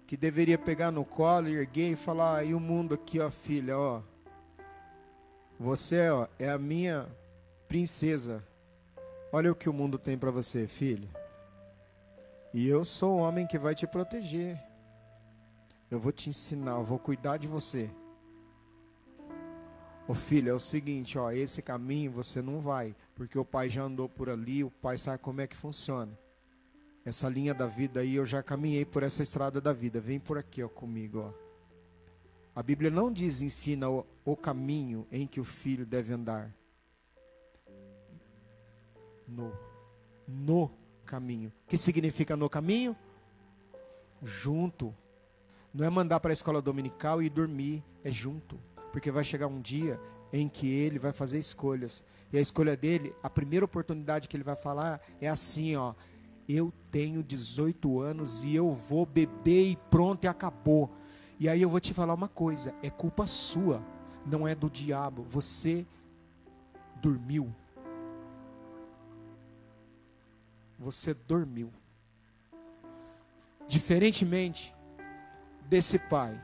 que 0.05 0.18
deveria 0.18 0.57
pegar 0.57 0.91
no 0.91 1.05
colo, 1.05 1.47
erguer 1.47 1.93
e 1.93 1.95
falar: 1.95 2.43
e 2.43 2.53
o 2.53 2.59
mundo 2.59 2.95
aqui, 2.95 3.22
ó, 3.22 3.32
filha, 3.32 3.78
ó 3.78 4.01
Você 5.62 6.09
ó, 6.09 6.28
é 6.39 6.49
a 6.49 6.57
minha 6.57 7.07
princesa. 7.68 8.43
Olha 9.32 9.51
o 9.51 9.55
que 9.55 9.70
o 9.70 9.74
mundo 9.74 9.99
tem 9.99 10.18
para 10.18 10.32
você, 10.32 10.66
filho. 10.68 11.07
E 12.51 12.68
eu 12.68 12.84
sou 12.84 13.18
o 13.18 13.20
homem 13.20 13.45
que 13.45 13.59
vai 13.59 13.76
te 13.76 13.86
proteger. 13.86 14.59
Eu 15.91 15.99
vou 15.99 16.12
te 16.12 16.32
ensinar, 16.32 16.80
eu 16.80 16.84
vou 16.84 16.97
cuidar 16.97 17.38
de 17.38 17.47
você. 17.47 17.91
Ô 20.07 20.16
filho, 20.16 20.49
é 20.49 20.53
o 20.53 20.59
seguinte, 20.59 21.20
ó, 21.20 21.30
esse 21.30 21.62
caminho 21.62 22.12
você 22.12 22.41
não 22.41 22.59
vai, 22.59 22.95
porque 23.14 23.38
o 23.38 23.45
pai 23.45 23.70
já 23.70 23.84
andou 23.84 24.09
por 24.09 24.32
ali, 24.32 24.64
o 24.64 24.72
pai 24.72 24.97
sabe 24.97 25.22
como 25.22 25.41
é 25.41 25.47
que 25.47 25.55
funciona. 25.55 26.12
Essa 27.05 27.30
linha 27.30 27.53
da 27.53 27.68
vida 27.68 27.99
aí, 27.99 28.16
eu 28.16 28.26
já 28.26 28.41
caminhei 28.41 28.84
por 28.84 29.03
essa 29.03 29.22
estrada 29.22 29.62
da 29.62 29.74
vida. 29.74 30.01
Vem 30.01 30.20
por 30.20 30.39
aqui, 30.39 30.64
ó, 30.64 30.68
comigo, 30.68 31.20
ó. 31.20 31.41
A 32.56 32.62
Bíblia 32.62 32.89
não 32.89 33.12
diz 33.12 33.41
ensina 33.41 33.89
o, 33.89 34.06
o 34.26 34.36
caminho 34.36 35.08
em 35.12 35.26
que 35.26 35.39
o 35.39 35.43
filho 35.43 35.86
deve 35.86 36.14
andar. 36.14 36.54
No 39.28 39.52
no 40.28 40.72
caminho. 41.06 41.52
O 41.66 41.70
que 41.70 41.78
significa 41.78 42.36
no 42.36 42.49
caminho? 42.49 42.95
Junto. 44.22 44.95
Não 45.74 45.86
é 45.86 45.89
mandar 45.89 46.20
para 46.20 46.32
a 46.32 46.34
escola 46.34 46.62
dominical 46.62 47.22
e 47.22 47.30
dormir, 47.30 47.84
é 48.04 48.12
junto. 48.12 48.60
Porque 48.91 49.12
vai 49.12 49.24
chegar 49.24 49.47
um 49.47 49.62
dia 49.62 49.99
em 50.34 50.47
que 50.47 50.68
ele 50.68 50.99
vai 50.99 51.12
fazer 51.12 51.38
escolhas. 51.38 52.04
E 52.32 52.38
a 52.38 52.41
escolha 52.41 52.78
dele, 52.78 53.14
a 53.22 53.30
primeira 53.30 53.66
oportunidade 53.66 54.28
que 54.28 54.36
ele 54.36 54.43
vai 54.43 54.56
falar 54.56 55.02
é 55.20 55.28
assim, 55.28 55.76
ó: 55.76 55.93
eu 56.47 56.74
tenho 56.89 57.24
18 57.24 57.99
anos 57.99 58.43
e 58.43 58.56
eu 58.56 58.72
vou 58.72 59.06
beber 59.06 59.72
e 59.72 59.76
pronto 59.89 60.26
e 60.26 60.28
acabou. 60.28 60.89
E 61.42 61.50
aí 61.50 61.60
eu 61.60 61.70
vou 61.72 61.80
te 61.80 61.92
falar 61.92 62.14
uma 62.14 62.28
coisa, 62.28 62.72
é 62.84 62.89
culpa 62.92 63.26
sua, 63.26 63.84
não 64.28 64.48
é 64.48 64.54
do 64.54 64.70
diabo. 64.70 65.24
Você 65.24 65.88
dormiu. 66.98 67.52
Você 70.78 71.16
dormiu. 71.16 71.74
Diferentemente 73.68 74.72
desse 75.68 75.98
pai 75.98 76.39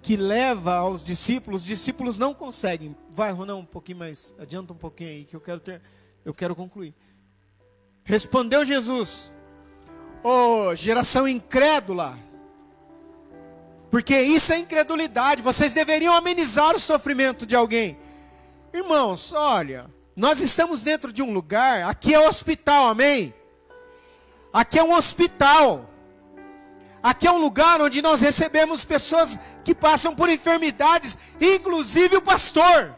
que 0.00 0.16
leva 0.16 0.76
aos 0.76 1.02
discípulos, 1.02 1.60
os 1.60 1.66
discípulos 1.66 2.16
não 2.16 2.32
conseguem. 2.32 2.96
Vai, 3.10 3.30
Ronão, 3.30 3.60
um 3.60 3.66
pouquinho 3.66 3.98
mais, 3.98 4.34
adianta 4.38 4.72
um 4.72 4.78
pouquinho 4.78 5.10
aí 5.10 5.24
que 5.26 5.36
eu 5.36 5.40
quero 5.42 5.60
ter, 5.60 5.82
eu 6.24 6.32
quero 6.32 6.56
concluir. 6.56 6.94
Respondeu 8.04 8.64
Jesus: 8.64 9.34
Ô 10.22 10.68
oh, 10.70 10.74
geração 10.74 11.28
incrédula, 11.28 12.18
porque 13.94 14.20
isso 14.20 14.52
é 14.52 14.58
incredulidade, 14.58 15.40
vocês 15.40 15.72
deveriam 15.72 16.12
amenizar 16.16 16.74
o 16.74 16.80
sofrimento 16.80 17.46
de 17.46 17.54
alguém. 17.54 17.96
Irmãos, 18.72 19.32
olha, 19.32 19.88
nós 20.16 20.40
estamos 20.40 20.82
dentro 20.82 21.12
de 21.12 21.22
um 21.22 21.32
lugar, 21.32 21.84
aqui 21.84 22.12
é 22.12 22.18
hospital, 22.28 22.88
amém? 22.88 23.32
Aqui 24.52 24.80
é 24.80 24.82
um 24.82 24.92
hospital. 24.94 25.88
Aqui 27.00 27.28
é 27.28 27.30
um 27.30 27.38
lugar 27.38 27.80
onde 27.80 28.02
nós 28.02 28.20
recebemos 28.20 28.84
pessoas 28.84 29.38
que 29.64 29.72
passam 29.72 30.12
por 30.12 30.28
enfermidades, 30.28 31.16
inclusive 31.40 32.16
o 32.16 32.22
pastor 32.22 32.96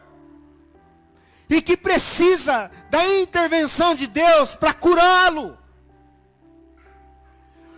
e 1.47 1.61
que 1.61 1.77
precisa 1.77 2.71
da 2.89 3.07
intervenção 3.19 3.93
de 3.93 4.07
Deus 4.07 4.55
para 4.55 4.73
curá-lo. 4.73 5.55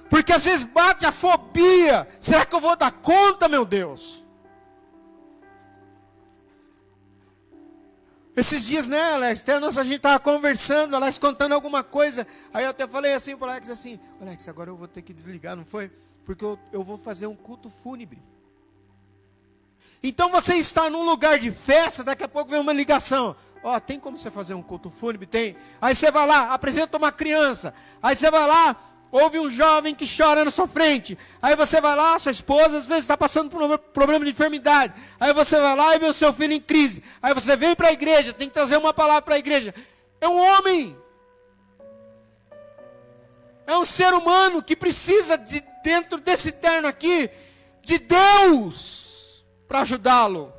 Porque 0.10 0.34
às 0.34 0.46
vezes 0.46 0.64
bate 0.64 1.06
a 1.06 1.12
fobia: 1.12 2.08
será 2.20 2.46
que 2.46 2.56
eu 2.56 2.60
vou 2.60 2.76
dar 2.76 2.92
conta, 2.92 3.48
meu 3.48 3.64
Deus? 3.66 4.24
Esses 8.36 8.66
dias, 8.66 8.88
né, 8.88 9.14
Alex? 9.14 9.42
Até 9.42 9.54
a 9.54 9.84
gente 9.84 9.96
estava 9.96 10.20
conversando, 10.20 10.96
Alex 10.96 11.18
contando 11.18 11.54
alguma 11.54 11.84
coisa. 11.84 12.26
Aí 12.54 12.64
eu 12.64 12.70
até 12.70 12.88
falei 12.88 13.14
assim 13.14 13.36
para 13.36 13.52
Alex 13.52 13.70
assim: 13.70 14.00
Alex, 14.22 14.48
agora 14.48 14.70
eu 14.70 14.78
vou 14.78 14.88
ter 14.88 15.02
que 15.02 15.14
desligar, 15.14 15.56
não 15.56 15.66
foi? 15.66 15.92
Porque 16.26 16.44
eu, 16.44 16.58
eu 16.72 16.84
vou 16.84 16.98
fazer 16.98 17.28
um 17.28 17.36
culto 17.36 17.70
fúnebre. 17.70 18.22
Então 20.02 20.32
você 20.32 20.56
está 20.56 20.90
num 20.90 21.04
lugar 21.04 21.38
de 21.38 21.52
festa, 21.52 22.04
daqui 22.04 22.24
a 22.24 22.30
pouco 22.30 22.52
vem 22.52 22.62
uma 22.62 22.72
ligação. 22.72 23.36
Ó, 23.62 23.76
oh, 23.76 23.82
tem 23.82 24.00
como 24.00 24.18
você 24.18 24.32
fazer 24.32 24.54
um 24.54 24.62
culto 24.62 24.90
fúnebre? 24.90 25.28
Tem. 25.28 25.56
Aí 25.82 25.94
você 25.94 26.10
vai 26.10 26.26
lá, 26.26 26.54
apresenta 26.54 26.98
uma 26.98 27.12
criança. 27.12 27.74
Aí 28.02 28.16
você 28.16 28.32
vai 28.32 28.48
lá, 28.48 28.76
ouve 29.12 29.40
um 29.40 29.50
jovem 29.50 29.96
que 29.96 30.06
chora 30.06 30.46
na 30.46 30.52
sua 30.52 30.68
frente. 30.68 31.18
Aí 31.42 31.56
você 31.56 31.82
vai 31.82 31.96
lá, 31.96 32.18
sua 32.20 32.32
esposa 32.32 32.78
às 32.78 32.88
vezes 32.88 33.04
está 33.04 33.18
passando 33.18 33.50
por 33.50 33.62
um 33.62 33.78
problema 33.78 34.24
de 34.26 34.32
enfermidade. 34.32 34.94
Aí 35.20 35.34
você 35.34 35.60
vai 35.60 35.76
lá 35.76 35.96
e 35.96 36.00
vê 36.00 36.06
o 36.06 36.14
seu 36.14 36.32
filho 36.34 36.54
em 36.54 36.62
crise. 36.62 37.04
Aí 37.22 37.34
você 37.34 37.56
vem 37.56 37.76
para 37.76 37.90
a 37.90 37.94
igreja, 37.94 38.34
tem 38.34 38.48
que 38.48 38.54
trazer 38.54 38.78
uma 38.78 38.94
palavra 38.94 39.22
para 39.22 39.36
a 39.36 39.40
igreja. 39.40 39.74
É 40.22 40.28
um 40.28 40.38
homem. 40.38 40.98
É 43.66 43.78
um 43.78 43.86
ser 43.86 44.14
humano 44.14 44.64
que 44.64 44.76
precisa 44.76 45.38
de 45.38 45.64
dentro 45.84 46.20
desse 46.20 46.54
terno 46.54 46.88
aqui 46.88 47.30
de 47.84 48.00
Deus 48.00 49.46
para 49.68 49.82
ajudá-lo. 49.82 50.59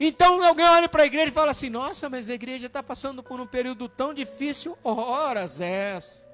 Então 0.00 0.42
alguém 0.44 0.66
olha 0.66 0.88
para 0.88 1.02
a 1.02 1.06
igreja 1.06 1.28
e 1.28 1.32
fala 1.32 1.50
assim: 1.50 1.68
Nossa, 1.68 2.08
mas 2.08 2.30
a 2.30 2.34
igreja 2.34 2.66
está 2.66 2.82
passando 2.82 3.22
por 3.22 3.40
um 3.40 3.46
período 3.46 3.88
tão 3.88 4.14
difícil. 4.14 4.78
Horas 4.84 5.60
essa. 5.60 6.28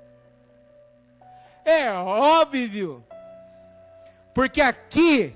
É 1.64 1.90
óbvio. 1.92 3.02
Porque 4.34 4.60
aqui 4.60 5.34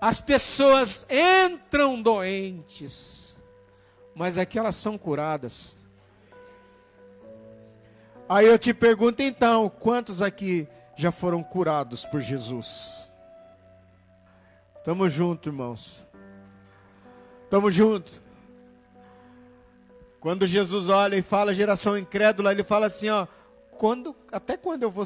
as 0.00 0.20
pessoas 0.20 1.06
entram 1.08 2.02
doentes, 2.02 3.38
mas 4.14 4.36
aqui 4.36 4.58
elas 4.58 4.76
são 4.76 4.98
curadas. 4.98 5.76
Aí 8.28 8.46
eu 8.46 8.58
te 8.58 8.74
pergunto 8.74 9.22
então: 9.22 9.70
quantos 9.70 10.20
aqui 10.20 10.68
já 10.94 11.10
foram 11.10 11.42
curados 11.42 12.04
por 12.04 12.20
Jesus? 12.20 13.10
Tamo 14.84 15.08
junto, 15.08 15.48
irmãos. 15.48 16.06
Tamo 17.48 17.70
junto. 17.70 18.22
Quando 20.20 20.46
Jesus 20.46 20.88
olha 20.88 21.16
e 21.16 21.22
fala 21.22 21.54
geração 21.54 21.96
incrédula, 21.96 22.50
ele 22.50 22.64
fala 22.64 22.86
assim, 22.86 23.08
ó, 23.08 23.26
quando, 23.78 24.16
até 24.32 24.56
quando 24.56 24.82
eu 24.82 24.90
vou, 24.90 25.04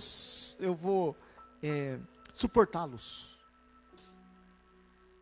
eu 0.61 0.75
vou 0.75 1.17
é, 1.63 1.99
suportá-los? 2.33 3.39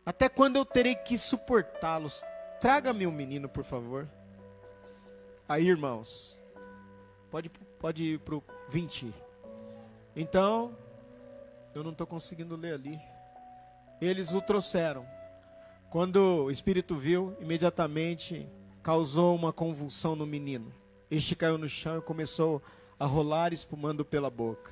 Até 0.05 0.29
quando 0.29 0.55
eu 0.55 0.65
terei 0.65 0.95
que 0.95 1.17
suportá-los? 1.17 2.23
Traga-me 2.61 3.05
um 3.05 3.11
menino, 3.11 3.49
por 3.49 3.63
favor. 3.63 4.07
Aí, 5.47 5.67
irmãos, 5.67 6.39
pode, 7.29 7.49
pode 7.79 8.03
ir 8.03 8.19
para 8.19 8.35
o 8.35 8.43
20. 8.69 9.13
Então, 10.15 10.75
eu 11.75 11.83
não 11.83 11.91
estou 11.91 12.07
conseguindo 12.07 12.55
ler 12.55 12.73
ali. 12.73 12.99
Eles 14.01 14.33
o 14.33 14.41
trouxeram. 14.41 15.05
Quando 15.89 16.43
o 16.43 16.51
espírito 16.51 16.95
viu, 16.95 17.35
imediatamente 17.39 18.47
causou 18.83 19.35
uma 19.35 19.51
convulsão 19.51 20.15
no 20.15 20.25
menino. 20.25 20.71
Este 21.09 21.35
caiu 21.35 21.57
no 21.57 21.67
chão 21.67 21.97
e 21.97 22.01
começou 22.01 22.61
a 22.99 23.05
rolar 23.05 23.53
espumando 23.53 24.05
pela 24.05 24.29
boca. 24.29 24.71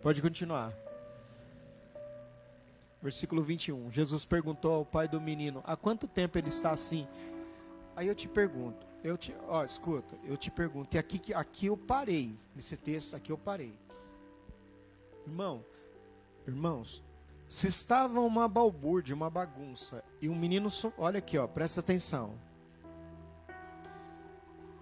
Pode 0.00 0.22
continuar. 0.22 0.72
Versículo 3.02 3.42
21. 3.42 3.90
Jesus 3.90 4.24
perguntou 4.24 4.72
ao 4.72 4.86
pai 4.86 5.06
do 5.06 5.20
menino: 5.20 5.62
Há 5.64 5.76
quanto 5.76 6.08
tempo 6.08 6.38
ele 6.38 6.48
está 6.48 6.70
assim? 6.70 7.06
Aí 7.94 8.08
eu 8.08 8.14
te 8.14 8.26
pergunto, 8.26 8.86
eu 9.04 9.18
te, 9.18 9.34
ó, 9.46 9.64
escuta, 9.64 10.16
eu 10.24 10.34
te 10.34 10.50
pergunto, 10.50 10.96
e 10.96 10.98
aqui, 10.98 11.34
aqui 11.34 11.66
eu 11.66 11.76
parei, 11.76 12.34
nesse 12.56 12.76
texto 12.78 13.14
aqui 13.14 13.30
eu 13.30 13.36
parei. 13.36 13.74
Irmão, 15.26 15.62
irmãos, 16.46 17.02
se 17.52 17.66
estava 17.66 18.18
uma 18.18 18.48
balbúrdia, 18.48 19.14
uma 19.14 19.28
bagunça, 19.28 20.02
e 20.22 20.28
um 20.30 20.34
menino, 20.34 20.70
olha 20.96 21.18
aqui, 21.18 21.36
ó, 21.36 21.46
presta 21.46 21.80
atenção. 21.80 22.32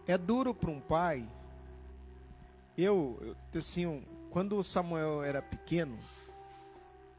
É 0.07 0.17
duro 0.17 0.55
para 0.55 0.71
um 0.71 0.79
pai. 0.79 1.29
Eu, 2.79 3.35
assim, 3.57 4.05
quando 4.31 4.57
o 4.57 4.63
Samuel 4.63 5.25
era 5.25 5.43
pequeno, 5.43 5.99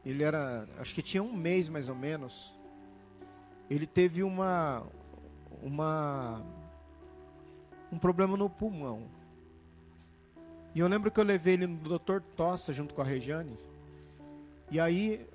ele 0.06 0.22
era, 0.22 0.66
acho 0.78 0.94
que 0.94 1.02
tinha 1.02 1.22
um 1.22 1.34
mês 1.34 1.68
mais 1.68 1.90
ou 1.90 1.96
menos. 1.96 2.56
Ele 3.68 3.86
teve 3.86 4.22
uma, 4.22 4.86
uma, 5.62 6.42
um 7.92 7.98
problema 7.98 8.38
no 8.38 8.48
pulmão. 8.48 9.06
E 10.74 10.80
eu 10.80 10.88
lembro 10.88 11.10
que 11.10 11.20
eu 11.20 11.24
levei 11.24 11.52
ele 11.52 11.66
no 11.66 11.98
Dr. 11.98 12.22
Tossa 12.34 12.72
junto 12.72 12.94
com 12.94 13.02
a 13.02 13.04
Rejane. 13.04 13.54
E 14.70 14.80
aí 14.80 15.30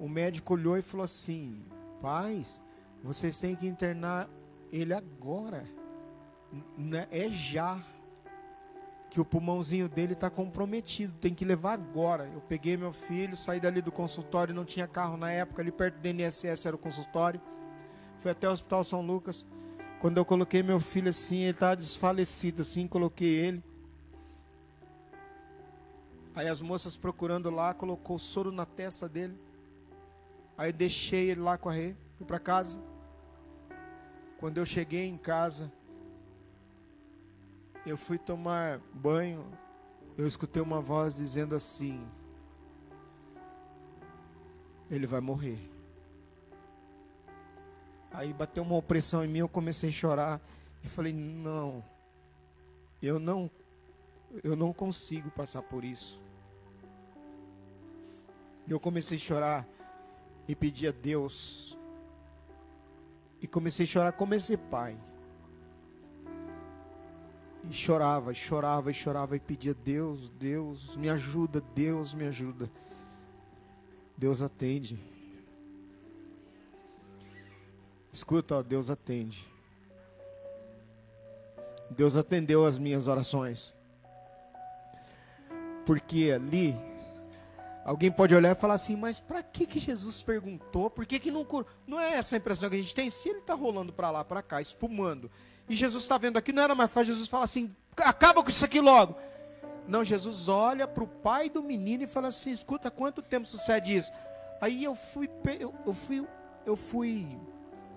o 0.00 0.08
médico 0.08 0.54
olhou 0.54 0.76
e 0.76 0.82
falou 0.82 1.04
assim: 1.04 1.62
Pais, 2.00 2.62
vocês 3.02 3.38
têm 3.38 3.54
que 3.54 3.66
internar 3.66 4.28
ele 4.72 4.92
agora. 4.92 5.66
É 7.10 7.28
já. 7.30 7.82
que 9.10 9.20
o 9.20 9.24
pulmãozinho 9.24 9.88
dele 9.88 10.14
está 10.14 10.28
comprometido, 10.28 11.12
tem 11.20 11.32
que 11.32 11.44
levar 11.44 11.74
agora. 11.74 12.26
Eu 12.34 12.40
peguei 12.40 12.76
meu 12.76 12.90
filho, 12.92 13.36
saí 13.36 13.60
dali 13.60 13.80
do 13.80 13.92
consultório, 13.92 14.52
não 14.52 14.64
tinha 14.64 14.88
carro 14.88 15.16
na 15.16 15.30
época, 15.30 15.62
ali 15.62 15.70
perto 15.70 16.00
do 16.00 16.08
INSS 16.08 16.66
era 16.66 16.74
o 16.74 16.78
consultório. 16.78 17.40
Fui 18.18 18.32
até 18.32 18.48
o 18.48 18.52
Hospital 18.52 18.82
São 18.82 19.02
Lucas. 19.02 19.46
Quando 20.00 20.18
eu 20.18 20.24
coloquei 20.24 20.62
meu 20.62 20.80
filho 20.80 21.10
assim, 21.10 21.42
ele 21.42 21.50
estava 21.50 21.76
desfalecido 21.76 22.62
assim, 22.62 22.88
coloquei 22.88 23.28
ele. 23.28 23.62
Aí 26.34 26.48
as 26.48 26.60
moças 26.60 26.96
procurando 26.96 27.48
lá, 27.50 27.72
colocou 27.72 28.18
soro 28.18 28.50
na 28.50 28.66
testa 28.66 29.08
dele. 29.08 29.38
Aí 30.56 30.72
deixei 30.72 31.30
ele 31.30 31.40
lá 31.40 31.58
com 31.58 31.68
a 31.68 31.72
fui 32.16 32.26
para 32.26 32.38
casa. 32.38 32.78
Quando 34.38 34.58
eu 34.58 34.66
cheguei 34.66 35.06
em 35.06 35.16
casa, 35.16 35.72
eu 37.86 37.96
fui 37.96 38.18
tomar 38.18 38.78
banho, 38.92 39.44
eu 40.16 40.26
escutei 40.26 40.62
uma 40.62 40.80
voz 40.80 41.14
dizendo 41.14 41.54
assim: 41.54 42.06
Ele 44.90 45.06
vai 45.06 45.20
morrer. 45.20 45.58
Aí 48.12 48.32
bateu 48.32 48.62
uma 48.62 48.76
opressão 48.76 49.24
em 49.24 49.28
mim, 49.28 49.38
eu 49.40 49.48
comecei 49.48 49.88
a 49.88 49.92
chorar 49.92 50.40
e 50.82 50.88
falei: 50.88 51.12
Não, 51.12 51.84
eu 53.02 53.18
não, 53.18 53.50
eu 54.42 54.54
não 54.54 54.72
consigo 54.72 55.30
passar 55.30 55.62
por 55.62 55.84
isso. 55.84 56.22
Eu 58.68 58.80
comecei 58.80 59.18
a 59.18 59.20
chorar 59.20 59.68
e 60.48 60.54
pedir 60.54 60.88
a 60.88 60.92
Deus. 60.92 61.78
E 63.40 63.46
comecei 63.46 63.84
a 63.84 63.86
chorar 63.86 64.12
como 64.12 64.34
esse 64.34 64.56
pai. 64.56 64.96
E 67.70 67.72
chorava, 67.72 68.32
chorava, 68.34 68.92
chorava 68.92 69.36
e 69.36 69.40
pedia: 69.40 69.74
Deus, 69.74 70.28
Deus, 70.28 70.96
me 70.96 71.08
ajuda, 71.08 71.62
Deus, 71.74 72.12
me 72.12 72.26
ajuda. 72.26 72.70
Deus 74.16 74.42
atende. 74.42 74.98
Escuta, 78.12 78.56
ó, 78.56 78.62
Deus 78.62 78.90
atende. 78.90 79.52
Deus 81.90 82.16
atendeu 82.16 82.64
as 82.64 82.78
minhas 82.78 83.06
orações. 83.06 83.74
Porque 85.84 86.30
ali, 86.32 86.74
alguém 87.84 88.10
pode 88.10 88.34
olhar 88.34 88.52
e 88.52 88.54
falar 88.54 88.74
assim: 88.74 88.96
mas 88.96 89.20
para 89.20 89.42
que, 89.42 89.66
que 89.66 89.78
Jesus 89.78 90.22
perguntou? 90.22 90.90
Por 90.90 91.04
que, 91.06 91.18
que 91.18 91.30
não 91.30 91.44
curou? 91.44 91.68
Não 91.86 92.00
é 92.00 92.14
essa 92.14 92.34
a 92.34 92.38
impressão 92.38 92.68
que 92.70 92.76
a 92.76 92.78
gente 92.78 92.94
tem? 92.94 93.10
Se 93.10 93.28
ele 93.28 93.40
está 93.40 93.54
rolando 93.54 93.92
para 93.92 94.10
lá, 94.10 94.24
para 94.24 94.42
cá, 94.42 94.60
espumando, 94.60 95.30
e 95.68 95.76
Jesus 95.76 96.02
está 96.02 96.18
vendo 96.18 96.36
aqui, 96.36 96.52
não 96.52 96.62
era 96.62 96.74
mais 96.74 96.90
fácil. 96.90 97.12
Jesus 97.12 97.28
fala 97.28 97.44
assim: 97.44 97.70
acaba 97.98 98.42
com 98.42 98.48
isso 98.48 98.64
aqui 98.64 98.80
logo. 98.80 99.14
Não, 99.86 100.02
Jesus 100.02 100.48
olha 100.48 100.88
para 100.88 101.04
o 101.04 101.06
pai 101.06 101.50
do 101.50 101.62
menino 101.62 102.04
e 102.04 102.06
fala 102.06 102.28
assim: 102.28 102.50
escuta, 102.50 102.90
quanto 102.90 103.22
tempo 103.22 103.46
sucede 103.46 103.94
isso? 103.96 104.10
Aí 104.60 104.82
eu 104.82 104.94
fui, 104.94 105.28
eu 105.60 105.92
fui, 105.92 106.26
eu 106.64 106.76
fui 106.76 107.38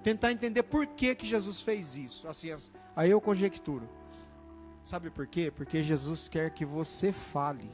tentar 0.04 0.32
entender 0.32 0.64
por 0.64 0.86
que, 0.88 1.16
que 1.16 1.26
Jesus 1.26 1.62
fez 1.62 1.96
isso. 1.96 2.28
Assim, 2.28 2.54
aí 2.96 3.10
eu 3.10 3.22
conjecturo. 3.22 3.90
Sabe 4.84 5.10
por 5.10 5.28
quê? 5.28 5.52
Porque 5.54 5.84
Jesus 5.84 6.30
quer 6.30 6.50
que 6.52 6.66
você 6.66 7.12
fale. 7.12 7.70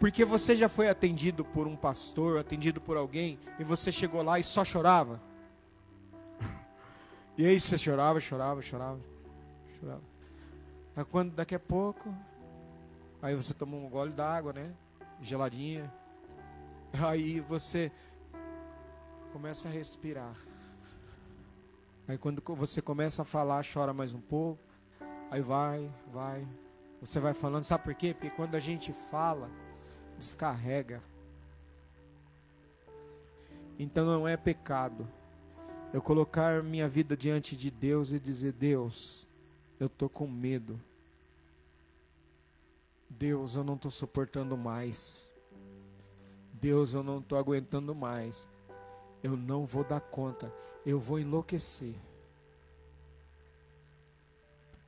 Porque 0.00 0.24
você 0.24 0.56
já 0.56 0.66
foi 0.66 0.88
atendido 0.88 1.44
por 1.44 1.66
um 1.66 1.76
pastor, 1.76 2.38
atendido 2.38 2.80
por 2.80 2.96
alguém, 2.96 3.38
e 3.58 3.64
você 3.64 3.92
chegou 3.92 4.22
lá 4.22 4.38
e 4.38 4.42
só 4.42 4.64
chorava? 4.64 5.20
E 7.36 7.46
aí 7.46 7.60
você 7.60 7.78
chorava, 7.78 8.18
chorava, 8.18 8.60
chorava, 8.60 9.00
chorava. 9.78 10.02
Aí 10.96 11.04
quando 11.04 11.32
daqui 11.32 11.54
a 11.54 11.60
pouco, 11.60 12.14
aí 13.22 13.34
você 13.34 13.54
toma 13.54 13.76
um 13.76 13.88
gole 13.88 14.12
d'água, 14.12 14.52
né? 14.52 14.74
Geladinha. 15.20 15.92
Aí 17.06 17.40
você 17.40 17.92
começa 19.32 19.68
a 19.68 19.70
respirar. 19.70 20.34
Aí 22.08 22.18
quando 22.18 22.42
você 22.56 22.82
começa 22.82 23.22
a 23.22 23.24
falar, 23.24 23.64
chora 23.64 23.92
mais 23.92 24.14
um 24.14 24.20
pouco. 24.20 24.60
Aí 25.30 25.40
vai, 25.40 25.90
vai. 26.12 26.46
Você 27.00 27.20
vai 27.20 27.32
falando, 27.32 27.64
sabe 27.64 27.84
por 27.84 27.94
quê? 27.94 28.12
Porque 28.12 28.30
quando 28.30 28.54
a 28.54 28.60
gente 28.60 28.92
fala, 28.92 29.50
descarrega. 30.20 31.02
Então 33.78 34.04
não 34.04 34.28
é 34.28 34.36
pecado 34.36 35.08
eu 35.92 36.00
colocar 36.00 36.62
minha 36.62 36.88
vida 36.88 37.16
diante 37.16 37.56
de 37.56 37.70
Deus 37.70 38.12
e 38.12 38.20
dizer: 38.20 38.52
Deus, 38.52 39.28
eu 39.78 39.86
estou 39.86 40.08
com 40.08 40.26
medo. 40.26 40.80
Deus, 43.08 43.56
eu 43.56 43.64
não 43.64 43.74
estou 43.74 43.90
suportando 43.90 44.56
mais. 44.56 45.30
Deus, 46.52 46.94
eu 46.94 47.02
não 47.02 47.18
estou 47.18 47.38
aguentando 47.38 47.94
mais. 47.94 48.48
Eu 49.22 49.36
não 49.36 49.66
vou 49.66 49.82
dar 49.82 50.00
conta. 50.00 50.52
Eu 50.86 51.00
vou 51.00 51.18
enlouquecer. 51.18 51.94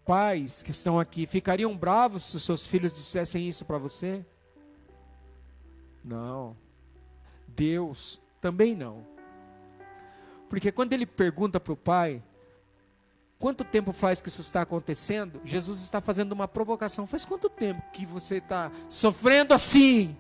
Pais 0.07 0.63
que 0.63 0.71
estão 0.71 0.99
aqui 0.99 1.27
ficariam 1.27 1.77
bravos 1.77 2.25
se 2.25 2.41
seus 2.41 2.67
filhos 2.67 2.93
dissessem 2.93 3.49
isso 3.49 3.65
para 3.65 3.79
você? 3.79 4.25
Não. 6.05 6.57
Deus 7.49 8.21
também 8.41 8.75
não. 8.75 9.07
Porque 10.49 10.73
quando 10.73 10.93
ele 10.93 11.07
pergunta 11.07 11.59
para 11.59 11.73
o 11.73 11.77
pai, 11.77 12.23
quanto 13.39 13.65
tempo 13.65 13.93
faz 13.93 14.21
que 14.21 14.29
isso 14.29 14.41
está 14.41 14.63
acontecendo? 14.63 15.41
Jesus 15.45 15.81
está 15.81 16.01
fazendo 16.01 16.33
uma 16.33 16.47
provocação. 16.47 17.07
Faz 17.07 17.25
quanto 17.25 17.49
tempo 17.49 17.83
que 17.93 18.05
você 18.05 18.37
está 18.37 18.71
sofrendo 18.89 19.55
assim? 19.55 20.17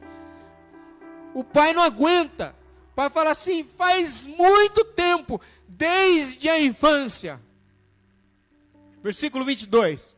O 1.34 1.44
pai 1.44 1.72
não 1.72 1.82
aguenta. 1.82 2.54
O 2.92 2.94
pai 2.94 3.10
fala 3.10 3.30
assim: 3.30 3.64
faz 3.64 4.26
muito 4.26 4.84
tempo, 4.84 5.40
desde 5.68 6.48
a 6.48 6.60
infância. 6.60 7.40
Versículo 9.02 9.44
22. 9.44 10.16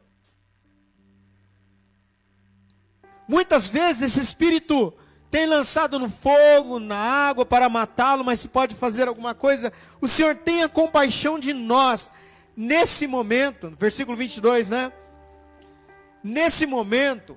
Muitas 3.27 3.69
vezes 3.69 4.03
esse 4.03 4.21
espírito 4.21 4.93
tem 5.35 5.47
lançado 5.47 5.99
no 5.99 6.09
fogo, 6.09 6.78
na 6.78 6.95
água 6.95 7.45
para 7.45 7.68
matá-lo, 7.68 8.24
mas 8.24 8.39
se 8.39 8.47
pode 8.47 8.76
fazer 8.76 9.09
alguma 9.09 9.35
coisa, 9.35 9.72
o 10.01 10.07
Senhor 10.07 10.37
tenha 10.37 10.68
compaixão 10.68 11.41
de 11.41 11.53
nós. 11.53 12.12
Nesse 12.57 13.09
momento, 13.09 13.74
versículo 13.76 14.16
22, 14.16 14.68
né? 14.68 14.93
Nesse 16.22 16.66
momento, 16.66 17.37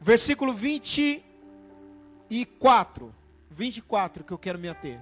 versículo 0.00 0.54
24, 0.54 3.14
24 3.50 4.24
que 4.24 4.32
eu 4.32 4.38
quero 4.38 4.58
me 4.58 4.70
ater. 4.70 4.98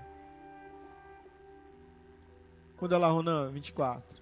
Muda 2.81 2.99
lá, 2.99 3.11
Ronan, 3.11 3.53
24. 3.53 4.21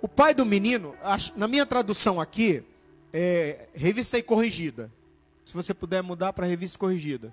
O 0.00 0.08
pai 0.08 0.32
do 0.32 0.46
menino, 0.46 0.96
na 1.36 1.46
minha 1.46 1.66
tradução 1.66 2.18
aqui, 2.18 2.64
é 3.12 3.68
revista 3.74 4.16
e 4.16 4.22
corrigida. 4.22 4.90
Se 5.46 5.54
você 5.54 5.72
puder 5.72 6.02
mudar 6.02 6.32
para 6.32 6.44
a 6.44 6.48
revista 6.48 6.76
corrigida. 6.76 7.32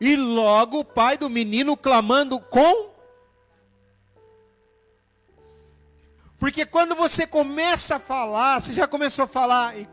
E 0.00 0.16
logo 0.16 0.80
o 0.80 0.84
pai 0.84 1.16
do 1.16 1.30
menino 1.30 1.76
clamando 1.76 2.40
com. 2.40 2.90
Porque 6.40 6.66
quando 6.66 6.96
você 6.96 7.28
começa 7.28 7.94
a 7.94 8.00
falar, 8.00 8.60
você 8.60 8.72
já 8.72 8.88
começou 8.88 9.26
a 9.26 9.28
falar. 9.28 9.78
E... 9.78 9.88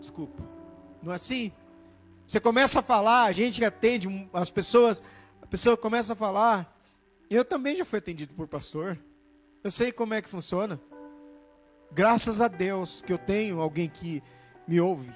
Desculpa. 0.00 0.42
Não 1.02 1.12
é 1.12 1.16
assim? 1.16 1.52
Você 2.26 2.40
começa 2.40 2.80
a 2.80 2.82
falar, 2.82 3.24
a 3.24 3.32
gente 3.32 3.62
atende 3.62 4.08
as 4.32 4.48
pessoas, 4.48 5.02
a 5.42 5.46
pessoa 5.46 5.76
começa 5.76 6.14
a 6.14 6.16
falar. 6.16 6.74
Eu 7.28 7.44
também 7.44 7.76
já 7.76 7.84
fui 7.84 7.98
atendido 7.98 8.32
por 8.32 8.48
pastor. 8.48 8.98
Eu 9.62 9.70
sei 9.70 9.92
como 9.92 10.14
é 10.14 10.22
que 10.22 10.30
funciona. 10.30 10.80
Graças 11.92 12.40
a 12.40 12.48
Deus 12.48 13.00
que 13.00 13.12
eu 13.12 13.18
tenho 13.18 13.60
alguém 13.60 13.88
que 13.88 14.22
me 14.66 14.80
ouve. 14.80 15.10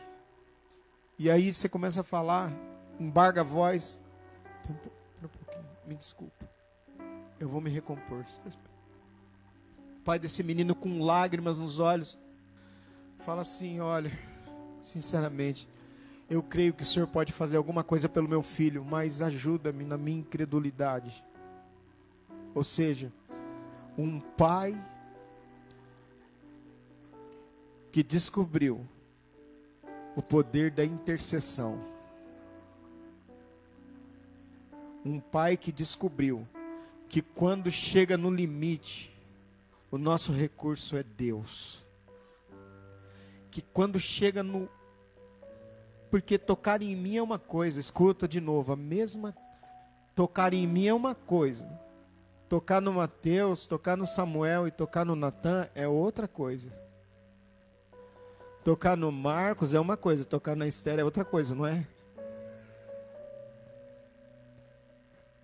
E 1.18 1.31
aí 1.31 1.53
você 1.53 1.68
começa 1.68 2.01
a 2.01 2.05
falar, 2.05 2.53
embarga 2.99 3.43
a 3.43 3.45
voz. 3.45 3.99
Um 4.68 5.29
pouquinho, 5.29 5.64
me 5.87 5.95
desculpa. 5.95 6.49
Eu 7.39 7.49
vou 7.49 7.61
me 7.61 7.70
recompor. 7.70 8.25
Pai 10.05 10.18
desse 10.18 10.43
menino 10.43 10.75
com 10.75 11.03
lágrimas 11.03 11.59
nos 11.59 11.79
olhos. 11.79 12.18
Fala 13.18 13.43
assim: 13.43 13.79
olha, 13.79 14.11
sinceramente, 14.81 15.68
eu 16.29 16.43
creio 16.43 16.73
que 16.73 16.83
o 16.83 16.87
Senhor 16.87 17.07
pode 17.07 17.33
fazer 17.33 17.57
alguma 17.57 17.85
coisa 17.85 18.09
pelo 18.09 18.29
meu 18.29 18.43
filho, 18.43 18.85
mas 18.85 19.23
ajuda-me 19.23 19.85
na 19.85 19.99
minha 19.99 20.20
incredulidade. 20.20 21.23
Ou 22.55 22.64
seja, 22.64 23.12
um 23.97 24.18
pai 24.18 24.77
que 27.93 28.03
descobriu 28.03 28.88
o 30.16 30.22
poder 30.22 30.70
da 30.70 30.82
intercessão. 30.82 31.78
Um 35.05 35.20
pai 35.20 35.59
que 35.59 35.70
descobriu 35.70 36.49
que 37.07 37.20
quando 37.20 37.70
chega 37.70 38.16
no 38.16 38.30
limite, 38.30 39.14
o 39.90 39.99
nosso 39.99 40.32
recurso 40.32 40.97
é 40.97 41.03
Deus. 41.03 41.84
Que 43.51 43.61
quando 43.61 44.01
chega 44.01 44.43
no. 44.43 44.70
Porque 46.11 46.38
tocar 46.38 46.80
em 46.80 46.97
mim 46.97 47.16
é 47.16 47.22
uma 47.22 47.38
coisa, 47.38 47.78
escuta 47.78 48.26
de 48.26 48.40
novo, 48.40 48.72
a 48.72 48.76
mesma. 48.76 49.36
Tocar 50.14 50.55
em 50.55 50.66
mim 50.66 50.86
é 50.86 50.95
uma 50.95 51.14
coisa. 51.14 51.68
Tocar 52.49 52.80
no 52.80 52.95
Mateus, 52.95 53.66
tocar 53.66 53.99
no 53.99 54.07
Samuel 54.07 54.66
e 54.66 54.70
tocar 54.70 55.05
no 55.05 55.14
Natan 55.14 55.68
é 55.74 55.86
outra 55.86 56.26
coisa. 56.26 56.82
Tocar 58.65 58.97
no 58.97 59.11
Marcos 59.11 59.75
é 59.75 59.81
uma 59.81 59.97
coisa, 59.97 60.25
tocar 60.25 60.55
na 60.57 60.67
Esther 60.67 60.99
é 60.99 61.05
outra 61.05 61.25
coisa, 61.25 61.55
não 61.55 61.67
é? 61.67 61.87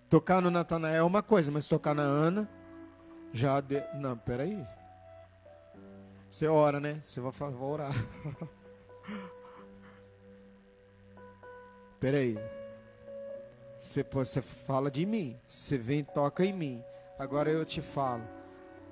Tocar 0.09 0.41
no 0.41 0.49
Natanael 0.49 0.95
é 0.95 1.03
uma 1.03 1.21
coisa, 1.21 1.51
mas 1.51 1.67
tocar 1.67 1.93
na 1.93 2.01
Ana, 2.01 2.49
já. 3.31 3.61
De... 3.61 3.83
Não, 3.95 4.17
peraí. 4.17 4.65
Você 6.29 6.47
ora, 6.47 6.79
né? 6.79 6.97
Você 7.01 7.19
vai, 7.19 7.31
vai 7.31 7.53
orar. 7.55 7.93
peraí. 11.99 12.37
Você, 13.77 14.03
você 14.03 14.41
fala 14.41 14.89
de 14.89 15.05
mim. 15.05 15.39
Você 15.45 15.77
vem 15.77 15.99
e 15.99 16.03
toca 16.03 16.43
em 16.45 16.53
mim. 16.53 16.83
Agora 17.19 17.51
eu 17.51 17.63
te 17.63 17.81
falo. 17.81 18.23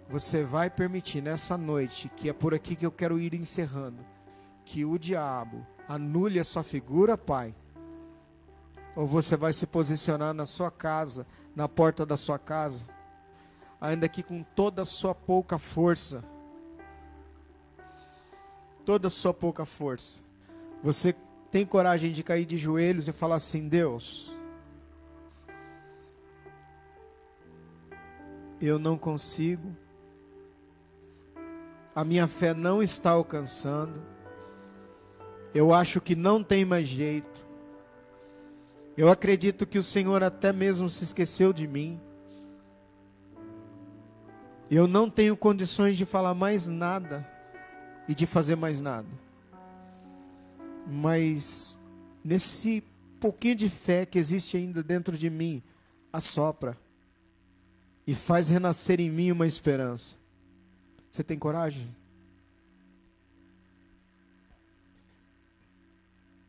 Você 0.09 0.43
vai 0.43 0.69
permitir 0.69 1.21
nessa 1.21 1.57
noite, 1.57 2.09
que 2.09 2.29
é 2.29 2.33
por 2.33 2.53
aqui 2.53 2.75
que 2.75 2.85
eu 2.85 2.91
quero 2.91 3.19
ir 3.19 3.33
encerrando, 3.33 4.05
que 4.67 4.83
o 4.83 4.99
diabo 4.99 5.65
anule 5.87 6.39
a 6.39 6.43
sua 6.43 6.63
figura, 6.63 7.17
Pai 7.17 7.55
ou 8.97 9.05
você 9.05 9.37
vai 9.37 9.53
se 9.53 9.67
posicionar 9.67 10.33
na 10.33 10.43
sua 10.43 10.71
casa, 10.71 11.27
na 11.55 11.69
porta 11.69 12.03
da 12.03 12.17
sua 12.17 12.39
casa, 12.39 12.87
ainda 13.79 14.09
que 14.09 14.23
com 14.23 14.41
toda 14.41 14.81
a 14.81 14.85
sua 14.85 15.13
pouca 15.13 15.59
força. 15.59 16.23
Toda 18.83 19.05
a 19.05 19.11
sua 19.11 19.35
pouca 19.35 19.65
força. 19.65 20.21
Você 20.81 21.15
tem 21.51 21.63
coragem 21.63 22.11
de 22.11 22.23
cair 22.23 22.47
de 22.47 22.57
joelhos 22.57 23.07
e 23.07 23.13
falar 23.13 23.35
assim: 23.35 23.69
Deus, 23.69 24.33
eu 28.59 28.79
não 28.79 28.97
consigo, 28.97 29.75
a 31.93 32.03
minha 32.03 32.27
fé 32.27 32.55
não 32.55 32.81
está 32.81 33.11
alcançando, 33.11 34.16
eu 35.57 35.73
acho 35.73 35.99
que 35.99 36.15
não 36.15 36.43
tem 36.43 36.63
mais 36.63 36.87
jeito, 36.87 37.47
eu 38.95 39.09
acredito 39.09 39.65
que 39.65 39.79
o 39.79 39.83
Senhor 39.83 40.21
até 40.21 40.53
mesmo 40.53 40.87
se 40.87 41.03
esqueceu 41.03 41.51
de 41.51 41.67
mim. 41.67 41.99
Eu 44.69 44.87
não 44.87 45.09
tenho 45.09 45.35
condições 45.35 45.97
de 45.97 46.05
falar 46.05 46.35
mais 46.35 46.67
nada 46.67 47.27
e 48.07 48.13
de 48.13 48.27
fazer 48.27 48.55
mais 48.55 48.81
nada. 48.81 49.07
Mas 50.85 51.79
nesse 52.23 52.83
pouquinho 53.19 53.55
de 53.55 53.69
fé 53.69 54.05
que 54.05 54.19
existe 54.19 54.57
ainda 54.57 54.83
dentro 54.83 55.17
de 55.17 55.29
mim, 55.29 55.63
assopra 56.13 56.77
e 58.05 58.13
faz 58.13 58.47
renascer 58.47 58.99
em 58.99 59.09
mim 59.09 59.31
uma 59.31 59.47
esperança. 59.47 60.17
Você 61.09 61.23
tem 61.23 61.37
coragem? 61.37 61.96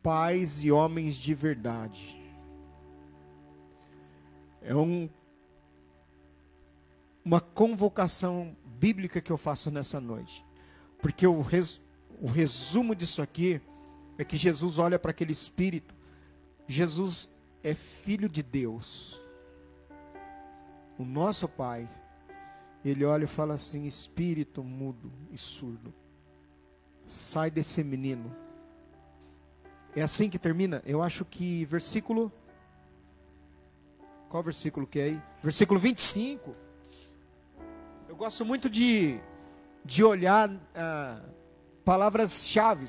Pais 0.09 0.63
e 0.63 0.71
homens 0.71 1.17
de 1.17 1.35
verdade 1.35 2.19
é 4.63 4.75
um, 4.75 5.07
uma 7.23 7.39
convocação 7.39 8.57
bíblica 8.65 9.21
que 9.21 9.31
eu 9.31 9.37
faço 9.37 9.69
nessa 9.69 10.01
noite. 10.01 10.43
Porque 10.99 11.27
o, 11.27 11.41
res, 11.41 11.81
o 12.19 12.25
resumo 12.25 12.95
disso 12.95 13.21
aqui 13.21 13.61
é 14.17 14.25
que 14.25 14.35
Jesus 14.35 14.79
olha 14.79 14.97
para 14.97 15.11
aquele 15.11 15.31
espírito. 15.31 15.93
Jesus 16.67 17.39
é 17.63 17.75
filho 17.75 18.27
de 18.27 18.41
Deus. 18.41 19.21
O 20.97 21.05
nosso 21.05 21.47
Pai, 21.47 21.87
ele 22.83 23.05
olha 23.05 23.25
e 23.25 23.27
fala 23.27 23.53
assim: 23.53 23.85
espírito 23.85 24.63
mudo 24.63 25.11
e 25.31 25.37
surdo, 25.37 25.93
sai 27.05 27.51
desse 27.51 27.83
menino. 27.83 28.48
É 29.95 30.01
assim 30.01 30.29
que 30.29 30.37
termina? 30.37 30.81
Eu 30.85 31.01
acho 31.01 31.25
que 31.25 31.65
versículo 31.65 32.31
qual 34.29 34.43
versículo 34.43 34.85
que 34.85 34.99
é 34.99 35.03
aí? 35.05 35.21
Versículo 35.41 35.79
25. 35.79 36.55
Eu 38.07 38.15
gosto 38.15 38.45
muito 38.45 38.69
de, 38.69 39.19
de 39.83 40.03
olhar 40.03 40.51
ah, 40.75 41.19
palavras-chave. 41.83 42.85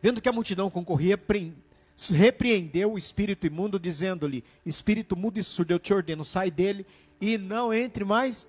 Vendo 0.00 0.22
que 0.22 0.28
a 0.28 0.32
multidão 0.32 0.70
concorria, 0.70 1.20
repreendeu 2.14 2.94
o 2.94 2.98
espírito 2.98 3.46
imundo, 3.46 3.78
dizendo-lhe: 3.78 4.42
Espírito 4.64 5.14
mudo 5.14 5.38
e 5.38 5.44
surdo, 5.44 5.72
eu 5.72 5.78
te 5.78 5.92
ordeno, 5.92 6.24
sai 6.24 6.50
dele 6.50 6.86
e 7.20 7.36
não 7.36 7.72
entre 7.74 8.02
mais. 8.02 8.48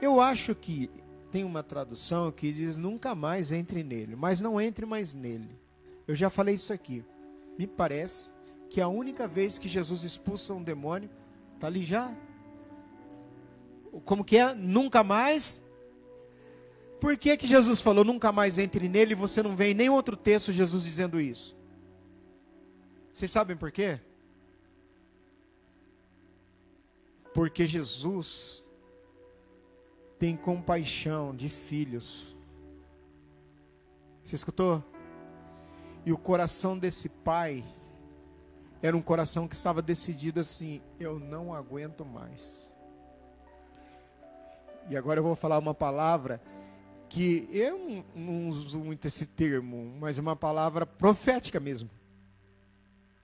Eu 0.00 0.20
acho 0.20 0.56
que 0.56 0.90
tem 1.30 1.44
uma 1.44 1.62
tradução 1.62 2.32
que 2.32 2.50
diz: 2.50 2.76
Nunca 2.76 3.14
mais 3.14 3.52
entre 3.52 3.84
nele, 3.84 4.16
mas 4.16 4.40
não 4.40 4.60
entre 4.60 4.84
mais 4.84 5.14
nele. 5.14 5.61
Eu 6.06 6.14
já 6.14 6.28
falei 6.28 6.54
isso 6.54 6.72
aqui. 6.72 7.04
Me 7.58 7.66
parece 7.66 8.32
que 8.70 8.80
a 8.80 8.88
única 8.88 9.26
vez 9.28 9.58
que 9.58 9.68
Jesus 9.68 10.02
expulsa 10.02 10.54
um 10.54 10.62
demônio, 10.62 11.10
está 11.54 11.66
ali 11.66 11.84
já. 11.84 12.12
Como 14.04 14.24
que 14.24 14.38
é? 14.38 14.54
Nunca 14.54 15.04
mais. 15.04 15.70
Por 17.00 17.16
que, 17.16 17.36
que 17.36 17.46
Jesus 17.46 17.80
falou 17.80 18.04
nunca 18.04 18.32
mais 18.32 18.58
entre 18.58 18.88
nele 18.88 19.12
e 19.12 19.16
você 19.16 19.42
não 19.42 19.56
vê 19.56 19.70
em 19.70 19.74
nenhum 19.74 19.94
outro 19.94 20.16
texto 20.16 20.52
Jesus 20.52 20.84
dizendo 20.84 21.20
isso? 21.20 21.56
Vocês 23.12 23.30
sabem 23.30 23.56
por 23.56 23.70
quê? 23.70 24.00
Porque 27.34 27.66
Jesus 27.66 28.64
tem 30.18 30.36
compaixão 30.36 31.34
de 31.34 31.48
filhos. 31.48 32.36
Você 34.22 34.36
escutou? 34.36 34.91
E 36.04 36.12
o 36.12 36.18
coração 36.18 36.78
desse 36.78 37.08
pai 37.08 37.64
era 38.82 38.96
um 38.96 39.02
coração 39.02 39.46
que 39.46 39.54
estava 39.54 39.80
decidido 39.80 40.40
assim: 40.40 40.82
eu 40.98 41.18
não 41.20 41.54
aguento 41.54 42.04
mais. 42.04 42.70
E 44.88 44.96
agora 44.96 45.20
eu 45.20 45.24
vou 45.24 45.36
falar 45.36 45.58
uma 45.58 45.74
palavra 45.74 46.42
que 47.08 47.48
eu 47.52 48.04
não 48.14 48.48
uso 48.48 48.80
muito 48.80 49.06
esse 49.06 49.26
termo, 49.26 49.94
mas 50.00 50.18
é 50.18 50.22
uma 50.22 50.34
palavra 50.34 50.84
profética 50.84 51.60
mesmo. 51.60 51.88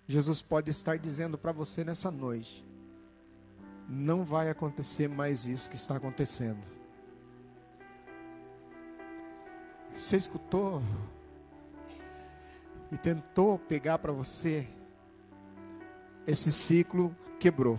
Jesus 0.06 0.40
pode 0.40 0.70
estar 0.70 0.96
dizendo 0.98 1.36
para 1.36 1.52
você 1.52 1.82
nessa 1.82 2.10
noite: 2.10 2.64
não 3.88 4.24
vai 4.24 4.48
acontecer 4.48 5.08
mais 5.08 5.46
isso 5.46 5.68
que 5.68 5.76
está 5.76 5.96
acontecendo. 5.96 6.62
Você 9.90 10.16
escutou 10.16 10.80
e 12.90 12.96
tentou 12.96 13.58
pegar 13.58 13.98
para 13.98 14.12
você 14.12 14.66
esse 16.26 16.52
ciclo 16.52 17.16
quebrou. 17.40 17.78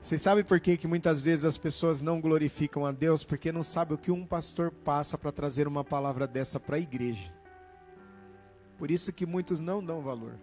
Vocês 0.00 0.22
sabem 0.22 0.44
por 0.44 0.60
que, 0.60 0.76
que 0.76 0.86
muitas 0.86 1.24
vezes 1.24 1.44
as 1.44 1.58
pessoas 1.58 2.00
não 2.00 2.20
glorificam 2.20 2.86
a 2.86 2.92
Deus? 2.92 3.24
Porque 3.24 3.50
não 3.50 3.62
sabem 3.62 3.96
o 3.96 3.98
que 3.98 4.12
um 4.12 4.24
pastor 4.24 4.70
passa 4.70 5.18
para 5.18 5.32
trazer 5.32 5.66
uma 5.66 5.84
palavra 5.84 6.26
dessa 6.26 6.58
para 6.60 6.76
a 6.76 6.80
igreja. 6.80 7.34
Por 8.78 8.90
isso 8.90 9.12
que 9.12 9.26
muitos 9.26 9.60
não 9.60 9.84
dão 9.84 10.00
valor. 10.00 10.38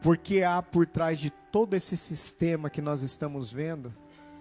Porque 0.00 0.42
há 0.42 0.62
por 0.62 0.86
trás 0.86 1.18
de 1.18 1.30
todo 1.30 1.74
esse 1.74 1.96
sistema 1.96 2.70
que 2.70 2.80
nós 2.80 3.02
estamos 3.02 3.52
vendo, 3.52 3.92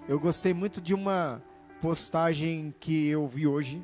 eu 0.07 0.19
gostei 0.19 0.53
muito 0.53 0.79
de 0.79 0.93
uma 0.93 1.43
postagem 1.81 2.73
que 2.79 3.07
eu 3.07 3.27
vi 3.27 3.47
hoje 3.47 3.83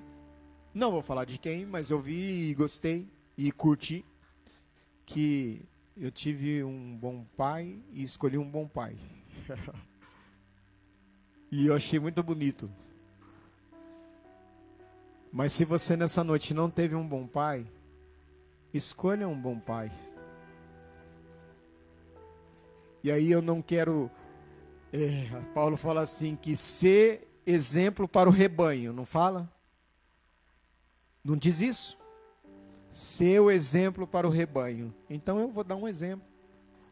não 0.73 0.91
vou 0.91 1.03
falar 1.03 1.25
de 1.25 1.37
quem, 1.37 1.67
mas 1.67 1.91
eu 1.91 1.99
vi 1.99 2.49
e 2.49 2.53
gostei 2.55 3.07
e 3.37 3.51
curti 3.51 4.03
que 5.05 5.61
eu 5.95 6.09
tive 6.09 6.63
um 6.63 6.97
bom 6.97 7.23
pai 7.37 7.77
e 7.91 8.01
escolhi 8.01 8.39
um 8.39 8.49
bom 8.49 8.67
pai. 8.67 8.95
e 11.51 11.67
eu 11.67 11.75
achei 11.75 11.99
muito 11.99 12.23
bonito. 12.23 12.71
Mas 15.31 15.53
se 15.53 15.63
você 15.63 15.95
nessa 15.95 16.23
noite 16.23 16.55
não 16.55 16.71
teve 16.71 16.95
um 16.95 17.07
bom 17.07 17.27
pai, 17.27 17.67
escolha 18.73 19.27
um 19.27 19.39
bom 19.39 19.59
pai. 19.59 19.91
E 23.03 23.11
aí 23.11 23.31
eu 23.31 23.43
não 23.43 23.61
quero. 23.61 24.09
É, 24.91 25.39
Paulo 25.53 25.77
fala 25.77 26.01
assim: 26.01 26.35
que 26.35 26.55
ser 26.55 27.27
exemplo 27.45 28.07
para 28.07 28.29
o 28.29 28.31
rebanho, 28.31 28.93
não 28.93 29.05
fala? 29.05 29.51
Não 31.23 31.35
diz 31.35 31.61
isso. 31.61 31.97
ser 32.93 33.39
o 33.39 33.49
exemplo 33.49 34.05
para 34.05 34.27
o 34.27 34.29
rebanho. 34.29 34.93
Então 35.09 35.39
eu 35.39 35.49
vou 35.49 35.63
dar 35.63 35.75
um 35.75 35.87
exemplo 35.87 36.27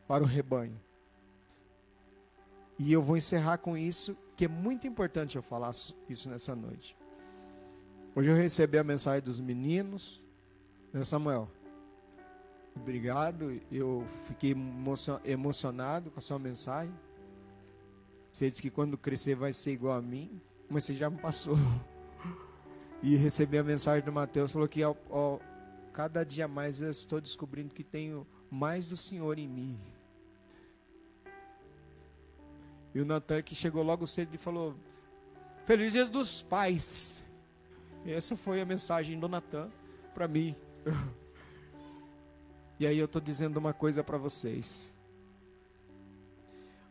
para 0.08 0.24
o 0.24 0.28
rebanho. 0.28 0.80
E 2.80 2.92
eu 2.92 3.04
vou 3.04 3.16
encerrar 3.16 3.60
com 3.60 3.78
isso, 3.78 4.18
que 4.36 4.46
é 4.46 4.48
muito 4.48 4.88
importante 4.88 5.36
eu 5.36 5.44
falar 5.44 5.70
isso 6.10 6.28
nessa 6.28 6.56
noite. 6.56 6.98
Hoje 8.16 8.30
eu 8.32 8.36
recebi 8.36 8.80
a 8.80 8.84
mensagem 8.84 9.22
dos 9.22 9.40
meninos, 9.40 10.22
né, 10.92 11.04
Samuel? 11.04 11.48
Obrigado, 12.76 13.62
eu 13.72 14.04
fiquei 14.28 14.56
emocionado 15.24 16.10
com 16.10 16.18
a 16.18 16.22
sua 16.22 16.40
mensagem. 16.40 16.94
Você 18.32 18.50
disse 18.50 18.62
que 18.62 18.70
quando 18.70 18.98
crescer 18.98 19.36
vai 19.36 19.52
ser 19.52 19.74
igual 19.74 19.98
a 19.98 20.02
mim, 20.02 20.42
mas 20.70 20.86
você 20.86 20.96
já 20.96 21.10
me 21.10 21.18
passou. 21.18 21.56
E 23.04 23.16
recebi 23.16 23.58
a 23.58 23.64
mensagem 23.64 24.06
do 24.06 24.12
Mateus, 24.12 24.52
falou 24.52 24.68
que 24.68 24.84
ó, 24.84 25.40
cada 25.92 26.24
dia 26.24 26.48
mais 26.48 26.84
eu 26.84 26.92
estou 26.92 27.20
descobrindo 27.20 27.74
que 27.74 27.84
tenho 27.84 28.28
mais 28.48 28.86
do 28.86 28.96
Senhor 28.96 29.40
em 29.40 29.48
mim. 29.48 29.76
E 32.94 33.00
o 33.00 33.06
Natan 33.06 33.42
que 33.42 33.56
chegou 33.56 33.82
logo 33.82 34.06
cedo 34.06 34.36
e 34.36 34.38
falou: 34.38 34.76
Feliz 35.66 35.94
dia 35.94 36.06
dos 36.06 36.44
pais. 36.44 37.24
E 38.06 38.12
essa 38.12 38.38
foi 38.38 38.62
a 38.62 38.66
mensagem 38.66 39.20
do 39.20 39.28
Natan 39.28 39.72
para 40.14 40.28
mim. 40.28 40.56
E 42.80 42.88
aí 42.88 42.98
eu 42.98 43.06
estou 43.06 43.22
dizendo 43.22 43.58
uma 43.58 43.74
coisa 43.74 44.04
para 44.04 44.18
vocês. 44.18 44.98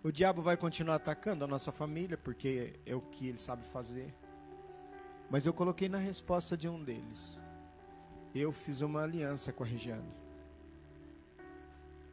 O 0.02 0.10
diabo 0.10 0.40
vai 0.40 0.56
continuar 0.56 0.94
atacando 0.94 1.44
a 1.44 1.48
nossa 1.48 1.70
família, 1.70 2.16
porque 2.16 2.80
é 2.86 2.94
o 2.94 3.02
que 3.02 3.28
ele 3.28 3.36
sabe 3.36 3.62
fazer. 3.64 4.14
Mas 5.28 5.44
eu 5.44 5.52
coloquei 5.52 5.88
na 5.88 5.98
resposta 5.98 6.56
de 6.56 6.68
um 6.68 6.82
deles. 6.82 7.40
Eu 8.34 8.50
fiz 8.50 8.80
uma 8.80 9.02
aliança 9.02 9.52
com 9.52 9.62
a 9.62 9.66
Regiane. 9.66 10.10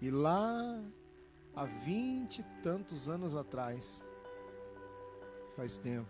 E 0.01 0.11
lá, 0.11 0.83
há 1.55 1.65
vinte 1.65 2.39
e 2.39 2.43
tantos 2.61 3.07
anos 3.07 3.35
atrás, 3.35 4.03
faz 5.55 5.77
tempo, 5.77 6.09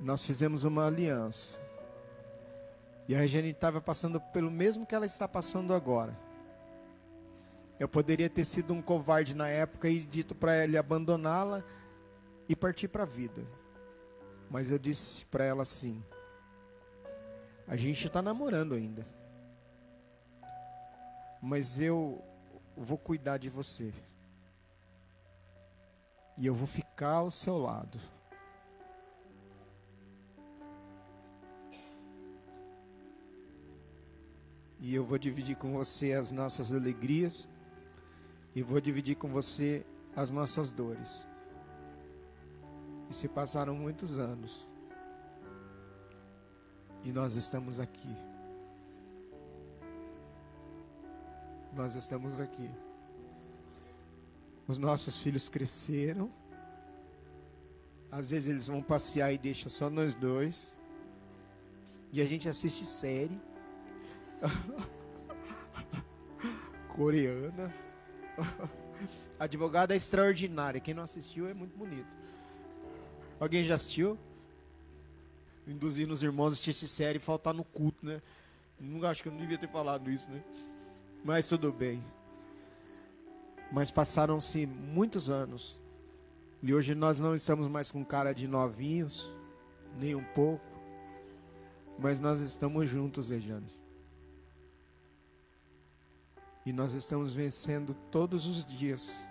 nós 0.00 0.24
fizemos 0.24 0.64
uma 0.64 0.86
aliança. 0.86 1.60
E 3.08 3.14
a 3.14 3.18
Regiane 3.18 3.50
estava 3.50 3.80
passando 3.80 4.20
pelo 4.20 4.50
mesmo 4.50 4.86
que 4.86 4.94
ela 4.94 5.04
está 5.04 5.26
passando 5.26 5.74
agora. 5.74 6.16
Eu 7.82 7.88
poderia 7.88 8.30
ter 8.30 8.44
sido 8.44 8.72
um 8.72 8.80
covarde 8.80 9.34
na 9.34 9.48
época 9.48 9.88
e 9.88 9.98
dito 9.98 10.36
para 10.36 10.62
ele 10.62 10.78
abandoná-la 10.78 11.64
e 12.48 12.54
partir 12.54 12.86
para 12.86 13.02
a 13.02 13.06
vida. 13.06 13.42
Mas 14.48 14.70
eu 14.70 14.78
disse 14.78 15.24
para 15.24 15.44
ela 15.44 15.62
assim: 15.62 16.00
a 17.66 17.74
gente 17.74 18.06
está 18.06 18.22
namorando 18.22 18.74
ainda. 18.74 19.04
Mas 21.42 21.80
eu 21.80 22.24
vou 22.76 22.96
cuidar 22.96 23.36
de 23.36 23.50
você. 23.50 23.92
E 26.38 26.46
eu 26.46 26.54
vou 26.54 26.68
ficar 26.68 27.14
ao 27.14 27.30
seu 27.32 27.58
lado. 27.58 27.98
E 34.78 34.94
eu 34.94 35.04
vou 35.04 35.18
dividir 35.18 35.56
com 35.56 35.72
você 35.72 36.12
as 36.12 36.30
nossas 36.30 36.72
alegrias. 36.72 37.48
E 38.54 38.62
vou 38.62 38.80
dividir 38.80 39.16
com 39.16 39.28
você 39.28 39.84
as 40.14 40.30
nossas 40.30 40.70
dores. 40.70 41.26
E 43.08 43.14
se 43.14 43.28
passaram 43.28 43.74
muitos 43.74 44.18
anos. 44.18 44.66
E 47.04 47.12
nós 47.12 47.36
estamos 47.36 47.80
aqui. 47.80 48.14
Nós 51.74 51.94
estamos 51.94 52.40
aqui. 52.40 52.70
Os 54.68 54.78
nossos 54.78 55.18
filhos 55.18 55.48
cresceram. 55.48 56.30
Às 58.10 58.30
vezes 58.30 58.48
eles 58.48 58.66
vão 58.66 58.82
passear 58.82 59.32
e 59.32 59.38
deixam 59.38 59.70
só 59.70 59.88
nós 59.88 60.14
dois. 60.14 60.78
E 62.12 62.20
a 62.20 62.24
gente 62.24 62.48
assiste 62.48 62.84
série. 62.84 63.40
Coreana. 66.94 67.81
Advogada 69.38 69.94
extraordinária. 69.94 70.80
Quem 70.80 70.94
não 70.94 71.02
assistiu 71.02 71.48
é 71.48 71.54
muito 71.54 71.76
bonito. 71.76 72.06
Alguém 73.40 73.64
já 73.64 73.74
assistiu? 73.74 74.18
Induzindo 75.66 76.14
os 76.14 76.22
irmãos 76.22 76.50
a 76.50 76.52
assistir 76.52 76.86
série 76.86 77.18
e 77.18 77.20
faltar 77.20 77.52
no 77.52 77.64
culto, 77.64 78.04
né? 78.04 78.22
Não 78.78 79.04
acho 79.08 79.22
que 79.22 79.28
eu 79.28 79.32
não 79.32 79.40
devia 79.40 79.58
ter 79.58 79.68
falado 79.68 80.10
isso, 80.10 80.30
né? 80.30 80.42
Mas 81.24 81.48
tudo 81.48 81.72
bem. 81.72 82.02
Mas 83.70 83.90
passaram-se 83.90 84.66
muitos 84.66 85.30
anos. 85.30 85.80
E 86.62 86.74
hoje 86.74 86.94
nós 86.94 87.18
não 87.18 87.34
estamos 87.34 87.68
mais 87.68 87.90
com 87.90 88.04
cara 88.04 88.32
de 88.32 88.46
novinhos, 88.46 89.32
nem 89.98 90.14
um 90.14 90.24
pouco. 90.24 90.64
Mas 91.98 92.20
nós 92.20 92.40
estamos 92.40 92.88
juntos, 92.88 93.30
Rejane. 93.30 93.81
E 96.64 96.72
nós 96.72 96.94
estamos 96.94 97.34
vencendo 97.34 97.94
todos 98.10 98.46
os 98.46 98.64
dias. 98.64 99.26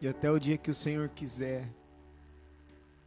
E 0.00 0.06
até 0.06 0.30
o 0.30 0.38
dia 0.38 0.56
que 0.56 0.70
o 0.70 0.74
Senhor 0.74 1.08
quiser, 1.08 1.68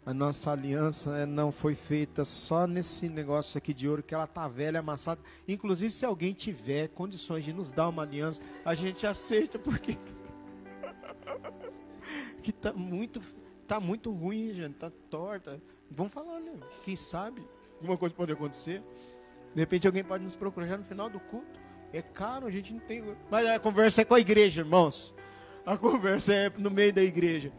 a 0.06 0.14
nossa 0.14 0.52
aliança 0.52 1.26
não 1.26 1.52
foi 1.52 1.76
feita 1.76 2.26
só 2.26 2.66
nesse 2.68 3.08
negócio 3.08 3.58
aqui 3.58 3.74
de 3.74 3.88
ouro 3.88 4.04
que 4.04 4.14
ela 4.14 4.28
tá 4.28 4.48
velha, 4.48 4.80
amassada. 4.80 5.22
Inclusive, 5.48 5.94
se 5.94 6.06
alguém 6.06 6.34
tiver 6.34 6.90
condições 6.90 7.46
de 7.46 7.54
nos 7.54 7.72
dar 7.72 7.88
uma 7.88 8.02
aliança, 8.02 8.42
a 8.66 8.74
gente 8.74 9.06
aceita 9.06 9.58
porque 9.60 9.98
que 12.42 12.52
tá 12.52 12.74
muito 12.74 13.22
tá 13.68 13.80
muito 13.80 14.12
ruim, 14.12 14.54
gente, 14.54 14.74
tá 14.74 14.92
torta. 15.10 15.62
Vamos 15.90 16.12
falar, 16.12 16.42
né? 16.42 16.52
Quem 16.84 16.94
sabe 16.94 17.42
alguma 17.76 17.98
coisa 17.98 18.14
pode 18.14 18.32
acontecer. 18.34 18.84
De 19.56 19.62
repente 19.62 19.88
alguém 19.88 20.04
pode 20.04 20.26
nos 20.26 20.36
procurar 20.36 20.68
já 20.68 20.78
no 20.78 20.84
final 20.84 21.10
do 21.10 21.22
culto. 21.22 21.58
É 21.94 22.02
caro, 22.02 22.48
a 22.48 22.52
gente 22.52 22.74
não 22.74 22.80
tem. 22.80 23.04
Mas 23.30 23.46
a 23.48 23.60
conversa 23.60 24.02
é 24.02 24.06
com 24.06 24.16
a 24.16 24.20
igreja, 24.20 24.62
irmãos. 24.62 25.14
A 25.66 25.76
conversa 25.78 26.34
é 26.34 26.50
no 26.58 26.72
meio 26.72 26.94
da 26.94 27.02
igreja. 27.02 27.52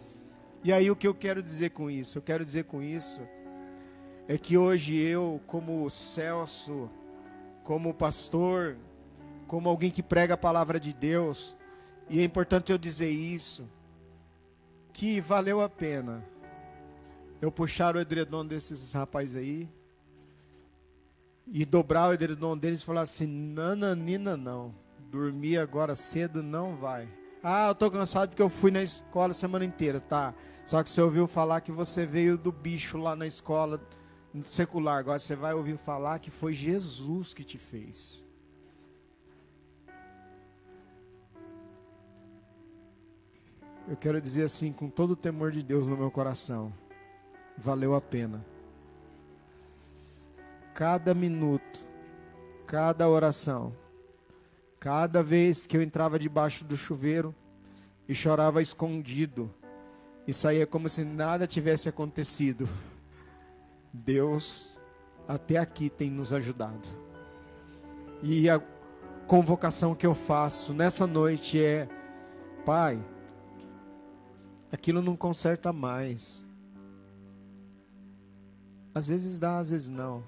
E 0.64 0.72
aí 0.72 0.90
o 0.90 0.96
que 0.96 1.06
eu 1.06 1.14
quero 1.14 1.42
dizer 1.42 1.70
com 1.70 1.90
isso? 1.90 2.18
Eu 2.18 2.22
quero 2.22 2.44
dizer 2.44 2.64
com 2.64 2.82
isso 2.82 3.20
é 4.28 4.38
que 4.38 4.56
hoje 4.56 4.96
eu, 4.96 5.40
como 5.46 5.88
Celso, 5.90 6.88
como 7.64 7.92
pastor, 7.92 8.76
como 9.46 9.68
alguém 9.68 9.90
que 9.90 10.02
prega 10.02 10.34
a 10.34 10.38
palavra 10.38 10.78
de 10.78 10.92
Deus, 10.92 11.56
e 12.09 12.20
é 12.20 12.24
importante 12.24 12.72
eu 12.72 12.78
dizer 12.78 13.10
isso, 13.10 13.68
que 14.92 15.20
valeu 15.20 15.60
a 15.60 15.68
pena 15.68 16.24
eu 17.40 17.50
puxar 17.50 17.96
o 17.96 18.00
edredom 18.00 18.46
desses 18.46 18.92
rapazes 18.92 19.36
aí 19.36 19.68
e 21.47 21.64
dobrar 21.64 22.09
o 22.09 22.12
edredom 22.12 22.56
deles 22.56 22.82
e 22.82 22.85
falar 22.85 23.02
assim: 23.02 23.27
nananina 23.27 24.36
não, 24.36 24.74
dormir 25.10 25.59
agora 25.59 25.94
cedo 25.94 26.43
não 26.43 26.77
vai. 26.77 27.09
Ah, 27.43 27.69
eu 27.69 27.74
tô 27.74 27.90
cansado 27.90 28.28
porque 28.28 28.43
eu 28.43 28.48
fui 28.48 28.70
na 28.70 28.82
escola 28.82 29.32
a 29.32 29.35
semana 29.35 29.64
inteira, 29.64 30.01
tá? 30.01 30.32
Só 30.64 30.81
que 30.82 30.89
você 30.89 31.01
ouviu 31.02 31.27
falar 31.27 31.60
que 31.60 31.73
você 31.73 32.06
veio 32.06 32.39
do 32.39 32.52
bicho 32.52 32.97
lá 32.98 33.16
na 33.16 33.27
escola 33.27 33.81
secular. 34.40 34.98
Agora 34.98 35.19
você 35.19 35.35
vai 35.35 35.52
ouvir 35.52 35.77
falar 35.77 36.20
que 36.20 36.31
foi 36.31 36.55
Jesus 36.55 37.35
que 37.35 37.43
te 37.43 37.59
fez. 37.59 38.24
Eu 43.89 43.97
quero 43.97 44.20
dizer 44.20 44.44
assim, 44.44 44.73
com 44.73 44.89
todo 44.89 45.10
o 45.10 45.16
temor 45.16 45.51
de 45.51 45.62
Deus 45.64 45.89
no 45.89 45.97
meu 45.97 46.10
coração, 46.10 46.73
valeu 47.59 47.97
a 47.97 48.01
pena. 48.01 48.51
Cada 50.74 51.15
minuto, 51.15 51.86
cada 52.66 53.09
oração, 53.09 53.74
Cada 54.82 55.23
vez 55.23 55.65
que 55.65 55.77
eu 55.77 55.81
entrava 55.81 56.19
debaixo 56.19 56.65
do 56.65 56.77
chuveiro 56.77 57.32
e 58.09 58.16
chorava 58.16 58.61
escondido, 58.61 59.49
e 60.27 60.35
saía 60.35 60.66
como 60.66 60.89
se 60.89 61.05
nada 61.05 61.47
tivesse 61.47 61.89
acontecido, 61.89 62.69
Deus 63.93 64.81
até 65.28 65.57
aqui 65.57 65.89
tem 65.89 66.11
nos 66.11 66.32
ajudado. 66.32 66.89
E 68.24 68.51
a 68.51 68.61
convocação 69.28 69.94
que 69.94 70.05
eu 70.05 70.15
faço 70.15 70.74
nessa 70.74 71.07
noite 71.07 71.62
é: 71.62 71.89
Pai, 72.66 73.01
aquilo 74.73 75.01
não 75.01 75.16
conserta 75.16 75.73
mais. 75.73 76.44
Às 78.93 79.07
vezes 79.07 79.39
dá, 79.39 79.59
às 79.61 79.70
vezes 79.70 79.89
não. 79.89 80.24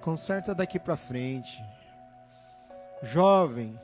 Conserta 0.00 0.54
daqui 0.54 0.78
para 0.78 0.96
frente. 0.96 1.62
Jovem, 3.02 3.78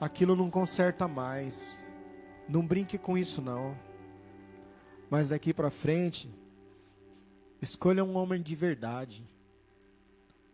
aquilo 0.00 0.34
não 0.34 0.50
conserta 0.50 1.06
mais. 1.06 1.80
Não 2.48 2.66
brinque 2.66 2.98
com 2.98 3.16
isso 3.16 3.40
não. 3.40 3.78
Mas 5.08 5.28
daqui 5.28 5.54
para 5.54 5.70
frente, 5.70 6.28
escolha 7.62 8.04
um 8.04 8.16
homem 8.16 8.42
de 8.42 8.56
verdade. 8.56 9.28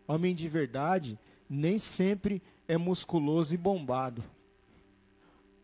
Homem 0.07 0.35
de 0.35 0.47
verdade 0.47 1.17
nem 1.49 1.79
sempre 1.79 2.41
é 2.67 2.77
musculoso 2.77 3.55
e 3.55 3.57
bombado. 3.57 4.23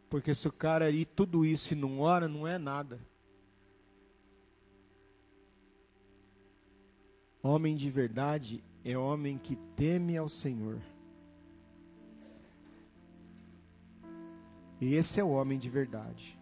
Porque 0.09 0.33
se 0.33 0.47
o 0.47 0.51
cara 0.51 0.85
aí 0.85 1.05
tudo 1.05 1.45
isso 1.45 1.73
e 1.73 1.77
não 1.77 1.99
ora, 1.99 2.27
não 2.27 2.47
é 2.47 2.57
nada. 2.57 2.99
Homem 7.43 7.75
de 7.75 7.89
verdade 7.89 8.63
é 8.91 8.97
homem 8.97 9.37
que 9.37 9.57
teme 9.75 10.15
ao 10.17 10.29
Senhor. 10.29 10.81
E 14.79 14.95
esse 14.95 15.19
é 15.19 15.23
o 15.23 15.31
homem 15.31 15.59
de 15.59 15.69
verdade. 15.69 16.39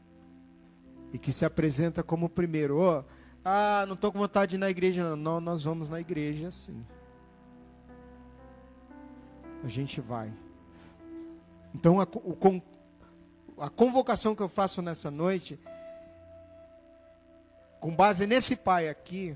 E 1.11 1.17
que 1.17 1.31
se 1.31 1.43
apresenta 1.43 2.03
como 2.03 2.27
o 2.27 2.29
primeiro. 2.29 2.77
Oh, 2.77 3.03
ah, 3.43 3.85
não 3.87 3.95
estou 3.95 4.11
com 4.11 4.19
vontade 4.19 4.51
de 4.51 4.55
ir 4.57 4.59
na 4.59 4.69
igreja. 4.69 5.15
Não, 5.15 5.41
nós 5.41 5.63
vamos 5.63 5.89
na 5.89 5.99
igreja 5.99 6.51
sim. 6.51 6.85
A 9.63 9.67
gente 9.67 9.99
vai. 9.99 10.31
Então, 11.73 11.99
a, 11.99 12.03
o, 12.03 12.37
a 13.57 13.69
convocação 13.69 14.35
que 14.35 14.43
eu 14.43 14.49
faço 14.49 14.83
nessa 14.83 15.09
noite, 15.09 15.59
com 17.79 17.95
base 17.95 18.27
nesse 18.27 18.57
pai 18.57 18.87
aqui, 18.87 19.35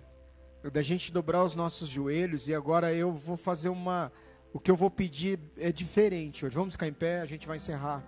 da 0.64 0.81
gente 0.81 1.11
dobrar 1.11 1.44
os 1.44 1.56
nossos 1.56 1.88
joelhos, 1.88 2.48
e 2.48 2.53
agora 2.53 2.94
eu 2.94 3.11
vou 3.14 3.38
fazer 3.38 3.69
uma. 3.69 4.11
O 4.52 4.60
que 4.60 4.69
eu 4.69 4.76
vou 4.76 4.90
pedir 4.90 5.40
é 5.57 5.72
diferente 5.72 6.45
hoje. 6.45 6.56
Vamos 6.56 6.73
ficar 6.73 6.88
em 6.88 6.94
pé, 6.94 7.22
a 7.22 7.26
gente 7.26 7.48
vai 7.48 7.57
encerrar. 7.57 8.03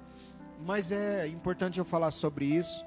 Mas 0.59 0.91
é 0.91 1.27
importante 1.27 1.79
eu 1.79 1.85
falar 1.85 2.11
sobre 2.11 2.45
isso. 2.45 2.83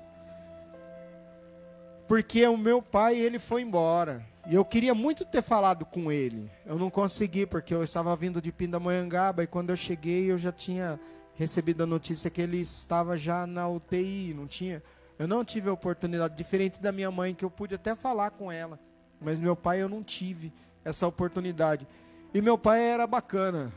Porque 2.06 2.46
o 2.46 2.56
meu 2.56 2.82
pai, 2.82 3.16
ele 3.16 3.38
foi 3.38 3.62
embora. 3.62 4.24
E 4.46 4.54
eu 4.54 4.64
queria 4.64 4.94
muito 4.94 5.24
ter 5.24 5.40
falado 5.40 5.86
com 5.86 6.12
ele. 6.12 6.50
Eu 6.66 6.78
não 6.78 6.90
consegui, 6.90 7.46
porque 7.46 7.72
eu 7.72 7.82
estava 7.82 8.14
vindo 8.14 8.42
de 8.42 8.52
Pindamonhangaba. 8.52 9.42
E 9.42 9.46
quando 9.46 9.70
eu 9.70 9.76
cheguei, 9.76 10.30
eu 10.30 10.36
já 10.36 10.52
tinha 10.52 11.00
recebido 11.34 11.82
a 11.82 11.86
notícia 11.86 12.30
que 12.30 12.42
ele 12.42 12.58
estava 12.58 13.16
já 13.16 13.46
na 13.46 13.68
UTI. 13.68 14.34
Não 14.34 14.46
tinha, 14.46 14.82
eu 15.18 15.26
não 15.26 15.44
tive 15.44 15.68
a 15.68 15.72
oportunidade, 15.72 16.36
diferente 16.36 16.80
da 16.82 16.92
minha 16.92 17.10
mãe, 17.10 17.34
que 17.34 17.44
eu 17.44 17.50
pude 17.50 17.74
até 17.74 17.96
falar 17.96 18.30
com 18.32 18.52
ela. 18.52 18.78
Mas 19.20 19.40
meu 19.40 19.56
pai, 19.56 19.82
eu 19.82 19.88
não 19.88 20.02
tive 20.02 20.52
essa 20.84 21.06
oportunidade. 21.06 21.86
E 22.32 22.42
meu 22.42 22.58
pai 22.58 22.82
era 22.82 23.06
bacana. 23.06 23.72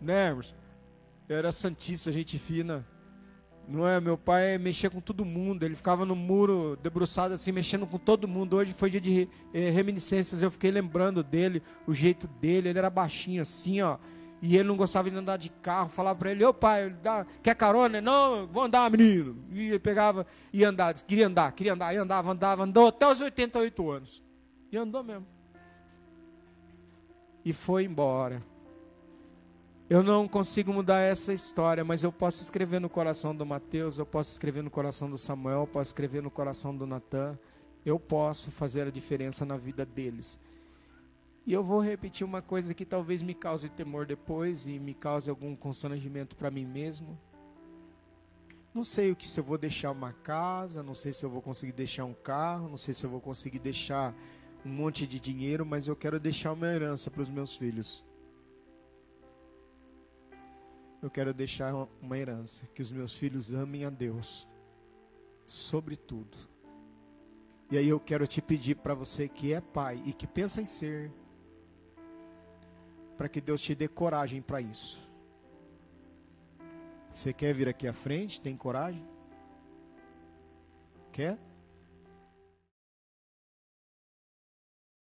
Né, 0.00 0.30
Emerson? 0.30 0.54
era 1.28 1.52
santista, 1.52 2.10
gente 2.10 2.38
fina. 2.38 2.86
Não 3.68 3.86
é? 3.86 4.00
Meu 4.00 4.16
pai 4.16 4.56
mexia 4.56 4.88
com 4.88 4.98
todo 4.98 5.26
mundo. 5.26 5.62
Ele 5.62 5.76
ficava 5.76 6.06
no 6.06 6.16
muro, 6.16 6.78
debruçado 6.82 7.34
assim, 7.34 7.52
mexendo 7.52 7.86
com 7.86 7.98
todo 7.98 8.26
mundo. 8.26 8.56
Hoje 8.56 8.72
foi 8.72 8.88
dia 8.88 9.00
de 9.00 9.28
eh, 9.52 9.68
reminiscências. 9.70 10.40
Eu 10.40 10.50
fiquei 10.50 10.70
lembrando 10.70 11.22
dele, 11.22 11.62
o 11.86 11.92
jeito 11.92 12.26
dele. 12.26 12.70
Ele 12.70 12.78
era 12.78 12.88
baixinho 12.88 13.42
assim, 13.42 13.82
ó. 13.82 13.98
E 14.40 14.56
ele 14.56 14.68
não 14.68 14.76
gostava 14.76 15.10
de 15.10 15.16
andar 15.16 15.36
de 15.36 15.48
carro. 15.48 15.88
Falava 15.88 16.18
para 16.18 16.30
ele: 16.30 16.44
Ô 16.44 16.54
pai, 16.54 16.94
quer 17.42 17.54
carona? 17.54 18.00
Não, 18.00 18.46
vou 18.46 18.64
andar, 18.64 18.90
menino. 18.90 19.36
E 19.52 19.68
ele 19.68 19.78
pegava 19.78 20.26
e 20.52 20.64
andava. 20.64 20.92
Queria 20.94 21.26
andar, 21.26 21.52
queria 21.52 21.72
andar. 21.72 21.94
E 21.94 21.96
andava, 21.96 22.30
andava, 22.30 22.62
andou 22.62 22.88
até 22.88 23.06
os 23.08 23.20
88 23.20 23.90
anos. 23.90 24.22
E 24.70 24.76
andou 24.76 25.02
mesmo. 25.02 25.26
E 27.44 27.52
foi 27.52 27.84
embora. 27.84 28.42
Eu 29.90 30.02
não 30.02 30.28
consigo 30.28 30.70
mudar 30.70 31.00
essa 31.00 31.32
história, 31.32 31.82
mas 31.82 32.02
eu 32.02 32.12
posso 32.12 32.42
escrever 32.42 32.78
no 32.78 32.90
coração 32.90 33.34
do 33.34 33.46
Mateus, 33.46 33.98
eu 33.98 34.04
posso 34.04 34.30
escrever 34.30 34.62
no 34.62 34.70
coração 34.70 35.08
do 35.08 35.16
Samuel, 35.16 35.60
eu 35.60 35.66
posso 35.66 35.88
escrever 35.88 36.22
no 36.22 36.30
coração 36.30 36.76
do 36.76 36.86
Natan. 36.86 37.38
Eu 37.86 37.98
posso 37.98 38.50
fazer 38.50 38.86
a 38.86 38.90
diferença 38.90 39.46
na 39.46 39.56
vida 39.56 39.86
deles. 39.86 40.40
E 41.48 41.52
eu 41.54 41.64
vou 41.64 41.80
repetir 41.80 42.26
uma 42.26 42.42
coisa 42.42 42.74
que 42.74 42.84
talvez 42.84 43.22
me 43.22 43.32
cause 43.32 43.70
temor 43.70 44.04
depois 44.04 44.66
e 44.66 44.78
me 44.78 44.92
cause 44.92 45.30
algum 45.30 45.56
constrangimento 45.56 46.36
para 46.36 46.50
mim 46.50 46.66
mesmo. 46.66 47.18
Não 48.74 48.84
sei 48.84 49.10
o 49.10 49.16
que 49.16 49.26
se 49.26 49.40
eu 49.40 49.44
vou 49.44 49.56
deixar 49.56 49.90
uma 49.90 50.12
casa, 50.12 50.82
não 50.82 50.94
sei 50.94 51.10
se 51.10 51.24
eu 51.24 51.30
vou 51.30 51.40
conseguir 51.40 51.72
deixar 51.72 52.04
um 52.04 52.12
carro, 52.12 52.68
não 52.68 52.76
sei 52.76 52.92
se 52.92 53.06
eu 53.06 53.08
vou 53.08 53.20
conseguir 53.20 53.60
deixar 53.60 54.14
um 54.62 54.68
monte 54.68 55.06
de 55.06 55.18
dinheiro, 55.18 55.64
mas 55.64 55.88
eu 55.88 55.96
quero 55.96 56.20
deixar 56.20 56.52
uma 56.52 56.66
herança 56.66 57.10
para 57.10 57.22
os 57.22 57.30
meus 57.30 57.56
filhos 57.56 58.04
eu 61.02 61.10
quero 61.10 61.32
deixar 61.32 61.74
uma 62.02 62.18
herança: 62.18 62.66
que 62.74 62.82
os 62.82 62.90
meus 62.90 63.14
filhos 63.14 63.54
amem 63.54 63.84
a 63.84 63.90
Deus, 63.90 64.48
sobre 65.46 65.96
tudo. 65.96 66.36
E 67.70 67.76
aí 67.76 67.88
eu 67.88 68.00
quero 68.00 68.26
te 68.26 68.40
pedir 68.40 68.76
para 68.76 68.94
você 68.94 69.28
que 69.28 69.52
é 69.52 69.60
pai 69.60 70.02
e 70.06 70.12
que 70.12 70.26
pensa 70.26 70.60
em 70.60 70.64
ser, 70.64 71.12
para 73.18 73.28
que 73.28 73.40
Deus 73.40 73.60
te 73.60 73.74
dê 73.74 73.88
coragem 73.88 74.40
para 74.40 74.60
isso. 74.60 75.10
Você 77.10 77.32
quer 77.32 77.52
vir 77.52 77.68
aqui 77.68 77.88
à 77.88 77.92
frente? 77.92 78.40
Tem 78.40 78.56
coragem? 78.56 79.04
Quer? 81.10 81.36